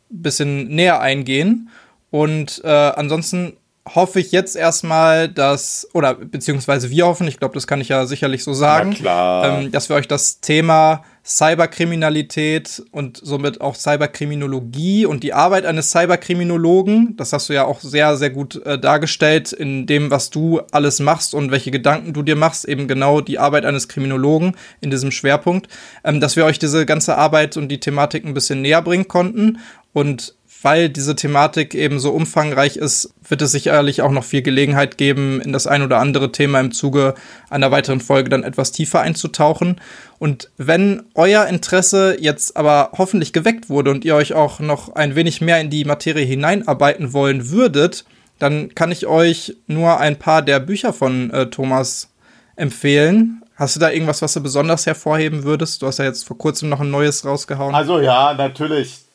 bisschen 0.09 0.67
näher 0.67 0.99
eingehen. 1.01 1.69
Und 2.12 2.62
äh, 2.63 2.67
ansonsten 2.67 3.53
hoffe 3.95 4.19
ich 4.19 4.32
jetzt 4.32 4.56
erstmal, 4.56 5.30
dass, 5.30 5.88
oder 5.93 6.15
beziehungsweise 6.15 6.89
wir 6.89 7.06
hoffen, 7.06 7.28
ich 7.28 7.38
glaube, 7.38 7.54
das 7.54 7.67
kann 7.67 7.82
ich 7.82 7.89
ja 7.89 8.06
sicherlich 8.06 8.43
so 8.43 8.54
sagen, 8.54 8.95
ähm, 9.06 9.71
dass 9.71 9.89
wir 9.89 9.95
euch 9.95 10.08
das 10.08 10.39
Thema 10.39 11.04
Cyberkriminalität 11.30 12.82
und 12.91 13.19
somit 13.21 13.62
auch 13.62 13.75
Cyberkriminologie 13.75 15.06
und 15.06 15.23
die 15.23 15.34
Arbeit 15.34 15.65
eines 15.65 15.91
Cyberkriminologen. 15.91 17.15
Das 17.17 17.34
hast 17.34 17.49
du 17.49 17.54
ja 17.54 17.65
auch 17.65 17.82
sehr, 17.82 18.17
sehr 18.17 18.32
gut 18.32 18.56
äh, 18.65 18.80
dargestellt 18.80 19.52
in 19.54 19.86
dem, 19.86 20.10
was 20.10 20.32
du 20.32 20.62
alles 20.71 20.99
machst 20.99 21.36
und 21.36 21.52
welche 21.52 21.69
Gedanken 21.69 22.13
du 22.13 22.23
dir 22.23 22.36
machst. 22.36 22.65
Eben 22.65 22.88
genau 22.88 23.21
die 23.21 23.38
Arbeit 23.38 23.65
eines 23.65 23.88
Kriminologen 23.88 24.56
in 24.82 24.89
diesem 24.89 25.12
Schwerpunkt. 25.12 25.67
Ähm, 26.04 26.19
dass 26.19 26.36
wir 26.36 26.45
euch 26.45 26.58
diese 26.58 26.86
ganze 26.86 27.17
Arbeit 27.17 27.58
und 27.58 27.69
die 27.69 27.80
Thematik 27.80 28.25
ein 28.25 28.34
bisschen 28.34 28.62
näher 28.62 28.82
bringen 28.82 29.08
konnten. 29.08 29.60
Und 29.93 30.36
weil 30.62 30.89
diese 30.89 31.15
Thematik 31.15 31.74
eben 31.74 32.00
so 32.00 32.12
umfangreich 32.12 32.76
ist, 32.76 33.13
wird 33.28 33.41
es 33.41 33.52
sicherlich 33.52 34.02
auch 34.02 34.12
noch 34.12 34.24
viel 34.24 34.41
Gelegenheit 34.41 34.98
geben, 34.98 35.39
in 35.39 35.54
das 35.54 35.67
ein 35.67 35.82
oder 35.82 36.00
andere 36.00 36.32
Thema 36.32 36.60
im 36.60 36.72
Zuge 36.72 37.13
einer 37.50 37.72
weiteren 37.72 38.02
Folge 38.02 38.30
dann 38.30 38.43
etwas 38.43 38.72
tiefer 38.72 39.00
einzutauchen. 39.00 39.80
Und 40.17 40.50
wenn 40.58 41.04
euer 41.15 41.45
Interesse 41.48 42.17
jetzt 42.19 42.58
aber 42.58 42.91
hoffentlich 42.98 43.32
geweckt 43.32 43.69
wurde 43.69 43.91
und 43.91 44.04
ihr 44.04 44.15
euch 44.15 44.34
auch 44.34 44.60
noch 44.60 44.95
ein 44.95 45.15
wenig 45.15 45.39
mehr 45.39 45.62
in 45.62 45.69
die 45.69 45.86
Materie 45.86 46.26
hineinarbeiten 46.26 47.13
wollen 47.13 47.50
würdet, 47.50 48.04
dann 48.38 48.76
kann 48.76 48.91
ich 48.91 49.08
euch 49.08 49.56
nur 49.67 50.00
ein 50.00 50.17
paar 50.17 50.41
der 50.41 50.60
Bücher 50.60 50.91
von 50.91 51.32
äh, 51.32 51.45
Thomas 51.48 52.10
empfehlen. 52.56 53.43
Hast 53.56 53.76
du 53.76 53.80
da 53.80 53.91
irgendwas, 53.91 54.22
was 54.22 54.34
du 54.34 54.41
besonders 54.41 54.86
hervorheben 54.86 55.43
würdest? 55.43 55.82
Du 55.82 55.88
hast 55.88 56.00
ja 56.00 56.06
jetzt 56.06 56.26
vor 56.26 56.38
kurzem 56.38 56.69
noch 56.69 56.80
ein 56.82 56.91
neues 56.91 57.26
rausgehauen. 57.26 57.76
Also 57.76 58.00
ja, 58.00 58.34
natürlich 58.34 59.09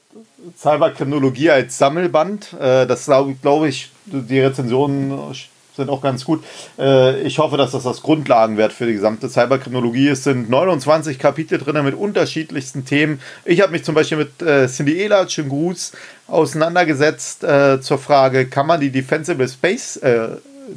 Cyberkriminologie 0.56 1.50
als 1.50 1.78
Sammelband. 1.78 2.52
Äh, 2.54 2.86
das 2.86 3.06
glaube 3.06 3.34
glaub 3.40 3.64
ich, 3.64 3.90
die 4.06 4.40
Rezensionen 4.40 5.34
sind 5.76 5.90
auch 5.90 6.00
ganz 6.00 6.24
gut. 6.24 6.44
Äh, 6.78 7.22
ich 7.22 7.38
hoffe, 7.38 7.56
dass 7.56 7.72
das 7.72 7.82
das 7.82 8.02
Grundlagenwert 8.02 8.72
für 8.72 8.86
die 8.86 8.92
gesamte 8.92 9.28
Cyberkriminologie 9.28 10.08
ist. 10.08 10.18
Es 10.18 10.24
sind 10.24 10.48
29 10.48 11.18
Kapitel 11.18 11.58
drin 11.58 11.84
mit 11.84 11.94
unterschiedlichsten 11.94 12.84
Themen. 12.84 13.20
Ich 13.44 13.60
habe 13.60 13.72
mich 13.72 13.84
zum 13.84 13.94
Beispiel 13.94 14.18
mit 14.18 14.42
äh, 14.42 14.68
Cindy 14.68 14.98
Ehlert, 14.98 15.32
schönen 15.32 15.48
Gruß, 15.48 15.92
auseinandergesetzt 16.26 17.44
zur 17.80 17.98
Frage, 17.98 18.46
kann 18.46 18.66
man 18.66 18.80
die 18.80 18.90
Defensible 18.90 19.46
Space 19.46 20.00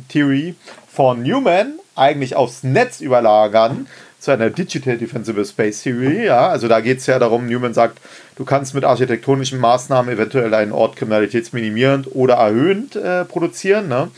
Theory 0.10 0.56
von 0.92 1.24
Newman 1.24 1.80
eigentlich 1.96 2.36
aufs 2.36 2.64
Netz 2.64 3.00
überlagern? 3.00 3.88
Zu 4.20 4.32
einer 4.32 4.50
Digital 4.50 4.98
Defensible 4.98 5.46
Space 5.46 5.84
Theory. 5.84 6.26
Ja, 6.26 6.50
also 6.50 6.68
da 6.68 6.82
geht 6.82 7.00
es 7.00 7.06
ja 7.06 7.20
darum, 7.20 7.48
Newman 7.48 7.74
sagt, 7.74 8.00
du 8.36 8.46
kannst 8.46 8.74
mit 8.74 8.84
architektonischen 8.84 9.60
Maßnahmen 9.60 10.14
eventuell 10.14 10.54
einen 10.54 10.72
Ort 10.72 10.96
kriminalitätsminimierend 10.96 12.16
oder 12.16 12.36
erhöhend 12.36 12.96
äh, 12.96 13.26
produzieren. 13.26 13.88
Ne? 13.88 14.10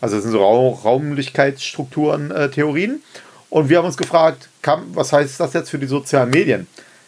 Also 0.00 0.16
das 0.16 0.24
sind 0.24 0.32
so 0.32 0.42
Raum 0.42 0.74
Raumlichkeitsstrukturen, 0.74 2.30
äh, 2.30 2.50
Theorien. 2.50 3.02
Und 3.48 3.68
wir 3.68 3.78
haben 3.78 3.86
uns 3.86 3.96
gefragt, 3.96 4.48
kann, 4.62 4.82
was 4.94 5.12
heißt 5.12 5.38
das 5.38 5.52
jetzt 5.52 5.70
für 5.70 5.78
die 5.78 5.86
sozialen 5.86 6.30
Medien? 6.30 6.66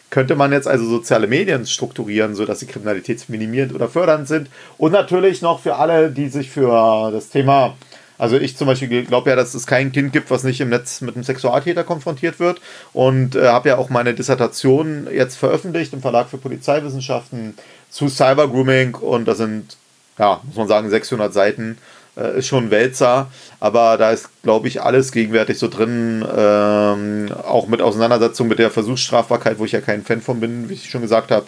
Könnte 0.09 0.35
man 0.35 0.53
jetzt 0.53 0.69
also 0.69 0.85
soziale 0.85 1.27
Medien 1.27 1.65
strukturieren, 1.65 2.33
sodass 2.33 2.61
sie 2.61 2.65
kriminalitätsminimierend 2.65 3.75
oder 3.75 3.89
fördernd 3.89 4.29
sind? 4.29 4.49
Und 4.77 4.93
natürlich 4.93 5.41
noch 5.41 5.59
für 5.59 5.75
alle, 5.75 6.09
die 6.09 6.29
sich 6.29 6.49
für 6.49 7.11
das 7.11 7.27
Thema 7.27 7.75
also 8.17 8.37
ich 8.37 8.57
zum 8.57 8.67
Beispiel 8.67 9.05
glaube 9.05 9.29
ja, 9.29 9.35
dass 9.35 9.53
es 9.53 9.67
kein 9.67 9.91
Kind 9.91 10.13
gibt, 10.13 10.31
was 10.31 10.43
nicht 10.43 10.61
im 10.61 10.69
Netz 10.69 11.01
mit 11.01 11.15
einem 11.15 11.23
Sexualtäter 11.23 11.83
konfrontiert 11.83 12.39
wird 12.39 12.61
und 12.93 13.35
äh, 13.35 13.47
habe 13.47 13.69
ja 13.69 13.77
auch 13.77 13.89
meine 13.89 14.13
Dissertation 14.13 15.07
jetzt 15.11 15.37
veröffentlicht 15.37 15.93
im 15.93 16.01
Verlag 16.01 16.29
für 16.29 16.37
Polizeiwissenschaften 16.37 17.55
zu 17.89 18.09
Cybergrooming 18.09 18.95
und 18.95 19.25
da 19.27 19.35
sind, 19.35 19.77
ja, 20.17 20.41
muss 20.45 20.55
man 20.55 20.67
sagen, 20.67 20.89
600 20.89 21.33
Seiten. 21.33 21.77
Äh, 22.17 22.39
ist 22.39 22.47
schon 22.47 22.65
ein 22.65 22.71
Wälzer, 22.71 23.29
aber 23.59 23.95
da 23.97 24.11
ist, 24.11 24.29
glaube 24.41 24.67
ich, 24.67 24.81
alles 24.81 25.11
gegenwärtig 25.11 25.59
so 25.59 25.67
drin, 25.67 26.25
ähm, 26.35 27.29
auch 27.43 27.67
mit 27.67 27.79
Auseinandersetzung 27.79 28.47
mit 28.47 28.57
der 28.57 28.71
Versuchsstrafbarkeit, 28.71 29.59
wo 29.59 29.65
ich 29.65 29.73
ja 29.73 29.81
kein 29.81 30.03
Fan 30.03 30.21
von 30.21 30.39
bin, 30.39 30.67
wie 30.67 30.73
ich 30.73 30.89
schon 30.89 31.01
gesagt 31.01 31.29
habe, 31.29 31.45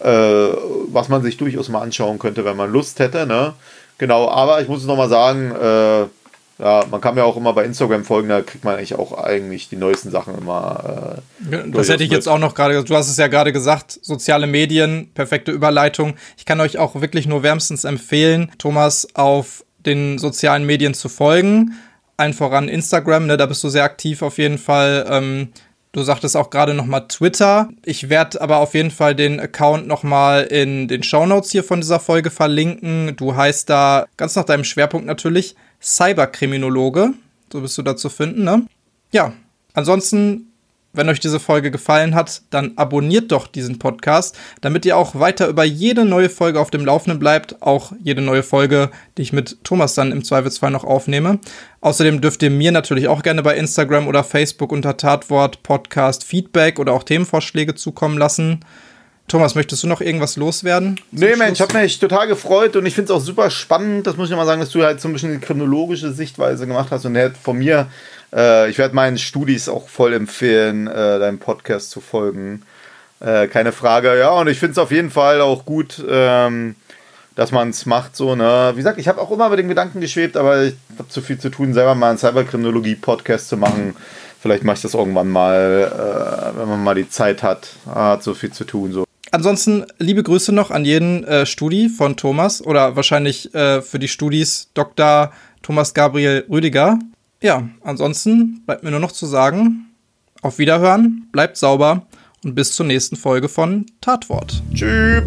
äh, 0.00 0.54
was 0.92 1.08
man 1.08 1.22
sich 1.22 1.38
durchaus 1.38 1.70
mal 1.70 1.80
anschauen 1.80 2.18
könnte, 2.18 2.44
wenn 2.44 2.58
man 2.58 2.70
Lust 2.70 2.98
hätte, 2.98 3.26
ne? 3.26 3.54
Genau, 3.98 4.28
aber 4.28 4.60
ich 4.60 4.68
muss 4.68 4.80
es 4.80 4.86
nochmal 4.86 5.08
sagen, 5.08 5.52
äh, 5.52 6.06
ja, 6.58 6.84
man 6.90 7.00
kann 7.00 7.14
mir 7.14 7.24
auch 7.24 7.36
immer 7.36 7.52
bei 7.52 7.64
Instagram 7.64 8.04
folgen, 8.04 8.30
da 8.30 8.40
kriegt 8.40 8.64
man 8.64 8.76
eigentlich 8.76 8.94
auch 8.94 9.12
eigentlich 9.12 9.68
die 9.68 9.76
neuesten 9.76 10.10
Sachen 10.10 10.36
immer. 10.38 11.20
Äh, 11.50 11.70
das 11.70 11.88
hätte 11.88 12.02
ich 12.02 12.10
mit. 12.10 12.16
jetzt 12.16 12.28
auch 12.28 12.38
noch 12.38 12.54
gerade, 12.54 12.82
du 12.82 12.96
hast 12.96 13.10
es 13.10 13.16
ja 13.18 13.26
gerade 13.26 13.52
gesagt, 13.52 13.98
soziale 14.02 14.46
Medien, 14.46 15.10
perfekte 15.12 15.52
Überleitung. 15.52 16.14
Ich 16.38 16.46
kann 16.46 16.60
euch 16.60 16.78
auch 16.78 16.94
wirklich 17.00 17.26
nur 17.26 17.42
wärmstens 17.42 17.84
empfehlen, 17.84 18.50
Thomas 18.58 19.06
auf 19.14 19.64
den 19.84 20.18
sozialen 20.18 20.64
Medien 20.64 20.94
zu 20.94 21.08
folgen. 21.08 21.72
Allen 22.16 22.32
voran 22.32 22.68
Instagram, 22.68 23.26
ne, 23.26 23.36
da 23.36 23.44
bist 23.44 23.62
du 23.62 23.68
sehr 23.68 23.84
aktiv 23.84 24.22
auf 24.22 24.38
jeden 24.38 24.58
Fall. 24.58 25.06
Ähm, 25.10 25.48
Du 25.96 26.02
sagtest 26.02 26.36
auch 26.36 26.50
gerade 26.50 26.74
nochmal 26.74 27.08
Twitter. 27.08 27.70
Ich 27.82 28.10
werde 28.10 28.42
aber 28.42 28.58
auf 28.58 28.74
jeden 28.74 28.90
Fall 28.90 29.14
den 29.14 29.40
Account 29.40 29.86
nochmal 29.86 30.42
in 30.42 30.88
den 30.88 31.02
Shownotes 31.02 31.50
hier 31.52 31.64
von 31.64 31.80
dieser 31.80 32.00
Folge 32.00 32.30
verlinken. 32.30 33.16
Du 33.16 33.34
heißt 33.34 33.70
da 33.70 34.04
ganz 34.18 34.36
nach 34.36 34.44
deinem 34.44 34.64
Schwerpunkt 34.64 35.06
natürlich 35.06 35.56
Cyberkriminologe. 35.80 37.14
So 37.50 37.62
bist 37.62 37.78
du 37.78 37.82
da 37.82 37.96
zu 37.96 38.10
finden, 38.10 38.44
ne? 38.44 38.66
Ja. 39.10 39.32
Ansonsten 39.72 40.45
wenn 40.96 41.08
euch 41.08 41.20
diese 41.20 41.40
Folge 41.40 41.70
gefallen 41.70 42.14
hat, 42.14 42.42
dann 42.50 42.72
abonniert 42.76 43.32
doch 43.32 43.46
diesen 43.46 43.78
Podcast, 43.78 44.36
damit 44.60 44.84
ihr 44.84 44.96
auch 44.96 45.18
weiter 45.18 45.48
über 45.48 45.64
jede 45.64 46.04
neue 46.04 46.28
Folge 46.28 46.60
auf 46.60 46.70
dem 46.70 46.84
Laufenden 46.84 47.18
bleibt. 47.18 47.62
Auch 47.62 47.92
jede 48.02 48.22
neue 48.22 48.42
Folge, 48.42 48.90
die 49.16 49.22
ich 49.22 49.32
mit 49.32 49.58
Thomas 49.64 49.94
dann 49.94 50.12
im 50.12 50.24
Zweifelsfall 50.24 50.70
noch 50.70 50.84
aufnehme. 50.84 51.38
Außerdem 51.80 52.20
dürft 52.20 52.42
ihr 52.42 52.50
mir 52.50 52.72
natürlich 52.72 53.08
auch 53.08 53.22
gerne 53.22 53.42
bei 53.42 53.56
Instagram 53.56 54.08
oder 54.08 54.24
Facebook 54.24 54.72
unter 54.72 54.96
Tatwort 54.96 55.62
Podcast 55.62 56.24
Feedback 56.24 56.78
oder 56.78 56.92
auch 56.92 57.02
Themenvorschläge 57.02 57.74
zukommen 57.74 58.18
lassen. 58.18 58.60
Thomas, 59.28 59.56
möchtest 59.56 59.82
du 59.82 59.88
noch 59.88 60.00
irgendwas 60.00 60.36
loswerden? 60.36 61.00
Nee, 61.10 61.34
Mensch, 61.34 61.54
ich 61.54 61.60
habe 61.60 61.76
mich 61.78 61.98
total 61.98 62.28
gefreut 62.28 62.76
und 62.76 62.86
ich 62.86 62.94
finde 62.94 63.12
es 63.12 63.18
auch 63.18 63.24
super 63.24 63.50
spannend, 63.50 64.06
das 64.06 64.16
muss 64.16 64.30
ich 64.30 64.36
mal 64.36 64.46
sagen, 64.46 64.60
dass 64.60 64.70
du 64.70 64.84
halt 64.84 65.00
so 65.00 65.08
ein 65.08 65.12
bisschen 65.12 65.32
die 65.32 65.44
kriminologische 65.44 66.12
Sichtweise 66.12 66.66
gemacht 66.66 66.88
hast 66.92 67.04
und 67.06 67.18
von 67.42 67.58
mir 67.58 67.88
äh, 68.36 68.68
ich 68.70 68.78
werde 68.78 68.94
meinen 68.94 69.18
Studis 69.18 69.68
auch 69.68 69.88
voll 69.88 70.12
empfehlen, 70.12 70.86
äh, 70.86 71.18
deinem 71.18 71.38
Podcast 71.38 71.90
zu 71.90 72.00
folgen. 72.00 72.62
Äh, 73.20 73.48
keine 73.48 73.72
Frage. 73.72 74.18
Ja, 74.18 74.30
und 74.30 74.48
ich 74.48 74.58
finde 74.58 74.72
es 74.72 74.78
auf 74.78 74.90
jeden 74.90 75.10
Fall 75.10 75.40
auch 75.40 75.64
gut, 75.64 76.04
ähm, 76.08 76.76
dass 77.34 77.50
man 77.50 77.70
es 77.70 77.86
macht. 77.86 78.14
So, 78.14 78.36
ne? 78.36 78.72
Wie 78.74 78.78
gesagt, 78.78 78.98
ich 78.98 79.08
habe 79.08 79.20
auch 79.20 79.30
immer 79.30 79.48
mit 79.48 79.58
den 79.58 79.68
Gedanken 79.68 80.00
geschwebt, 80.00 80.36
aber 80.36 80.64
ich 80.64 80.74
habe 80.98 81.08
zu 81.08 81.22
viel 81.22 81.38
zu 81.38 81.48
tun, 81.48 81.72
selber 81.72 81.94
mal 81.94 82.10
einen 82.10 82.18
Cyberkriminologie-Podcast 82.18 83.48
zu 83.48 83.56
machen. 83.56 83.96
Vielleicht 84.40 84.64
mache 84.64 84.76
ich 84.76 84.82
das 84.82 84.94
irgendwann 84.94 85.28
mal, 85.28 86.54
äh, 86.54 86.58
wenn 86.58 86.68
man 86.68 86.84
mal 86.84 86.94
die 86.94 87.08
Zeit 87.08 87.42
hat. 87.42 87.70
Hat 87.86 88.22
so 88.22 88.34
viel 88.34 88.52
zu 88.52 88.64
tun. 88.64 88.92
So. 88.92 89.04
Ansonsten 89.30 89.86
liebe 89.98 90.22
Grüße 90.22 90.52
noch 90.52 90.70
an 90.70 90.84
jeden 90.84 91.24
äh, 91.24 91.46
Studi 91.46 91.88
von 91.88 92.16
Thomas 92.16 92.64
oder 92.64 92.96
wahrscheinlich 92.96 93.54
äh, 93.54 93.80
für 93.80 93.98
die 93.98 94.08
Studis 94.08 94.68
Dr. 94.74 95.32
Thomas 95.62 95.94
Gabriel 95.94 96.44
Rüdiger. 96.50 96.98
Ja, 97.42 97.68
ansonsten 97.82 98.62
bleibt 98.64 98.82
mir 98.82 98.90
nur 98.90 99.00
noch 99.00 99.12
zu 99.12 99.26
sagen, 99.26 99.90
auf 100.42 100.58
Wiederhören, 100.58 101.28
bleibt 101.32 101.56
sauber 101.56 102.06
und 102.44 102.54
bis 102.54 102.74
zur 102.74 102.86
nächsten 102.86 103.16
Folge 103.16 103.48
von 103.48 103.86
Tatwort. 104.00 104.62
Tschüss. 104.74 105.22